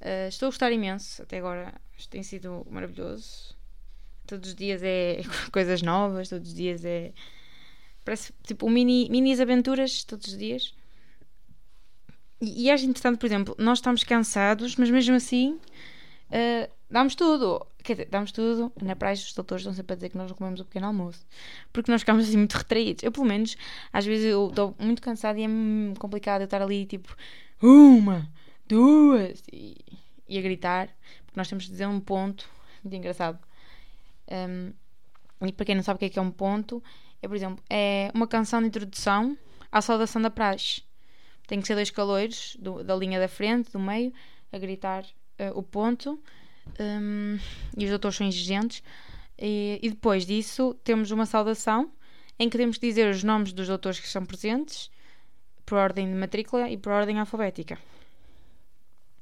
Uh, 0.01 0.29
estou 0.29 0.47
a 0.47 0.51
gostar 0.51 0.73
imenso. 0.73 1.23
Até 1.23 1.39
agora 1.39 1.75
isto 1.97 2.11
tem 2.11 2.23
sido 2.23 2.67
maravilhoso. 2.71 3.57
Todos 4.27 4.51
os 4.51 4.55
dias 4.55 4.83
é 4.83 5.23
coisas 5.53 5.83
novas, 5.83 6.29
todos 6.29 6.49
os 6.49 6.55
dias 6.55 6.85
é. 6.85 7.13
Parece 8.05 8.33
tipo 8.47 8.69
mini, 8.71 9.09
minis 9.11 9.41
aventuras 9.41 10.05
todos 10.05 10.29
os 10.29 10.39
dias. 10.39 10.75
E, 12.41 12.65
e 12.65 12.71
acho 12.71 12.85
interessante, 12.85 13.19
por 13.19 13.27
exemplo, 13.27 13.57
nós 13.59 13.79
estamos 13.79 14.05
cansados, 14.05 14.77
mas 14.77 14.91
mesmo 14.91 15.17
assim 15.17 15.59
uh, 16.31 16.71
damos 16.91 17.15
tudo. 17.15 17.67
Quer 17.83 17.95
dizer, 17.95 18.09
damos 18.11 18.33
tudo. 18.33 18.73
Na 18.83 18.97
praia, 18.97 19.15
os 19.15 19.33
doutores 19.33 19.63
estão 19.63 19.73
sempre 19.73 19.93
a 19.93 19.97
dizer 19.97 20.11
que 20.11 20.19
nós 20.19 20.31
não 20.31 20.37
comemos 20.37 20.61
o 20.61 20.65
pequeno 20.65 20.87
almoço. 20.87 21.27
Porque 21.73 21.91
nós 21.91 22.03
ficamos 22.03 22.27
assim 22.27 22.37
muito 22.37 22.55
retraídos. 22.55 23.03
Eu, 23.03 23.13
pelo 23.13 23.27
menos, 23.27 23.57
às 23.93 24.05
vezes 24.05 24.27
eu 24.27 24.49
estou 24.49 24.75
muito 24.79 25.03
cansada 25.03 25.39
e 25.39 25.45
é 25.45 25.49
complicado 25.99 26.43
eu 26.43 26.47
estar 26.47 26.63
ali 26.63 26.87
tipo 26.87 27.15
uma, 27.63 28.31
duas 28.67 29.43
e, 29.53 29.77
e 30.29 30.39
a 30.39 30.43
gritar. 30.43 30.89
Porque 31.27 31.39
nós 31.39 31.49
temos 31.49 31.65
de 31.65 31.71
dizer 31.71 31.87
um 31.87 32.01
ponto. 32.01 32.49
Muito 32.83 32.97
engraçado. 32.97 33.39
Um, 34.31 34.73
e 35.47 35.53
para 35.53 35.67
quem 35.67 35.75
não 35.75 35.83
sabe 35.83 35.97
o 35.97 35.99
que 35.99 36.07
é, 36.07 36.09
que 36.09 36.19
é 36.19 36.23
um 36.23 36.31
ponto, 36.31 36.83
é, 37.23 37.29
por 37.29 37.37
exemplo, 37.37 37.63
é 37.71 38.11
uma 38.13 38.27
canção 38.27 38.61
de 38.61 38.67
introdução 38.67 39.37
à 39.71 39.81
saudação 39.81 40.21
da 40.21 40.31
praxe. 40.31 40.83
Tem 41.47 41.61
que 41.61 41.67
ser 41.67 41.75
dois 41.75 41.91
caloiros 41.91 42.57
do, 42.59 42.83
da 42.83 42.95
linha 42.95 43.19
da 43.19 43.29
frente, 43.29 43.73
do 43.73 43.79
meio, 43.79 44.13
a 44.53 44.59
gritar 44.59 45.05
uh, 45.39 45.59
o 45.59 45.63
ponto. 45.63 46.21
Um, 46.79 47.39
e 47.77 47.85
os 47.85 47.91
doutores 47.91 48.17
são 48.17 48.27
exigentes. 48.27 48.83
E, 49.39 49.79
e, 49.83 49.91
depois 49.91 50.27
disso, 50.27 50.75
temos 50.85 51.11
uma 51.11 51.27
saudação 51.27 51.91
em 52.39 52.49
que 52.49 52.57
temos 52.57 52.79
que 52.79 52.87
dizer 52.87 53.11
os 53.11 53.23
nomes 53.23 53.53
dos 53.53 53.69
doutores 53.69 54.01
que 54.01 54.07
estão 54.07 54.25
presentes 54.25 54.91
por 55.65 55.79
ordem 55.79 56.09
de 56.09 56.15
matrícula 56.15 56.69
e 56.69 56.77
por 56.77 56.93
ordem 56.93 57.19
alfabética. 57.19 57.79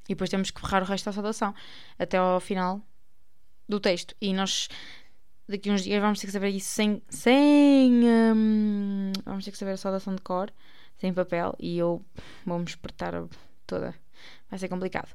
E 0.07 0.13
depois 0.13 0.29
temos 0.29 0.51
que 0.51 0.61
ferrar 0.61 0.83
o 0.83 0.85
resto 0.85 1.05
da 1.05 1.11
saudação 1.11 1.53
até 1.99 2.17
ao 2.17 2.39
final 2.39 2.81
do 3.67 3.79
texto. 3.79 4.15
E 4.21 4.33
nós 4.33 4.69
daqui 5.47 5.69
uns 5.69 5.83
dias 5.83 6.01
vamos 6.01 6.19
ter 6.19 6.27
que 6.27 6.33
saber 6.33 6.49
isso 6.49 6.69
sem. 6.69 7.01
sem 7.09 7.91
um, 8.05 9.11
vamos 9.25 9.45
ter 9.45 9.51
que 9.51 9.57
saber 9.57 9.71
a 9.71 9.77
saudação 9.77 10.15
de 10.15 10.21
cor 10.21 10.51
sem 10.97 11.13
papel 11.13 11.55
e 11.59 11.77
eu 11.77 12.03
vou-me 12.45 12.65
espertar 12.65 13.13
toda. 13.65 13.93
Vai 14.49 14.59
ser 14.59 14.67
complicado. 14.67 15.09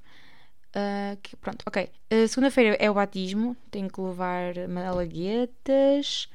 Uh, 0.74 1.16
que, 1.22 1.36
pronto, 1.36 1.62
ok. 1.66 1.90
Uh, 2.10 2.26
Segunda-feira 2.26 2.76
é 2.80 2.90
o 2.90 2.94
batismo. 2.94 3.56
Tenho 3.70 3.90
que 3.90 4.00
levar 4.00 4.54
malaguetas, 4.68 6.28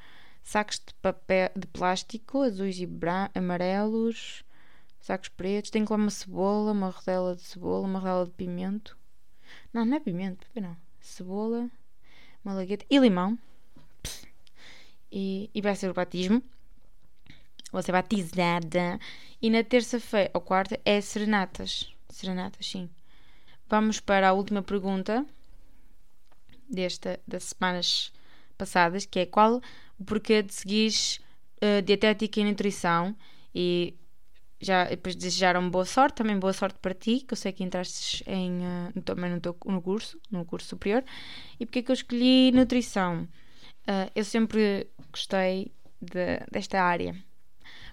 sacos 0.43 0.79
de 0.85 0.93
papel 0.95 1.49
de 1.55 1.67
plástico, 1.67 2.43
azuis 2.43 2.79
e 2.79 2.87
amarelos, 3.33 4.43
sacos 5.01 5.29
pretos. 5.29 5.71
Tenho 5.71 5.85
que 5.85 5.91
levar 5.91 6.03
uma 6.03 6.11
cebola, 6.11 6.71
uma 6.71 6.89
rodela 6.89 7.35
de 7.35 7.41
cebola, 7.41 7.87
uma 7.87 7.99
rodela 7.99 8.25
de 8.25 8.31
pimento. 8.31 8.97
Não, 9.73 9.85
não 9.85 9.97
é 9.97 9.99
pimento, 9.99 10.47
não. 10.55 10.77
Cebola, 10.99 11.69
malagueta 12.43 12.85
e 12.89 12.97
limão. 12.99 13.37
E, 15.11 15.49
e 15.53 15.61
vai 15.61 15.75
ser 15.75 15.89
o 15.89 15.93
batismo 15.93 16.43
vou 17.71 17.81
ser 17.81 17.91
batizada. 17.91 18.99
E 19.41 19.49
na 19.49 19.63
terça-feira, 19.63 20.31
ou 20.33 20.41
quarta, 20.41 20.79
é 20.85 20.99
serenatas. 21.01 21.93
Serenatas, 22.09 22.65
sim. 22.65 22.89
Vamos 23.69 23.99
para 23.99 24.29
a 24.29 24.33
última 24.33 24.61
pergunta 24.61 25.25
desta, 26.69 27.19
das 27.27 27.43
semanas 27.43 28.13
passadas, 28.57 29.05
que 29.05 29.19
é 29.19 29.25
qual 29.25 29.61
o 29.99 30.03
porquê 30.05 30.41
de 30.41 30.53
seguir 30.53 30.93
uh, 31.61 31.81
dietética 31.81 32.39
e 32.39 32.45
nutrição 32.45 33.15
e 33.53 33.93
já 34.59 34.85
depois 34.85 35.15
desejaram 35.15 35.69
boa 35.69 35.85
sorte, 35.85 36.15
também 36.15 36.39
boa 36.39 36.53
sorte 36.53 36.79
para 36.79 36.93
ti, 36.93 37.19
que 37.19 37.33
eu 37.33 37.37
sei 37.37 37.51
que 37.51 37.63
entraste 37.63 38.23
em, 38.25 38.59
uh, 38.59 39.01
também 39.03 39.31
no, 39.31 39.41
teu, 39.41 39.55
no 39.65 39.81
curso, 39.81 40.17
no 40.31 40.45
curso 40.45 40.69
superior. 40.69 41.03
E 41.59 41.65
porque 41.65 41.79
é 41.79 41.81
que 41.83 41.91
eu 41.91 41.95
escolhi 41.95 42.51
nutrição? 42.53 43.27
Uh, 43.83 44.09
eu 44.15 44.23
sempre 44.23 44.87
gostei 45.11 45.73
de, 46.01 46.39
desta 46.51 46.81
área. 46.81 47.15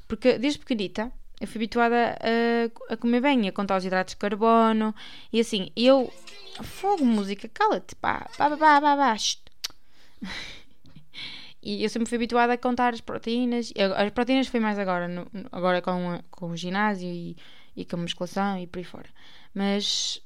Porque 0.07 0.39
desde 0.39 0.61
pequenita 0.61 1.13
eu 1.45 1.49
fui 1.49 1.59
habituada 1.59 2.17
a, 2.21 2.95
a 2.95 2.97
comer 2.97 3.21
bem, 3.21 3.49
a 3.49 3.53
contar 3.53 3.77
os 3.77 3.85
hidratos 3.85 4.15
de 4.15 4.19
carbono 4.19 4.95
e 5.33 5.41
assim, 5.41 5.71
eu. 5.77 6.13
Fogo, 6.63 7.05
música, 7.05 7.49
cala-te, 7.49 7.95
pá, 7.97 8.29
pá, 8.39 8.49
pá, 8.51 8.57
pá, 8.57 8.81
pá, 8.81 8.97
pá. 8.97 9.17
E 11.67 11.83
eu 11.83 11.89
sempre 11.89 12.07
fui 12.07 12.17
habituada 12.17 12.53
a 12.53 12.59
contar 12.59 12.93
as 12.93 13.01
proteínas. 13.01 13.73
As 13.97 14.11
proteínas 14.11 14.49
foi 14.49 14.61
mais 14.61 14.79
agora, 14.79 15.09
no, 15.09 15.27
agora 15.51 15.81
com, 15.81 16.11
a, 16.11 16.23
com 16.31 16.51
o 16.51 16.57
ginásio 16.57 17.09
e, 17.09 17.39
e 17.75 17.87
com 17.87 17.97
a 17.97 18.01
musculação 18.01 18.59
e 18.59 18.67
por 18.67 18.81
aí 18.81 18.85
fora. 18.85 19.09
Mas 19.55 20.21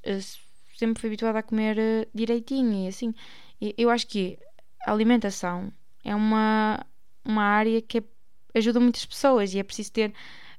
sempre 0.77 1.01
fui 1.01 1.09
habituada 1.09 1.39
a 1.39 1.43
comer 1.45 1.77
uh, 1.79 2.09
direitinho 2.13 2.85
e 2.85 2.89
assim. 2.89 3.15
E, 3.61 3.73
eu 3.79 3.89
acho 3.89 4.09
que 4.09 4.37
a 4.85 4.91
alimentação 4.91 5.73
é 6.05 6.13
uma, 6.13 6.85
uma 7.25 7.45
área 7.45 7.81
que 7.81 8.03
ajuda 8.53 8.81
muitas 8.81 9.07
pessoas 9.07 9.55
e 9.55 9.61
é 9.61 9.63
preciso 9.63 9.93
ter 9.93 10.13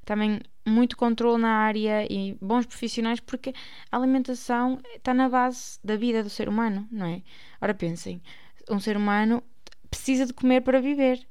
também 0.10 0.42
muito 0.66 0.98
controle 0.98 1.40
na 1.40 1.52
área 1.52 2.04
e 2.12 2.36
bons 2.42 2.66
profissionais 2.66 3.20
porque 3.20 3.54
a 3.92 3.96
alimentação 3.96 4.82
está 4.96 5.14
na 5.14 5.30
base 5.30 5.78
da 5.84 5.96
vida 5.96 6.24
do 6.24 6.32
ser 6.32 6.50
humano, 6.50 6.88
não 6.92 7.06
é? 7.06 7.22
Ora 7.62 7.76
pensem, 7.76 8.20
um 8.68 8.80
ser 8.80 8.98
humano 8.98 9.44
precisa 9.88 10.26
de 10.26 10.34
comer 10.34 10.62
para 10.62 10.82
viver. 10.82 11.24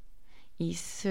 E 0.60 0.74
se 0.74 1.08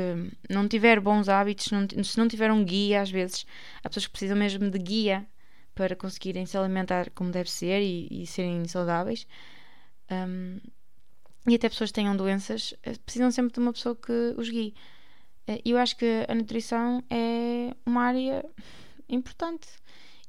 não 0.50 0.66
tiver 0.66 1.02
bons 1.02 1.28
hábitos, 1.28 1.66
se 1.66 2.18
não 2.18 2.28
tiver 2.30 2.50
um 2.54 2.64
guia, 2.64 3.02
às 3.02 3.12
vezes, 3.12 3.46
há 3.84 3.90
pessoas 3.90 4.06
que 4.06 4.12
precisam 4.14 4.38
mesmo 4.38 4.72
de 4.72 4.80
guia 4.80 5.28
para 5.76 5.94
conseguirem 5.94 6.46
se 6.46 6.58
alimentar 6.58 7.10
como 7.10 7.32
deve 7.32 7.52
ser 7.52 7.82
e, 7.82 8.08
e 8.10 8.26
serem 8.26 8.66
saudáveis. 8.66 9.28
Um, 10.10 10.62
e 11.46 11.56
até 11.56 11.68
pessoas 11.68 11.90
que 11.90 11.96
tenham 11.96 12.16
doenças 12.16 12.74
eh, 12.84 12.96
precisam 13.06 13.30
sempre 13.30 13.54
de 13.54 13.60
uma 13.60 13.74
pessoa 13.74 13.94
que 13.94 14.34
os 14.38 14.50
guie. 14.50 14.74
Eh, 15.48 15.62
eu 15.66 15.78
acho 15.78 15.96
que 15.96 16.26
a 16.28 16.36
nutrição 16.36 17.04
é 17.10 17.74
uma 17.86 18.04
área 18.04 18.46
importante. 19.10 19.68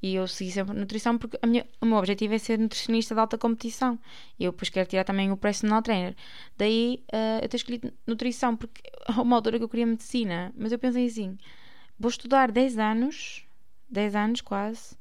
E 0.01 0.15
eu 0.15 0.29
segui 0.29 0.53
sempre 0.53 0.79
nutrição 0.79 1.19
porque 1.19 1.39
minha, 1.45 1.67
o 1.81 1.87
meu 1.87 1.99
objetivo 1.99 2.33
é 2.33 2.39
ser 2.39 2.59
nutricionista 2.59 3.15
de 3.15 3.21
alta 3.21 3.37
competição. 3.37 3.99
E 4.39 4.45
eu 4.45 4.53
depois 4.53 4.69
quero 4.69 4.89
tirar 4.89 5.05
também 5.05 5.33
o 5.33 5.37
personal 5.37 5.83
trainer. 5.83 6.15
Daí 6.57 7.03
uh, 7.13 7.43
eu 7.43 7.49
tenho 7.49 7.59
escolhido 7.59 7.93
nutrição 8.07 8.57
porque 8.57 8.81
há 9.07 9.21
uma 9.21 9.37
altura 9.37 9.59
que 9.59 9.65
eu 9.65 9.69
queria 9.69 9.87
medicina. 9.87 10.53
Mas 10.57 10.71
eu 10.71 10.79
pensei 10.79 11.07
assim: 11.07 11.37
vou 11.99 12.09
estudar 12.11 12.53
10 12.53 12.79
anos, 12.79 13.45
10 13.91 14.15
anos 14.15 14.41
quase. 14.41 14.97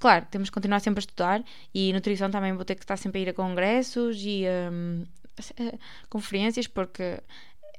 Claro, 0.00 0.26
temos 0.30 0.50
que 0.50 0.54
continuar 0.54 0.80
sempre 0.80 0.98
a 0.98 1.06
estudar. 1.06 1.44
E 1.72 1.92
nutrição 1.92 2.28
também 2.28 2.52
vou 2.54 2.64
ter 2.64 2.74
que 2.74 2.82
estar 2.82 2.96
sempre 2.96 3.20
a 3.20 3.22
ir 3.22 3.28
a 3.28 3.34
congressos 3.34 4.16
e 4.20 4.44
um, 4.72 5.04
a, 5.38 5.74
a 5.74 6.08
conferências 6.08 6.66
porque 6.66 7.20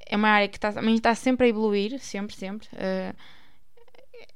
é 0.06 0.16
uma 0.16 0.30
área 0.30 0.48
que 0.48 0.58
está, 0.58 0.70
está 0.70 1.16
sempre 1.16 1.48
a 1.48 1.50
evoluir, 1.50 2.00
sempre, 2.00 2.36
sempre. 2.36 2.68
Uh, 2.74 3.16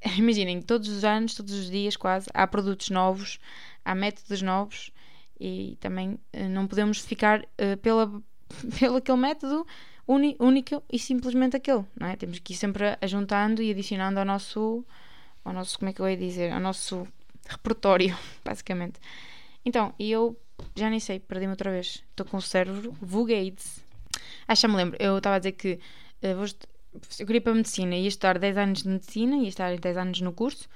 imaginem, 0.17 0.61
todos 0.61 0.89
os 0.89 1.03
anos, 1.03 1.35
todos 1.35 1.53
os 1.53 1.69
dias 1.69 1.95
quase, 1.95 2.27
há 2.33 2.45
produtos 2.47 2.89
novos, 2.89 3.39
há 3.83 3.95
métodos 3.95 4.41
novos 4.41 4.91
e 5.39 5.77
também 5.79 6.11
uh, 6.11 6.49
não 6.49 6.67
podemos 6.67 6.99
ficar 6.99 7.41
uh, 7.41 7.77
pela, 7.81 8.07
pelo 8.79 8.97
aquele 8.97 9.17
método 9.17 9.65
único 10.07 10.81
e 10.91 10.97
simplesmente 10.97 11.57
aquele, 11.57 11.83
não 11.99 12.07
é? 12.07 12.15
Temos 12.15 12.39
que 12.39 12.53
ir 12.53 12.55
sempre 12.55 12.97
ajuntando 13.01 13.61
e 13.61 13.71
adicionando 13.71 14.19
ao 14.19 14.25
nosso, 14.25 14.85
ao 15.43 15.51
nosso, 15.51 15.77
como 15.77 15.89
é 15.89 15.93
que 15.93 16.01
eu 16.01 16.09
ia 16.09 16.15
dizer, 16.15 16.51
ao 16.51 16.61
nosso 16.61 17.05
repertório, 17.49 18.17
basicamente. 18.43 18.99
Então, 19.65 19.93
e 19.99 20.09
eu 20.09 20.39
já 20.75 20.89
nem 20.89 20.99
sei, 20.99 21.19
perdi-me 21.19 21.51
outra 21.51 21.71
vez. 21.71 22.03
Estou 22.09 22.25
com 22.25 22.37
o 22.37 22.41
cérebro 22.41 22.95
Vugates. 23.01 23.85
Ah, 24.47 24.55
já 24.55 24.67
me 24.67 24.75
lembro, 24.75 24.97
eu 24.99 25.17
estava 25.17 25.35
a 25.35 25.39
dizer 25.39 25.53
que 25.53 25.79
uh, 26.23 26.35
vou, 26.35 26.45
eu 27.19 27.25
queria 27.25 27.41
para 27.41 27.51
a 27.51 27.55
medicina, 27.55 27.95
ia 27.95 28.07
estar 28.07 28.37
10 28.39 28.57
anos 28.57 28.83
de 28.83 28.89
medicina, 28.89 29.37
ia 29.37 29.49
estar 29.49 29.77
10 29.77 29.97
anos 29.97 30.21
no 30.21 30.33
curso, 30.33 30.67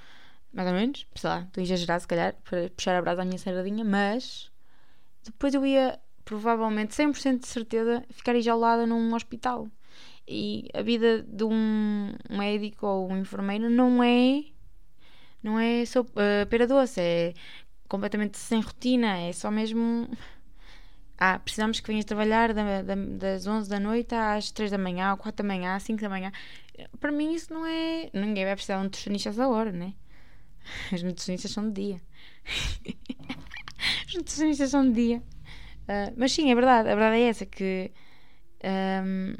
mais 0.52 0.68
ou 0.68 0.74
menos, 0.74 1.06
sei 1.14 1.30
lá, 1.30 1.40
estou 1.42 1.60
a 1.60 1.64
exagerar 1.64 2.00
se 2.00 2.06
calhar, 2.08 2.34
para 2.44 2.70
puxar 2.70 2.96
a 2.96 3.02
brasa 3.02 3.22
à 3.22 3.24
minha 3.24 3.38
sardinha, 3.38 3.84
mas 3.84 4.50
depois 5.24 5.54
eu 5.54 5.64
ia, 5.64 5.98
provavelmente, 6.24 6.94
100% 6.94 7.40
de 7.40 7.46
certeza, 7.46 8.04
ficar 8.10 8.34
isolada 8.36 8.86
num 8.86 9.14
hospital. 9.14 9.68
E 10.26 10.68
a 10.72 10.82
vida 10.82 11.22
de 11.22 11.44
um 11.44 12.14
médico 12.30 12.86
ou 12.86 13.10
um 13.10 13.16
enfermeiro 13.18 13.68
não 13.68 14.02
é 14.02 14.44
não 15.42 15.58
é 15.58 15.84
só 15.84 16.02
uh, 16.02 16.46
pera 16.48 16.66
doce, 16.66 17.00
é 17.00 17.34
completamente 17.88 18.38
sem 18.38 18.60
rotina, 18.60 19.18
é 19.18 19.32
só 19.32 19.50
mesmo 19.50 20.08
ah, 21.24 21.38
precisamos 21.38 21.78
que 21.78 21.86
venhas 21.86 22.04
trabalhar 22.04 22.52
da, 22.52 22.82
da, 22.82 22.94
das 22.96 23.46
11 23.46 23.70
da 23.70 23.78
noite 23.78 24.12
às 24.12 24.50
3 24.50 24.72
da 24.72 24.78
manhã, 24.78 25.12
ou 25.12 25.16
4 25.16 25.40
da 25.40 25.54
manhã, 25.54 25.76
às 25.76 25.84
5 25.84 26.00
da 26.00 26.08
manhã. 26.08 26.32
Para 26.98 27.12
mim 27.12 27.32
isso 27.32 27.54
não 27.54 27.64
é. 27.64 28.10
Ninguém 28.12 28.44
vai 28.44 28.56
precisar 28.56 28.74
de 28.74 28.80
um 28.80 28.84
nutricionista 28.84 29.28
essa 29.28 29.46
hora, 29.46 29.70
né? 29.70 29.94
Os 30.92 31.00
nutricionistas 31.00 31.52
são 31.52 31.70
de 31.70 31.80
dia. 31.80 32.02
Os 34.08 34.14
nutricionistas 34.16 34.70
são 34.70 34.84
de 34.84 34.94
dia. 34.94 35.22
Uh, 35.82 36.12
mas 36.16 36.32
sim, 36.32 36.50
é 36.50 36.54
verdade. 36.56 36.88
A 36.88 36.94
verdade 36.96 37.22
é 37.22 37.28
essa: 37.28 37.46
que 37.46 37.92
um, 38.64 39.36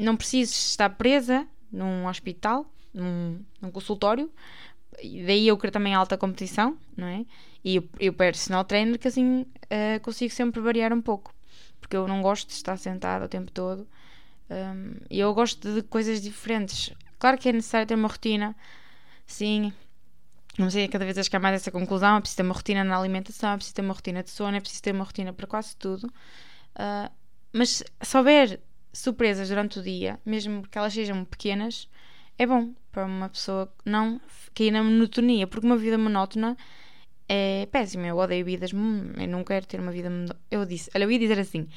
não 0.00 0.16
preciso 0.16 0.50
estar 0.50 0.90
presa 0.90 1.46
num 1.70 2.08
hospital, 2.08 2.66
num, 2.92 3.44
num 3.60 3.70
consultório. 3.70 4.28
Daí 5.26 5.48
eu 5.48 5.56
quero 5.56 5.72
também 5.72 5.94
alta 5.94 6.18
competição, 6.18 6.76
não 6.96 7.06
é? 7.06 7.24
E 7.64 7.76
eu, 7.76 7.88
eu 7.98 8.12
personal 8.12 8.64
trainer 8.64 8.98
que 8.98 9.08
assim 9.08 9.42
uh, 9.42 10.00
consigo 10.02 10.32
sempre 10.32 10.60
variar 10.60 10.92
um 10.92 11.00
pouco. 11.00 11.34
Porque 11.80 11.96
eu 11.96 12.06
não 12.06 12.22
gosto 12.22 12.48
de 12.48 12.54
estar 12.54 12.76
sentada 12.76 13.24
o 13.24 13.28
tempo 13.28 13.50
todo. 13.50 13.86
Um, 14.50 14.94
e 15.10 15.18
eu 15.20 15.32
gosto 15.34 15.72
de 15.72 15.82
coisas 15.82 16.20
diferentes. 16.20 16.92
Claro 17.18 17.38
que 17.38 17.48
é 17.48 17.52
necessário 17.52 17.86
ter 17.86 17.94
uma 17.94 18.08
rotina, 18.08 18.54
sim, 19.26 19.72
não 20.58 20.70
sei, 20.70 20.88
cada 20.88 21.04
vez 21.04 21.16
acho 21.16 21.30
que 21.30 21.36
há 21.36 21.40
mais 21.40 21.54
essa 21.54 21.70
conclusão. 21.70 22.16
É 22.16 22.20
preciso 22.20 22.36
ter 22.36 22.42
uma 22.42 22.54
rotina 22.54 22.84
na 22.84 22.98
alimentação, 22.98 23.52
é 23.52 23.56
preciso 23.56 23.74
ter 23.74 23.82
uma 23.82 23.94
rotina 23.94 24.22
de 24.22 24.30
sono, 24.30 24.56
é 24.56 24.60
preciso 24.60 24.82
ter 24.82 24.92
uma 24.92 25.04
rotina 25.04 25.32
para 25.32 25.46
quase 25.46 25.76
tudo. 25.76 26.06
Uh, 26.06 27.10
mas 27.52 27.82
se 28.00 28.16
houver 28.16 28.60
surpresas 28.92 29.48
durante 29.48 29.78
o 29.78 29.82
dia, 29.82 30.20
mesmo 30.24 30.66
que 30.68 30.76
elas 30.76 30.92
sejam 30.92 31.24
pequenas, 31.24 31.88
é 32.42 32.46
bom 32.46 32.74
para 32.90 33.06
uma 33.06 33.28
pessoa 33.28 33.72
não 33.84 34.20
cair 34.54 34.70
na 34.70 34.82
monotonia, 34.82 35.46
porque 35.46 35.66
uma 35.66 35.76
vida 35.76 35.96
monótona 35.96 36.56
é 37.28 37.66
péssima. 37.66 38.06
Eu 38.06 38.16
odeio 38.16 38.44
vidas. 38.44 38.72
Eu 38.72 39.28
não 39.28 39.44
quero 39.44 39.64
ter 39.66 39.80
uma 39.80 39.92
vida. 39.92 40.10
Eu 40.50 40.66
disse, 40.66 40.90
olha, 40.94 41.04
eu 41.04 41.10
ia 41.10 41.18
dizer 41.18 41.38
assim. 41.38 41.68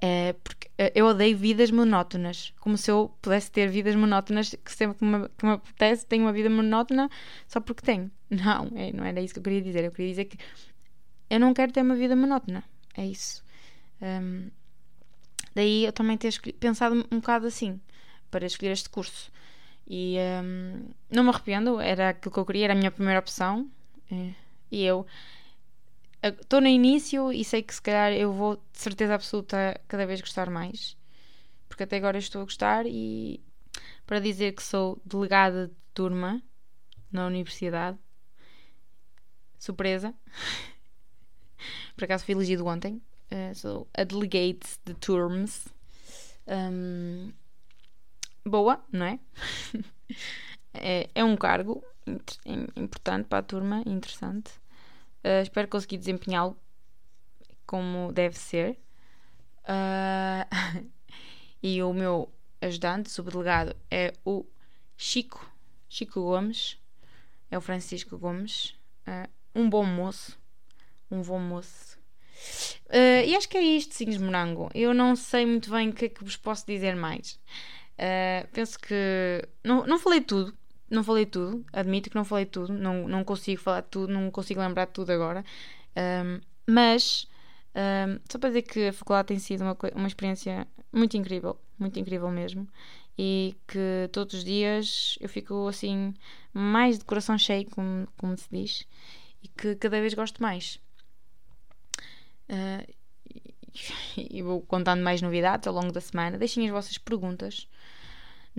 É, 0.00 0.32
porque 0.44 0.70
eh, 0.78 0.92
eu 0.94 1.06
odeio 1.06 1.36
vidas 1.36 1.70
monótonas. 1.70 2.52
Como 2.60 2.76
se 2.76 2.90
eu 2.90 3.12
pudesse 3.22 3.50
ter 3.50 3.68
vidas 3.68 3.94
monótonas 3.94 4.54
que 4.64 4.72
sempre 4.72 4.98
que 4.98 5.04
me, 5.04 5.28
que 5.28 5.46
me 5.46 5.52
apetece 5.52 6.06
tenho 6.06 6.24
uma 6.24 6.32
vida 6.32 6.50
monótona 6.50 7.08
só 7.46 7.60
porque 7.60 7.82
tenho. 7.82 8.10
Não, 8.30 8.70
é, 8.76 8.92
não 8.92 9.04
era 9.04 9.20
isso 9.22 9.32
que 9.34 9.40
eu 9.40 9.44
queria 9.44 9.62
dizer. 9.62 9.84
Eu 9.84 9.90
queria 9.90 10.10
dizer 10.10 10.24
que 10.26 10.36
eu 11.30 11.40
não 11.40 11.54
quero 11.54 11.72
ter 11.72 11.80
uma 11.80 11.94
vida 11.94 12.14
monótona. 12.14 12.62
É 12.94 13.06
isso. 13.06 13.42
Um, 14.02 14.50
daí 15.54 15.86
eu 15.86 15.92
também 15.92 16.18
ter 16.18 16.38
pensado 16.60 17.06
um 17.10 17.20
bocado 17.20 17.46
assim 17.46 17.80
para 18.30 18.44
escolher 18.44 18.72
este 18.72 18.90
curso. 18.90 19.32
E 19.88 20.16
um, 20.44 20.90
não 21.10 21.24
me 21.24 21.30
arrependo, 21.30 21.80
era 21.80 22.10
aquilo 22.10 22.32
que 22.32 22.38
eu 22.38 22.44
queria, 22.44 22.64
era 22.64 22.74
a 22.74 22.76
minha 22.76 22.90
primeira 22.90 23.18
opção. 23.18 23.70
É, 24.12 24.34
e 24.70 24.84
eu 24.84 25.06
estou 26.22 26.60
no 26.60 26.66
início 26.66 27.32
e 27.32 27.42
sei 27.42 27.62
que 27.62 27.74
se 27.74 27.80
calhar 27.80 28.12
eu 28.12 28.30
vou 28.32 28.56
de 28.56 28.78
certeza 28.78 29.14
absoluta 29.14 29.80
cada 29.88 30.06
vez 30.06 30.20
gostar 30.20 30.50
mais. 30.50 30.96
Porque 31.68 31.84
até 31.84 31.96
agora 31.96 32.18
estou 32.18 32.42
a 32.42 32.44
gostar 32.44 32.84
e 32.86 33.40
para 34.06 34.20
dizer 34.20 34.52
que 34.52 34.62
sou 34.62 35.00
delegada 35.04 35.68
de 35.68 35.74
turma 35.94 36.42
na 37.10 37.26
universidade. 37.26 37.98
Surpresa. 39.58 40.14
Por 41.96 42.04
acaso 42.04 42.24
fui 42.24 42.34
elegido 42.34 42.66
ontem. 42.66 43.00
Uh, 43.30 43.54
sou 43.54 43.88
a 43.94 44.04
delegate 44.04 44.78
de 44.84 44.94
terms. 44.94 45.68
Um, 46.46 47.32
boa, 48.48 48.82
não 48.92 49.06
é? 49.06 49.18
é? 50.74 51.10
É 51.14 51.24
um 51.24 51.36
cargo 51.36 51.84
importante 52.76 53.26
para 53.26 53.38
a 53.38 53.42
turma, 53.42 53.82
interessante. 53.86 54.50
Uh, 55.24 55.42
espero 55.42 55.68
conseguir 55.68 55.98
desempenhá-lo 55.98 56.56
como 57.66 58.12
deve 58.12 58.38
ser. 58.38 58.78
Uh, 59.64 60.88
e 61.62 61.82
o 61.82 61.92
meu 61.92 62.32
ajudante, 62.60 63.10
subdelegado, 63.10 63.76
é 63.90 64.14
o 64.24 64.46
Chico, 64.96 65.50
Chico 65.88 66.20
Gomes. 66.22 66.78
É 67.50 67.58
o 67.58 67.60
Francisco 67.60 68.18
Gomes. 68.18 68.74
Uh, 69.06 69.28
um 69.54 69.68
bom 69.68 69.84
moço. 69.84 70.38
Um 71.10 71.22
bom 71.22 71.38
moço. 71.38 71.98
Uh, 72.86 73.24
e 73.26 73.36
acho 73.36 73.48
que 73.48 73.58
é 73.58 73.62
isto, 73.62 73.94
Sinhos 73.94 74.18
Morango. 74.18 74.70
Eu 74.74 74.94
não 74.94 75.14
sei 75.16 75.44
muito 75.44 75.70
bem 75.70 75.90
o 75.90 75.92
que 75.92 76.06
é 76.06 76.08
que 76.08 76.24
vos 76.24 76.36
posso 76.36 76.66
dizer 76.66 76.96
mais. 76.96 77.38
Uh, 77.98 78.46
penso 78.52 78.78
que. 78.78 79.42
Não, 79.64 79.84
não 79.84 79.98
falei 79.98 80.20
tudo, 80.20 80.54
não 80.88 81.02
falei 81.02 81.26
tudo, 81.26 81.64
admito 81.72 82.08
que 82.10 82.16
não 82.16 82.24
falei 82.24 82.46
tudo, 82.46 82.72
não, 82.72 83.08
não 83.08 83.24
consigo 83.24 83.60
falar 83.60 83.82
tudo, 83.82 84.12
não 84.12 84.30
consigo 84.30 84.60
lembrar 84.60 84.86
tudo 84.86 85.10
agora. 85.10 85.44
Um, 85.96 86.40
mas, 86.66 87.26
um, 87.74 88.20
só 88.30 88.38
para 88.38 88.50
dizer 88.50 88.62
que 88.62 88.88
a 88.88 88.92
faculdade 88.92 89.28
tem 89.28 89.38
sido 89.38 89.62
uma, 89.62 89.76
uma 89.94 90.06
experiência 90.06 90.66
muito 90.92 91.16
incrível, 91.16 91.58
muito 91.78 91.98
incrível 91.98 92.30
mesmo. 92.30 92.68
E 93.18 93.56
que 93.66 94.08
todos 94.12 94.34
os 94.34 94.44
dias 94.44 95.18
eu 95.20 95.28
fico 95.28 95.66
assim, 95.66 96.14
mais 96.52 96.98
de 96.98 97.04
coração 97.04 97.36
cheio, 97.36 97.68
como, 97.70 98.06
como 98.16 98.38
se 98.38 98.46
diz, 98.50 98.86
e 99.42 99.48
que 99.48 99.74
cada 99.74 100.00
vez 100.00 100.14
gosto 100.14 100.40
mais. 100.40 100.78
Uh, 102.48 102.86
e 104.16 104.42
vou 104.42 104.62
contando 104.62 105.02
mais 105.02 105.20
novidades 105.20 105.66
ao 105.66 105.74
longo 105.74 105.92
da 105.92 106.00
semana. 106.00 106.38
Deixem 106.38 106.66
as 106.66 106.72
vossas 106.72 106.96
perguntas 106.96 107.68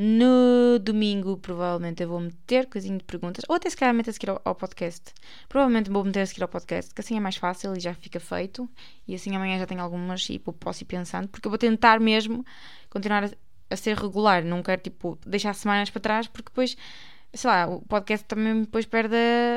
no 0.02 0.80
domingo, 0.80 1.36
provavelmente, 1.36 2.02
eu 2.02 2.08
vou 2.08 2.22
meter 2.22 2.68
coisinho 2.68 2.98
de 2.98 3.04
perguntas, 3.04 3.44
ou 3.50 3.58
até 3.58 3.70
se 3.70 3.76
calhar 3.76 3.94
meter 3.94 4.12
a 4.12 4.14
seguir 4.14 4.30
ao, 4.30 4.42
ao, 4.46 4.56
podcast. 4.56 5.14
Provavelmente 5.50 5.90
vou 5.90 6.06
meter 6.06 6.22
a 6.22 6.26
seguir 6.26 6.42
ao 6.42 6.48
podcast, 6.48 6.96
que 6.96 7.02
assim 7.02 7.18
é 7.18 7.20
mais 7.20 7.36
fácil 7.36 7.76
e 7.76 7.82
já 7.82 7.94
fica 7.94 8.18
feito. 8.18 8.70
E 9.06 9.14
assim 9.14 9.36
amanhã 9.36 9.60
já 9.60 9.66
tenho 9.66 9.82
algumas 9.82 10.26
e 10.30 10.40
posso 10.40 10.84
ir 10.84 10.86
pensando, 10.86 11.28
porque 11.28 11.46
eu 11.46 11.52
vou 11.52 11.58
tentar 11.58 12.00
mesmo 12.00 12.46
continuar 12.90 13.26
a, 13.26 13.30
a 13.70 13.76
ser 13.76 13.98
regular. 13.98 14.42
Não 14.42 14.64
quero, 14.64 14.82
tipo, 14.82 15.20
deixar 15.26 15.54
semanas 15.54 15.90
para 15.90 16.00
trás, 16.00 16.28
porque 16.30 16.50
depois 16.50 16.78
sei 17.34 17.50
lá, 17.50 17.68
o 17.68 17.82
podcast 17.82 18.26
também 18.26 18.62
depois 18.62 18.86
perde 18.86 19.16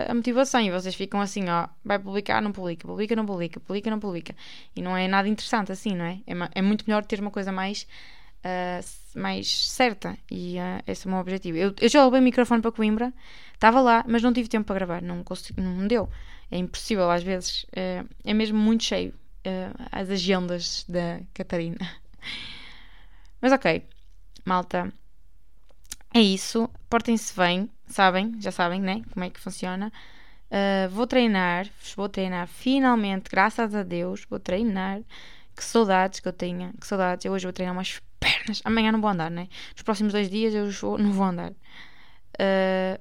a, 0.08 0.12
motivação 0.12 0.60
e 0.60 0.72
vocês 0.72 0.94
ficam 0.96 1.20
assim, 1.20 1.48
ó, 1.48 1.68
vai 1.84 2.00
publicar, 2.00 2.42
não 2.42 2.50
publica, 2.50 2.86
publica, 2.86 3.14
não 3.14 3.24
publica, 3.24 3.60
publica, 3.60 3.90
não 3.90 4.00
publica. 4.00 4.34
E 4.74 4.82
não 4.82 4.96
é 4.96 5.06
nada 5.06 5.28
interessante 5.28 5.70
assim, 5.70 5.94
não 5.94 6.04
é? 6.04 6.18
É, 6.26 6.34
é 6.56 6.62
muito 6.62 6.84
melhor 6.84 7.04
ter 7.04 7.20
uma 7.20 7.30
coisa 7.30 7.52
mais 7.52 7.86
uh, 8.44 9.18
mais 9.18 9.68
certa. 9.68 10.16
E 10.30 10.56
uh, 10.58 10.82
esse 10.86 11.06
é 11.06 11.08
o 11.08 11.12
meu 11.12 11.20
objetivo. 11.20 11.56
Eu, 11.56 11.74
eu 11.80 11.88
já 11.88 12.04
levei 12.04 12.20
o 12.20 12.22
microfone 12.22 12.62
para 12.62 12.72
Coimbra, 12.72 13.12
estava 13.54 13.80
lá, 13.80 14.04
mas 14.06 14.22
não 14.22 14.32
tive 14.32 14.48
tempo 14.48 14.66
para 14.66 14.74
gravar, 14.76 15.02
não, 15.02 15.22
consegui, 15.22 15.60
não 15.60 15.86
deu. 15.86 16.08
É 16.50 16.58
impossível 16.58 17.10
às 17.10 17.22
vezes, 17.22 17.64
uh, 17.64 18.08
é 18.24 18.34
mesmo 18.34 18.58
muito 18.58 18.84
cheio 18.84 19.14
as 19.90 20.08
agendas 20.08 20.84
da 20.88 21.20
Catarina. 21.34 21.76
Mas 23.42 23.50
ok, 23.50 23.84
malta, 24.44 24.92
é 26.14 26.20
isso. 26.20 26.70
Portem-se 26.88 27.34
bem, 27.36 27.68
sabem, 27.88 28.40
já 28.40 28.52
sabem, 28.52 28.80
né? 28.80 29.02
Como 29.12 29.24
é 29.24 29.30
que 29.30 29.40
funciona. 29.40 29.92
Uh, 30.52 30.88
vou 30.90 31.06
treinar, 31.06 31.66
vou 31.96 32.08
treinar 32.08 32.46
finalmente, 32.46 33.30
graças 33.30 33.74
a 33.74 33.82
Deus, 33.82 34.26
vou 34.28 34.38
treinar. 34.38 35.00
Que 35.56 35.64
saudades 35.64 36.20
que 36.20 36.28
eu 36.28 36.32
tenha, 36.32 36.72
que 36.80 36.86
saudades. 36.86 37.24
Eu 37.24 37.32
hoje 37.32 37.44
vou 37.46 37.52
treinar 37.52 37.74
umas 37.74 38.00
pernas. 38.22 38.62
Amanhã 38.64 38.92
não 38.92 39.00
vou 39.00 39.10
andar, 39.10 39.30
né? 39.30 39.48
Nos 39.74 39.82
próximos 39.82 40.12
dois 40.12 40.30
dias 40.30 40.54
eu 40.54 40.98
não 40.98 41.12
vou 41.12 41.24
andar. 41.24 41.52
Uh, 41.52 43.00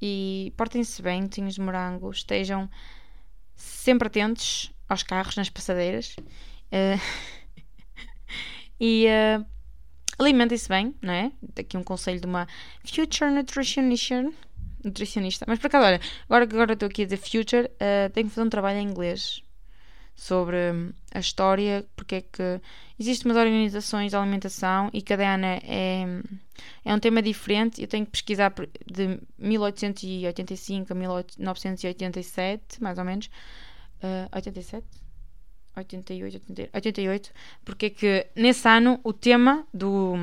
e 0.00 0.52
portem-se 0.56 1.00
bem, 1.00 1.26
tinhos 1.26 1.54
de 1.54 1.60
morango. 1.60 2.10
Estejam 2.10 2.68
sempre 3.54 4.08
atentos 4.08 4.72
aos 4.88 5.02
carros 5.02 5.36
nas 5.36 5.48
passadeiras. 5.48 6.16
Uh, 6.70 7.00
e 8.80 9.06
uh, 9.06 9.46
alimentem-se 10.18 10.68
bem, 10.68 10.94
não 11.00 11.12
é? 11.12 11.32
Daqui 11.54 11.76
um 11.76 11.84
conselho 11.84 12.20
de 12.20 12.26
uma 12.26 12.46
Future 12.84 13.30
Nutritionist. 13.30 14.10
Nutricionista. 14.84 15.44
Mas 15.48 15.58
por 15.58 15.68
acaso, 15.68 15.86
olha, 15.86 16.00
agora 16.28 16.46
que 16.46 16.54
agora 16.54 16.72
estou 16.74 16.88
aqui 16.88 17.02
a 17.02 17.04
dizer 17.06 17.16
Future, 17.16 17.70
tenho 18.12 18.28
que 18.28 18.34
fazer 18.34 18.46
um 18.46 18.50
trabalho 18.50 18.78
em 18.78 18.88
inglês 18.88 19.42
sobre 20.14 20.56
a 21.12 21.18
história, 21.18 21.84
porque 21.96 22.14
é 22.16 22.20
que 22.20 22.60
existem 22.98 23.30
umas 23.30 23.38
organizações 23.38 24.10
de 24.10 24.16
alimentação 24.16 24.90
e 24.92 25.02
cada 25.02 25.34
ano 25.34 25.44
é, 25.46 26.06
é 26.84 26.94
um 26.94 26.98
tema 26.98 27.20
diferente. 27.22 27.82
Eu 27.82 27.88
tenho 27.88 28.04
que 28.06 28.12
pesquisar 28.12 28.52
de 28.86 29.20
1885 29.38 30.92
a 30.92 30.96
1987, 30.96 32.82
mais 32.82 32.98
ou 32.98 33.04
menos. 33.04 33.26
Uh, 34.02 34.28
87? 34.32 34.86
88, 35.76 36.70
88, 36.72 37.32
porque 37.62 37.86
é 37.86 37.90
que 37.90 38.26
nesse 38.34 38.66
ano 38.66 38.98
o 39.04 39.12
tema 39.12 39.66
do 39.74 40.14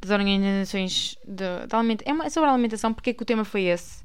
das 0.00 0.10
organizações 0.10 1.18
de, 1.26 1.66
de 1.66 1.76
alimentação 1.76 2.22
é 2.22 2.30
sobre 2.30 2.48
a 2.48 2.52
alimentação, 2.54 2.94
porque 2.94 3.10
é 3.10 3.12
que 3.12 3.22
o 3.22 3.26
tema 3.26 3.44
foi 3.44 3.64
esse? 3.64 4.02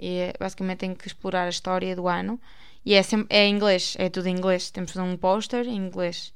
E 0.00 0.16
é, 0.16 0.32
basicamente 0.40 0.78
tem 0.78 0.94
que 0.94 1.06
explorar 1.06 1.44
a 1.44 1.48
história 1.48 1.94
do 1.94 2.08
ano 2.08 2.40
e 2.84 2.94
é, 2.94 3.02
sempre, 3.02 3.34
é 3.34 3.46
em 3.46 3.54
inglês, 3.54 3.94
é 3.98 4.08
tudo 4.08 4.26
em 4.28 4.36
inglês. 4.36 4.70
Temos 4.70 4.96
um 4.96 5.16
póster 5.16 5.66
em 5.66 5.76
inglês. 5.76 6.32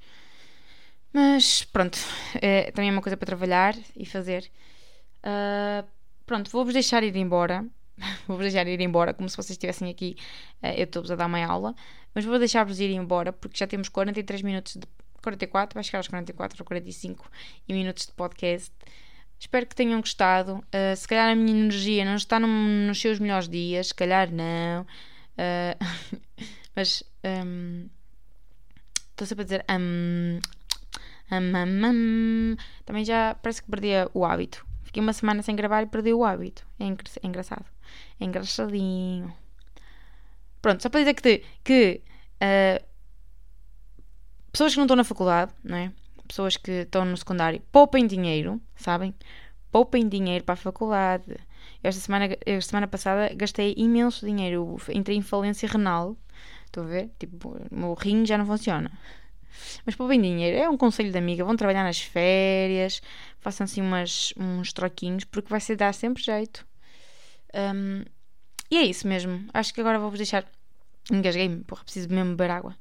Mas 1.13 1.65
pronto, 1.65 1.99
é, 2.43 2.71
também 2.73 2.91
é 2.91 2.93
uma 2.93 3.03
coisa 3.03 3.17
para 3.17 3.27
trabalhar 3.27 3.75
e 3.97 4.05
fazer. 4.05 4.51
Uh, 5.21 5.87
pronto, 6.27 6.51
vou-vos 6.51 6.75
deixar 6.75 7.03
ir 7.03 7.17
embora. 7.17 7.65
vou-vos 8.27 8.45
deixar 8.45 8.67
ir 8.67 8.81
embora, 8.81 9.15
como 9.15 9.29
se 9.29 9.37
vocês 9.37 9.51
estivessem 9.51 9.89
aqui. 9.91 10.17
Uh, 10.63 10.75
eu 10.77 10.85
estou-vos 10.85 11.11
a 11.11 11.17
dar 11.17 11.27
uma 11.27 11.45
aula. 11.45 11.75
Mas 12.15 12.25
vou 12.25 12.39
deixar-vos 12.39 12.79
ir 12.81 12.91
embora 12.91 13.33
porque 13.33 13.57
já 13.57 13.67
temos 13.67 13.89
43 13.89 14.43
minutos 14.43 14.75
de 14.75 14.87
44, 15.23 15.75
vai 15.75 15.83
chegar 15.83 16.01
aos 16.01 16.09
44 16.09 16.63
ou 16.63 16.67
45 16.67 17.31
minutos 17.69 18.07
de 18.07 18.13
podcast. 18.13 18.73
Espero 19.39 19.67
que 19.67 19.75
tenham 19.75 20.01
gostado. 20.01 20.57
Uh, 20.57 20.97
se 20.97 21.09
calhar 21.09 21.31
a 21.31 21.35
minha 21.35 21.51
energia 21.51 22.05
não 22.05 22.17
está 22.17 22.39
num, 22.39 22.87
nos 22.87 23.01
seus 23.01 23.19
melhores 23.19 23.49
dias, 23.49 23.89
se 23.89 23.95
calhar 23.95 24.31
não. 24.31 24.87
Uh, 25.37 25.77
mas 26.75 27.03
um, 27.25 27.89
estou 29.11 29.27
sempre 29.27 29.43
a 29.43 29.45
dizer 29.45 29.65
um, 29.71 30.41
um, 31.33 31.87
um, 31.87 32.57
também 32.85 33.05
já 33.05 33.35
parece 33.35 33.63
que 33.63 33.71
perdi 33.71 33.89
o 34.13 34.25
hábito. 34.25 34.67
Fiquei 34.83 35.03
uma 35.03 35.13
semana 35.13 35.43
sem 35.43 35.57
gravar 35.57 35.83
e 35.83 35.87
perdi 35.87 36.13
o 36.13 36.25
hábito. 36.25 36.67
É, 36.79 36.85
é 36.85 37.27
engraçado. 37.27 37.65
É 38.21 38.25
engraçadinho. 38.25 39.35
Pronto, 40.63 40.83
só 40.83 40.89
para 40.89 41.01
dizer 41.01 41.15
que, 41.15 41.43
que 41.63 42.01
uh, 42.37 42.85
pessoas 44.51 44.73
que 44.73 44.79
não 44.79 44.85
estão 44.85 44.97
na 44.97 45.05
faculdade, 45.05 45.53
não 45.63 45.77
é? 45.77 45.93
Pessoas 46.27 46.57
que 46.57 46.71
estão 46.71 47.05
no 47.05 47.17
secundário, 47.17 47.61
poupem 47.71 48.07
dinheiro, 48.07 48.61
sabem? 48.77 49.15
Poupem 49.71 50.09
dinheiro 50.09 50.45
para 50.45 50.55
a 50.55 50.57
faculdade. 50.57 51.37
Esta 51.83 52.01
semana, 52.01 52.37
esta 52.47 52.71
semana 52.71 52.89
passada 52.89 53.33
gastei 53.35 53.75
imenso 53.77 54.25
dinheiro. 54.25 54.77
Entrei 54.89 55.17
em 55.17 55.23
falência 55.23 55.69
renal. 55.69 56.17
Estou 56.67 56.85
a 56.85 56.87
ver? 56.87 57.11
Tipo, 57.19 57.57
o 57.71 57.79
meu 57.79 57.95
rim 57.95 58.25
já 58.27 58.39
não 58.39 58.47
funciona. 58.47 58.91
Mas 59.85 59.95
poupem 59.95 60.21
dinheiro. 60.21 60.57
É 60.57 60.69
um 60.69 60.77
conselho 60.77 61.13
de 61.13 61.19
amiga. 61.19 61.45
Vão 61.45 61.57
trabalhar 61.57 61.85
nas 61.85 62.01
férias. 62.01 63.01
Façam 63.39 63.65
assim 63.65 63.81
umas, 63.81 64.33
uns 64.37 64.73
troquinhos. 64.73 65.25
Porque 65.25 65.49
vai 65.49 65.61
ser 65.61 65.77
dar 65.77 65.95
sempre 65.95 66.23
jeito. 66.23 66.67
Um, 67.55 68.05
e 68.71 68.79
é 68.79 68.83
isso 68.83 69.07
mesmo. 69.07 69.47
Acho 69.53 69.73
que 69.73 69.81
agora 69.81 69.99
vou-vos 69.99 70.19
deixar. 70.19 70.45
Engasguei-me. 71.11 71.63
Porra, 71.65 71.85
preciso 71.85 72.09
mesmo 72.09 72.31
beber 72.31 72.51
água. 72.51 72.77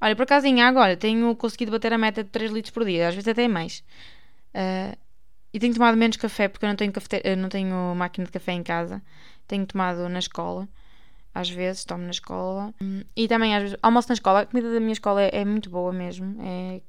Olha, 0.00 0.14
por 0.14 0.24
acaso 0.24 0.46
em 0.46 0.62
água, 0.62 0.82
olha, 0.82 0.96
tenho 0.96 1.34
conseguido 1.36 1.72
bater 1.72 1.92
a 1.92 1.98
meta 1.98 2.22
de 2.22 2.30
3 2.30 2.50
litros 2.50 2.70
por 2.70 2.84
dia, 2.84 3.08
às 3.08 3.14
vezes 3.14 3.28
até 3.28 3.48
mais. 3.48 3.82
Uh, 4.54 4.96
e 5.56 5.58
tenho 5.58 5.72
tomado 5.72 5.96
menos 5.96 6.18
café 6.18 6.48
porque 6.48 6.66
eu 6.66 6.68
não 6.68 6.76
tenho, 6.76 6.92
cafete... 6.92 7.34
não 7.34 7.48
tenho 7.48 7.94
máquina 7.94 8.26
de 8.26 8.30
café 8.30 8.52
em 8.52 8.62
casa. 8.62 9.02
Tenho 9.48 9.64
tomado 9.64 10.06
na 10.06 10.18
escola. 10.18 10.68
Às 11.34 11.48
vezes 11.48 11.82
tomo 11.82 12.04
na 12.04 12.10
escola. 12.10 12.74
E 13.16 13.26
também 13.26 13.56
às 13.56 13.62
vezes 13.62 13.78
almoço 13.82 14.10
na 14.10 14.12
escola. 14.12 14.40
A 14.40 14.46
comida 14.46 14.70
da 14.70 14.78
minha 14.78 14.92
escola 14.92 15.22
é, 15.22 15.30
é 15.32 15.44
muito 15.46 15.70
boa 15.70 15.94
mesmo. 15.94 16.36
É, 16.42 16.82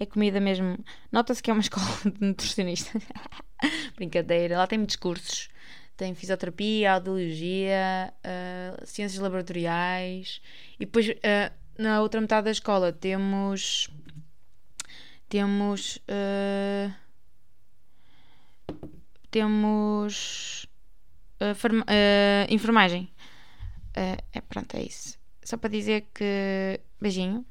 é 0.00 0.06
comida 0.06 0.40
mesmo. 0.40 0.76
Nota-se 1.12 1.40
que 1.40 1.52
é 1.52 1.54
uma 1.54 1.60
escola 1.62 1.86
de 2.04 2.20
nutricionista. 2.20 3.00
Brincadeira. 3.94 4.58
Lá 4.58 4.66
tem 4.66 4.80
muitos 4.80 4.96
cursos. 4.96 5.48
Tem 5.96 6.12
fisioterapia, 6.12 6.94
audiologia, 6.94 8.12
uh, 8.26 8.86
ciências 8.86 9.22
laboratoriais. 9.22 10.42
E 10.80 10.84
depois 10.84 11.08
uh, 11.08 11.54
na 11.78 12.02
outra 12.02 12.20
metade 12.20 12.46
da 12.46 12.50
escola 12.50 12.92
temos. 12.92 13.88
Temos. 15.28 15.98
Uh, 16.08 16.92
temos. 19.30 20.66
Uh, 21.40 21.52
uh, 21.52 22.52
enfermagem. 22.52 23.10
é, 23.94 24.40
pronto, 24.42 24.76
é 24.76 24.82
isso. 24.82 25.18
Só 25.42 25.56
para 25.56 25.70
dizer 25.70 26.06
que. 26.14 26.80
Beijinho. 27.00 27.44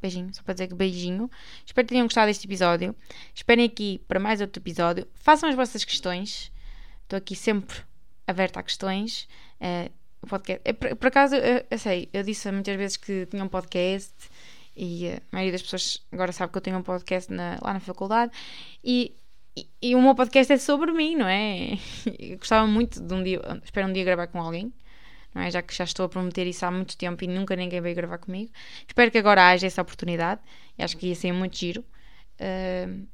Beijinho, 0.00 0.32
só 0.32 0.42
para 0.42 0.54
dizer 0.54 0.68
que 0.68 0.74
beijinho. 0.74 1.28
Espero 1.66 1.86
que 1.86 1.92
tenham 1.92 2.06
gostado 2.06 2.28
deste 2.28 2.46
episódio. 2.46 2.94
Esperem 3.34 3.66
aqui 3.66 4.00
para 4.06 4.20
mais 4.20 4.40
outro 4.40 4.62
episódio. 4.62 5.06
Façam 5.14 5.48
as 5.48 5.56
vossas 5.56 5.84
questões. 5.84 6.52
Estou 7.02 7.16
aqui 7.16 7.34
sempre 7.34 7.76
aberta 8.26 8.60
a 8.60 8.62
questões. 8.62 9.28
Uh, 9.60 9.90
o 10.22 10.26
podcast. 10.26 10.62
É, 10.64 10.72
por, 10.72 10.94
por, 10.96 11.06
acaso, 11.08 11.34
eu, 11.34 11.64
eu, 11.70 11.78
sei, 11.78 12.08
eu 12.12 12.22
disse 12.22 12.50
muitas 12.52 12.76
vezes 12.76 12.96
que 12.96 13.26
tinha 13.26 13.42
um 13.42 13.48
podcast 13.48 14.14
e 14.76 15.08
a 15.08 15.20
maioria 15.32 15.52
das 15.52 15.62
pessoas 15.62 16.06
agora 16.12 16.30
sabe 16.32 16.52
que 16.52 16.58
eu 16.58 16.62
tenho 16.62 16.78
um 16.78 16.82
podcast 16.82 17.32
na, 17.32 17.58
lá 17.60 17.74
na 17.74 17.80
faculdade 17.80 18.32
e, 18.84 19.14
e, 19.80 19.94
o 19.94 20.02
meu 20.02 20.14
podcast 20.14 20.52
é 20.52 20.58
sobre 20.58 20.92
mim, 20.92 21.16
não 21.16 21.26
é? 21.26 21.78
Eu 22.18 22.38
gostava 22.38 22.66
muito 22.66 23.00
de 23.00 23.14
um 23.14 23.22
dia, 23.22 23.40
espero 23.64 23.88
um 23.88 23.92
dia 23.92 24.04
gravar 24.04 24.26
com 24.26 24.40
alguém, 24.40 24.72
é? 25.34 25.50
Já 25.50 25.62
que 25.62 25.74
já 25.74 25.84
estou 25.84 26.06
a 26.06 26.08
prometer 26.08 26.46
isso 26.46 26.64
há 26.66 26.70
muito 26.70 26.96
tempo 26.96 27.22
e 27.24 27.26
nunca 27.28 27.54
ninguém 27.54 27.80
veio 27.80 27.94
gravar 27.94 28.18
comigo. 28.18 28.50
Espero 28.86 29.10
que 29.10 29.18
agora 29.18 29.48
haja 29.48 29.66
essa 29.66 29.82
oportunidade 29.82 30.40
e 30.76 30.82
acho 30.82 30.96
que 30.96 31.06
ia 31.08 31.14
ser 31.14 31.32
muito 31.32 31.56
giro. 31.56 31.84
Uh, 32.40 33.06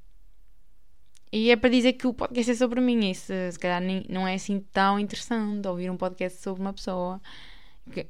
e 1.33 1.51
é 1.51 1.57
para 1.57 1.69
dizer 1.69 1.95
que 1.95 2.07
o 2.07 2.15
podcast 2.15 2.53
é 2.53 2.55
sobre 2.55 2.81
mim. 2.81 3.11
E 3.11 3.15
se, 3.15 3.53
se 3.53 3.59
calhar 3.59 3.81
nem, 3.81 4.05
não 4.09 4.27
é 4.27 4.35
assim 4.35 4.61
tão 4.73 4.99
interessante 4.99 5.67
ouvir 5.67 5.91
um 5.91 5.97
podcast 5.97 6.41
sobre 6.41 6.63
uma 6.63 6.73
pessoa. 6.73 7.21
Que, 7.93 8.07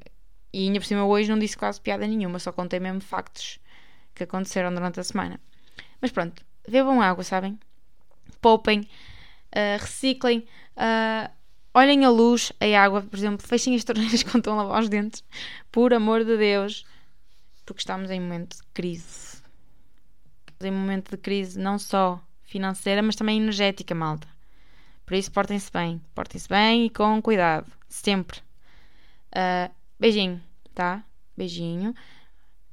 e 0.53 0.67
ainda 0.67 0.79
por 0.79 0.85
cima 0.85 1.05
hoje 1.05 1.29
não 1.29 1.37
disse 1.37 1.57
quase 1.57 1.81
piada 1.81 2.07
nenhuma, 2.07 2.39
só 2.39 2.51
contei 2.51 2.79
mesmo 2.79 3.01
factos 3.01 3.59
que 4.13 4.23
aconteceram 4.23 4.73
durante 4.73 4.99
a 4.99 5.03
semana. 5.03 5.39
Mas 5.99 6.11
pronto, 6.11 6.45
bebam 6.69 7.01
água, 7.01 7.23
sabem? 7.23 7.59
Poupem, 8.45 8.81
uh, 8.81 9.81
reciclem, 9.81 10.45
uh, 10.77 11.31
olhem 11.73 12.05
a 12.05 12.11
luz, 12.11 12.53
a 12.59 12.79
água, 12.79 13.01
por 13.01 13.17
exemplo, 13.17 13.47
fechem 13.47 13.73
as 13.73 13.83
torneiras 13.83 14.21
quando 14.21 14.37
estão 14.37 14.53
a 14.53 14.61
lavar 14.61 14.83
os 14.83 14.87
dentes, 14.87 15.23
por 15.71 15.91
amor 15.95 16.23
de 16.23 16.37
Deus, 16.37 16.85
porque 17.65 17.81
estamos 17.81 18.11
em 18.11 18.21
momento 18.21 18.57
de 18.57 18.63
crise. 18.71 19.41
Em 20.61 20.69
momento 20.69 21.09
de 21.09 21.17
crise, 21.17 21.57
não 21.57 21.79
só 21.79 22.21
financeira, 22.43 23.01
mas 23.01 23.15
também 23.15 23.41
energética, 23.41 23.95
malta. 23.95 24.27
Por 25.07 25.15
isso, 25.15 25.31
portem-se 25.31 25.71
bem. 25.71 25.99
Portem-se 26.13 26.47
bem 26.47 26.85
e 26.85 26.89
com 26.91 27.19
cuidado. 27.23 27.71
Sempre. 27.89 28.41
Uh, 29.31 29.73
beijinho, 29.99 30.39
tá? 30.75 31.03
Beijinho 31.35 31.95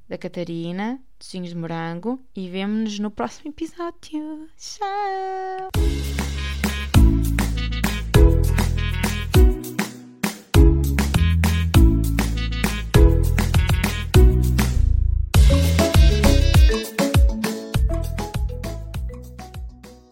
da 0.07 0.17
Catarina, 0.17 0.99
docinhos 1.19 1.49
de 1.49 1.55
morango. 1.55 2.19
E 2.35 2.49
vemo-nos 2.49 2.99
no 2.99 3.11
próximo 3.11 3.51
episódio. 3.51 4.47
Tchau! 4.57 6.22